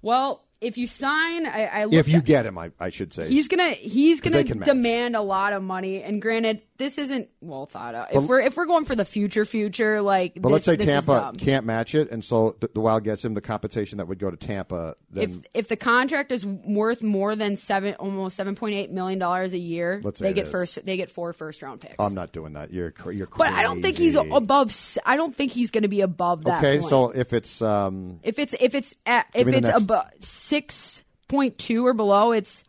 Well, 0.01 0.43
if 0.61 0.77
you 0.77 0.87
sign, 0.87 1.47
I, 1.47 1.65
I 1.65 1.87
If 1.91 2.07
you 2.07 2.17
at- 2.19 2.25
get 2.25 2.45
him, 2.45 2.57
I, 2.57 2.71
I 2.79 2.89
should 2.89 3.13
say. 3.13 3.27
He's 3.27 3.47
gonna 3.47 3.71
he's 3.71 4.21
gonna 4.21 4.37
they 4.37 4.43
can 4.43 4.59
match. 4.59 4.67
demand 4.67 5.15
a 5.15 5.21
lot 5.21 5.53
of 5.53 5.61
money. 5.63 6.01
And 6.03 6.21
granted, 6.21 6.61
this 6.77 6.97
isn't 6.97 7.29
well 7.41 7.65
thought 7.65 7.95
out. 7.95 8.13
If 8.13 8.23
we're 8.23 8.41
if 8.41 8.57
we're 8.57 8.65
going 8.65 8.85
for 8.85 8.95
the 8.95 9.05
future, 9.05 9.45
future 9.45 10.01
like, 10.01 10.33
but 10.35 10.49
this, 10.49 10.67
let's 10.67 10.83
say 10.83 10.85
Tampa 10.85 11.33
can't 11.37 11.65
match 11.65 11.95
it, 11.95 12.11
and 12.11 12.23
so 12.23 12.55
the, 12.59 12.69
the 12.73 12.81
Wild 12.81 13.03
gets 13.03 13.23
him 13.23 13.33
the 13.33 13.41
compensation 13.41 13.97
that 13.99 14.07
would 14.07 14.19
go 14.19 14.29
to 14.29 14.37
Tampa. 14.37 14.95
Then 15.09 15.23
If 15.23 15.37
if 15.53 15.67
the 15.69 15.77
contract 15.77 16.31
is 16.31 16.45
worth 16.45 17.01
more 17.01 17.35
than 17.35 17.55
seven, 17.55 17.93
almost 17.95 18.35
seven 18.35 18.55
point 18.55 18.75
eight 18.75 18.91
million 18.91 19.19
dollars 19.19 19.53
a 19.53 19.57
year, 19.57 20.01
they 20.19 20.33
get 20.33 20.47
is. 20.47 20.51
first. 20.51 20.85
They 20.85 20.97
get 20.97 21.09
four 21.09 21.31
first 21.33 21.61
round 21.61 21.81
picks. 21.81 21.95
I'm 21.99 22.13
not 22.13 22.33
doing 22.33 22.53
that. 22.53 22.73
You're 22.73 22.93
you're 23.11 23.27
but 23.27 23.47
I 23.47 23.63
don't 23.63 23.81
think 23.81 23.97
he's 23.97 24.15
above. 24.15 24.75
I 25.05 25.15
don't 25.15 25.35
think 25.35 25.53
he's 25.53 25.71
going 25.71 25.83
to 25.83 25.87
be 25.87 26.01
above 26.01 26.43
that. 26.43 26.63
Okay, 26.63 26.79
point. 26.79 26.89
so 26.89 27.09
if 27.11 27.31
it's 27.31 27.61
um, 27.61 28.19
if 28.23 28.37
it's 28.37 28.53
if 28.59 28.75
it's 28.75 28.93
at, 29.05 29.27
if 29.33 29.47
it's 29.47 29.67
next- 29.67 29.83
above 29.83 30.07
six 30.19 31.03
point 31.27 31.57
two 31.57 31.85
or 31.85 31.93
below, 31.93 32.33
it's 32.33 32.63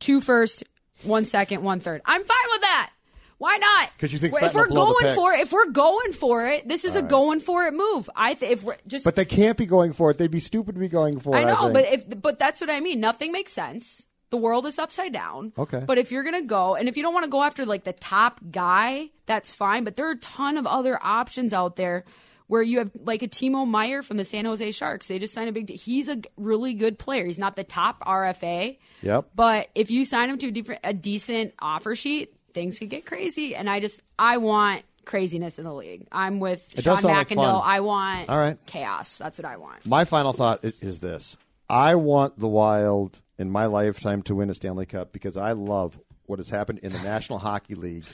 two 0.00 0.20
first, 0.20 0.64
one 1.02 1.24
second, 1.24 1.62
one 1.62 1.80
third. 1.80 2.02
I'm 2.04 2.22
fine 2.22 2.50
with 2.50 2.60
that. 2.60 2.90
Why 3.38 3.56
not? 3.56 3.90
Because 3.96 4.12
you 4.12 4.18
think 4.18 4.34
if 4.34 4.54
we're 4.54 4.66
going 4.66 5.14
for 5.14 5.32
it, 5.32 5.40
if 5.40 5.52
we're 5.52 5.70
going 5.70 6.12
for 6.12 6.48
it, 6.48 6.66
this 6.66 6.84
is 6.84 6.96
a 6.96 7.02
going 7.02 7.38
for 7.38 7.66
it 7.66 7.74
move. 7.74 8.10
I 8.14 8.34
th- 8.34 8.50
if 8.50 8.64
we're 8.64 8.76
just 8.86 9.04
but 9.04 9.14
they 9.14 9.24
can't 9.24 9.56
be 9.56 9.66
going 9.66 9.92
for 9.92 10.10
it. 10.10 10.18
They'd 10.18 10.30
be 10.30 10.40
stupid 10.40 10.74
to 10.74 10.80
be 10.80 10.88
going 10.88 11.20
for 11.20 11.36
it. 11.36 11.40
I 11.40 11.44
know, 11.44 11.62
think. 11.62 11.72
but 11.74 11.84
if 11.84 12.20
but 12.20 12.38
that's 12.40 12.60
what 12.60 12.68
I 12.68 12.80
mean. 12.80 12.98
Nothing 12.98 13.30
makes 13.30 13.52
sense. 13.52 14.06
The 14.30 14.36
world 14.36 14.66
is 14.66 14.78
upside 14.78 15.12
down. 15.12 15.52
Okay. 15.56 15.84
But 15.86 15.98
if 15.98 16.10
you're 16.10 16.24
gonna 16.24 16.42
go, 16.42 16.74
and 16.74 16.88
if 16.88 16.96
you 16.96 17.02
don't 17.02 17.14
want 17.14 17.24
to 17.24 17.30
go 17.30 17.42
after 17.42 17.64
like 17.64 17.84
the 17.84 17.92
top 17.92 18.40
guy, 18.50 19.10
that's 19.26 19.54
fine. 19.54 19.84
But 19.84 19.94
there 19.94 20.08
are 20.08 20.12
a 20.12 20.18
ton 20.18 20.58
of 20.58 20.66
other 20.66 20.98
options 21.00 21.54
out 21.54 21.76
there 21.76 22.04
where 22.48 22.62
you 22.62 22.78
have 22.78 22.90
like 23.04 23.22
a 23.22 23.28
Timo 23.28 23.68
Meier 23.68 24.02
from 24.02 24.16
the 24.16 24.24
San 24.24 24.46
Jose 24.46 24.72
Sharks. 24.72 25.06
They 25.06 25.20
just 25.20 25.32
signed 25.32 25.48
a 25.48 25.52
big. 25.52 25.70
He's 25.70 26.08
a 26.08 26.20
really 26.36 26.74
good 26.74 26.98
player. 26.98 27.24
He's 27.24 27.38
not 27.38 27.54
the 27.54 27.64
top 27.64 28.04
RFA. 28.04 28.78
Yep. 29.02 29.30
But 29.36 29.68
if 29.76 29.92
you 29.92 30.04
sign 30.04 30.28
him 30.28 30.38
to 30.38 30.48
a, 30.48 30.50
different, 30.50 30.80
a 30.82 30.92
decent 30.92 31.54
offer 31.60 31.94
sheet, 31.94 32.34
things 32.54 32.78
could 32.78 32.90
get 32.90 33.06
crazy. 33.06 33.54
And 33.54 33.68
I 33.68 33.80
just 33.80 34.00
I 34.18 34.36
want 34.38 34.82
craziness 35.04 35.58
in 35.58 35.64
the 35.64 35.72
league. 35.72 36.06
I'm 36.12 36.38
with 36.40 36.68
It 36.76 36.82
Sean 36.84 36.96
sound 36.96 37.04
like 37.14 37.32
I 37.64 37.80
want 37.80 38.28
All 38.28 38.38
right. 38.38 38.58
chaos. 38.66 39.18
That's 39.18 39.38
what 39.38 39.46
I 39.46 39.56
want. 39.56 39.86
My 39.86 40.04
final 40.04 40.32
thought 40.32 40.60
is 40.80 41.00
this: 41.00 41.36
I 41.68 41.94
want 41.94 42.38
the 42.38 42.48
Wild 42.48 43.20
in 43.38 43.50
my 43.50 43.66
lifetime 43.66 44.22
to 44.22 44.34
win 44.34 44.50
a 44.50 44.54
Stanley 44.54 44.86
Cup 44.86 45.12
because 45.12 45.36
I 45.36 45.52
love 45.52 45.98
what 46.26 46.38
has 46.38 46.50
happened 46.50 46.80
in 46.80 46.92
the 46.92 46.98
National 47.02 47.38
Hockey 47.38 47.74
League. 47.74 48.04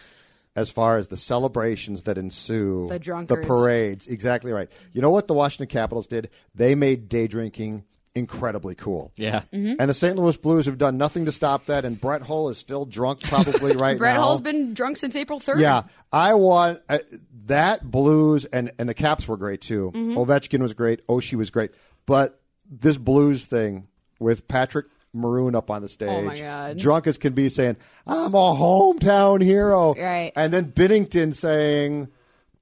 As 0.57 0.71
far 0.71 0.99
as 0.99 1.09
the 1.09 1.17
celebrations 1.17 2.05
that 2.05 2.17
ensue, 2.17 2.87
The 2.89 3.01
drunkards. 3.01 3.45
parades, 3.45 4.07
exactly 4.07 4.53
right. 4.53 4.69
You 4.93 5.03
know 5.03 5.11
what 5.11 5.27
the 5.27 5.35
Washington 5.35 5.67
Capitals 5.67 6.07
did? 6.07 6.31
They 6.55 6.77
made 6.77 7.09
day 7.09 7.27
drinking 7.27 7.83
incredibly 8.15 8.75
cool. 8.75 9.13
Yeah. 9.17 9.43
Mm-hmm. 9.53 9.75
And 9.81 9.91
the 9.91 9.95
St. 9.95 10.17
Louis 10.17 10.37
Blues 10.37 10.67
have 10.67 10.79
done 10.79 10.97
nothing 10.99 11.25
to 11.27 11.33
stop 11.33 11.67
that. 11.67 11.85
And 11.85 12.01
Brett 12.01 12.23
Hull 12.23 12.49
is 12.49 12.59
still 12.59 12.85
drunk, 12.87 13.23
probably 13.23 13.75
right 13.77 13.95
now. 13.95 13.99
Brett 13.99 14.15
now. 14.17 14.23
Hull's 14.23 14.41
been 14.41 14.75
drunk 14.75 14.97
since 14.97 15.17
April 15.17 15.41
3rd. 15.41 15.61
Yeah, 15.61 15.83
I 16.13 16.35
want 16.35 16.81
uh, 16.89 16.99
that 17.47 17.83
Blues 17.91 18.45
and 18.45 18.71
and 18.79 18.89
the 18.89 18.95
Caps 18.95 19.27
were 19.29 19.37
great 19.37 19.61
too. 19.61 19.91
Mm-hmm. 19.95 20.17
Ovechkin 20.19 20.61
was 20.61 20.75
great. 20.75 21.07
Oshie 21.07 21.35
was 21.35 21.51
great, 21.51 21.73
but 22.07 22.41
this 22.71 22.97
Blues 22.97 23.47
thing 23.47 23.89
with 24.21 24.47
Patrick 24.49 24.87
Maroon 25.13 25.55
up 25.55 25.71
on 25.71 25.83
the 25.83 25.89
stage, 25.89 26.09
Oh, 26.11 26.23
my 26.23 26.39
God. 26.39 26.79
drunk 26.79 27.07
as 27.07 27.19
can 27.19 27.35
be, 27.35 27.49
saying 27.49 27.77
I'm 28.07 28.35
a 28.35 28.39
hometown 28.55 29.43
hero, 29.43 29.95
Right. 29.95 30.33
And 30.37 30.53
then 30.53 30.73
Binnington 30.73 31.35
saying. 31.35 32.09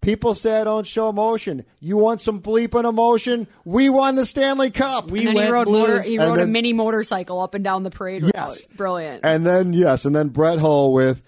People 0.02 0.34
say 0.34 0.60
I 0.60 0.64
don't 0.64 0.86
show 0.86 1.08
emotion. 1.08 1.64
You 1.80 1.96
want 1.96 2.20
some 2.20 2.42
bleeping 2.42 2.86
emotion? 2.88 3.46
We 3.64 3.88
won 3.88 4.16
the 4.16 4.26
Stanley 4.26 4.70
Cup. 4.70 5.10
We 5.10 5.20
And 5.20 5.28
then 5.28 5.34
he 5.34 5.38
went 5.38 5.52
rode, 5.52 5.64
Blues. 5.66 5.88
motor, 5.88 6.02
he 6.02 6.16
And 6.16 6.28
rode 6.28 6.38
a 6.40 6.46
mini 6.46 6.72
motorcycle 6.72 7.40
up 7.40 7.54
and 7.54 7.62
down 7.62 7.84
the 7.84 7.90
parade 7.90 8.22
yes, 8.22 8.32
route. 8.34 8.76
Brilliant. 8.76 9.20
And 9.24 9.46
then 9.46 9.72
yes, 9.72 10.04
and 10.04 10.14
then 10.14 10.28
Brett 10.28 10.58
Hull 10.58 10.92
with 10.92 11.22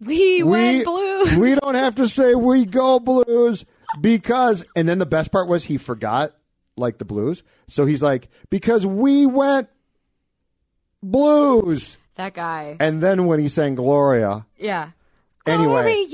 we, 0.00 0.42
went 0.42 0.84
blues. 0.84 1.36
We 1.36 1.54
don't 1.56 1.74
have 1.74 1.96
to 1.96 2.08
say 2.08 2.34
we 2.34 2.64
go 2.64 2.98
blues 3.00 3.64
because, 4.00 4.64
and 4.74 4.88
then 4.88 4.98
the 4.98 5.06
best 5.06 5.30
part 5.30 5.46
was 5.46 5.64
he 5.64 5.76
forgot 5.76 6.34
like 6.76 6.98
the 6.98 7.04
blues. 7.04 7.42
So 7.66 7.84
he's 7.84 8.02
like, 8.02 8.28
because 8.48 8.86
we 8.86 9.26
went 9.26 9.68
blues. 11.02 11.98
that 12.14 12.34
guy. 12.34 12.76
And 12.80 13.02
then 13.02 13.26
when 13.26 13.40
he 13.40 13.48
sang 13.48 13.74
Gloria, 13.74 14.46
yeah. 14.56 14.90
Anyway. 15.48 16.06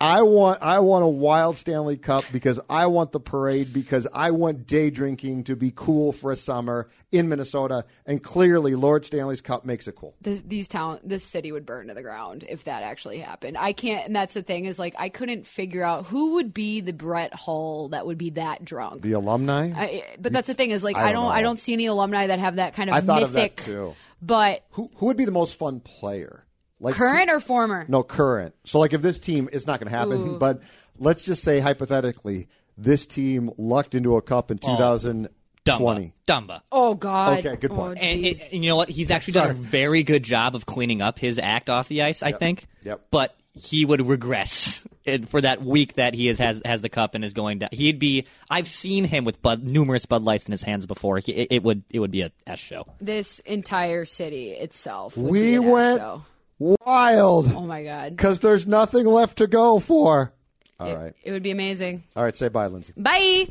I 0.00 0.22
want 0.22 0.62
I 0.62 0.80
want 0.80 1.04
a 1.04 1.08
wild 1.08 1.58
Stanley 1.58 1.96
Cup 1.96 2.24
because 2.32 2.60
I 2.68 2.86
want 2.86 3.12
the 3.12 3.20
parade 3.20 3.72
because 3.72 4.06
I 4.12 4.30
want 4.30 4.66
day 4.66 4.90
drinking 4.90 5.44
to 5.44 5.56
be 5.56 5.72
cool 5.74 6.12
for 6.12 6.32
a 6.32 6.36
summer 6.36 6.88
in 7.12 7.28
Minnesota, 7.28 7.84
and 8.06 8.22
clearly 8.22 8.74
Lord 8.74 9.04
Stanley's 9.04 9.40
Cup 9.40 9.64
makes 9.64 9.86
it 9.86 9.94
cool. 9.94 10.16
this, 10.20 10.42
these 10.42 10.68
town 10.68 10.98
this 11.04 11.24
city 11.24 11.52
would 11.52 11.64
burn 11.64 11.88
to 11.88 11.94
the 11.94 12.02
ground 12.02 12.44
if 12.48 12.64
that 12.64 12.82
actually 12.82 13.18
happened. 13.18 13.56
I 13.56 13.72
can't 13.72 14.06
and 14.06 14.16
that's 14.16 14.34
the 14.34 14.42
thing 14.42 14.64
is 14.64 14.78
like 14.78 14.94
I 14.98 15.08
couldn't 15.08 15.46
figure 15.46 15.84
out 15.84 16.06
who 16.06 16.34
would 16.34 16.52
be 16.52 16.80
the 16.80 16.92
Brett 16.92 17.34
Hull 17.34 17.90
that 17.90 18.06
would 18.06 18.18
be 18.18 18.30
that 18.30 18.64
drunk. 18.64 19.02
The 19.02 19.12
alumni. 19.12 19.72
I, 19.74 20.04
but 20.18 20.32
that's 20.32 20.48
the 20.48 20.54
thing 20.54 20.70
is 20.70 20.82
like 20.82 20.96
I 20.96 21.10
I 21.10 21.12
don't 21.12 21.30
I 21.30 21.42
don't, 21.42 21.58
see 21.58 21.72
any 21.72 21.86
alumni 21.86 22.26
that 22.26 22.40
have 22.40 22.56
that 22.56 22.74
kind 22.74 22.90
of 22.90 22.96
I 22.96 23.00
thought 23.00 23.22
of 23.22 23.32
that, 23.34 23.56
too. 23.58 23.94
but 24.20 24.64
who 24.70 24.90
who 24.96 25.06
would 25.06 25.16
be 25.16 25.24
the 25.24 25.30
most 25.30 25.54
fun 25.56 25.80
player? 25.80 26.44
Like 26.80 26.94
current 26.94 27.30
or 27.30 27.40
former? 27.40 27.84
No, 27.88 28.02
current. 28.02 28.54
So, 28.64 28.78
like, 28.78 28.92
if 28.92 29.00
this 29.02 29.18
team, 29.18 29.48
it's 29.52 29.66
not 29.66 29.80
going 29.80 29.90
to 29.90 29.96
happen, 29.96 30.38
but 30.38 30.60
let's 30.98 31.22
just 31.22 31.42
say 31.42 31.60
hypothetically, 31.60 32.48
this 32.76 33.06
team 33.06 33.50
lucked 33.56 33.94
into 33.94 34.16
a 34.16 34.22
cup 34.22 34.50
in 34.50 34.58
2020. 34.58 35.28
Dumba. 35.64 36.12
Dumba. 36.28 36.60
Oh 36.70 36.94
god. 36.94 37.38
Okay, 37.38 37.56
good 37.56 37.70
oh, 37.70 37.74
point. 37.74 37.98
Oh, 38.00 38.04
And, 38.04 38.22
jeez. 38.22 38.52
and 38.52 38.62
you 38.62 38.70
know 38.70 38.76
what? 38.76 38.90
He's 38.90 39.10
actually 39.10 39.32
done 39.34 39.50
a 39.50 39.54
very 39.54 40.02
good 40.02 40.22
job 40.22 40.54
of 40.54 40.66
cleaning 40.66 41.00
up 41.00 41.18
his 41.18 41.38
act 41.38 41.70
off 41.70 41.88
the 41.88 42.02
ice. 42.02 42.22
I 42.22 42.32
think. 42.32 42.66
Yep. 42.82 43.06
But 43.10 43.34
he 43.54 43.84
would 43.86 44.06
regress 44.06 44.86
in- 45.04 45.24
for 45.24 45.40
that 45.40 45.64
week 45.64 45.94
that 45.94 46.12
he 46.12 46.28
is, 46.28 46.38
has 46.38 46.60
has 46.66 46.82
the 46.82 46.90
cup 46.90 47.14
and 47.14 47.24
is 47.24 47.32
going 47.32 47.60
down. 47.60 47.70
He'd 47.72 47.98
be. 47.98 48.26
I've 48.50 48.68
seen 48.68 49.04
him 49.04 49.24
with 49.24 49.40
Bud, 49.40 49.62
numerous 49.62 50.04
Bud 50.04 50.22
Lights 50.22 50.46
in 50.46 50.52
his 50.52 50.62
hands 50.62 50.84
before. 50.84 51.18
He, 51.18 51.32
it, 51.32 51.48
it 51.50 51.62
would 51.62 51.82
it 51.88 52.00
would 52.00 52.10
be 52.10 52.22
a 52.22 52.32
S 52.46 52.58
show. 52.58 52.84
this 53.00 53.38
entire 53.40 54.04
city 54.04 54.50
itself. 54.50 55.16
Would 55.16 55.30
We 55.30 55.40
be 55.40 55.54
an 55.54 55.64
ass 55.64 55.70
went 55.70 56.00
show. 56.00 56.22
Wild 56.58 57.52
Oh 57.54 57.66
my 57.66 57.82
god. 57.84 58.16
because 58.16 58.40
there's 58.40 58.66
nothing 58.66 59.06
left 59.06 59.38
to 59.38 59.46
go 59.46 59.78
for. 59.78 60.32
All 60.80 60.96
right. 60.96 61.12
It 61.22 61.30
would 61.32 61.42
be 61.42 61.50
amazing. 61.52 62.04
All 62.16 62.24
right, 62.24 62.34
say 62.34 62.48
bye, 62.48 62.66
Lindsay. 62.66 62.92
Bye. 62.96 63.48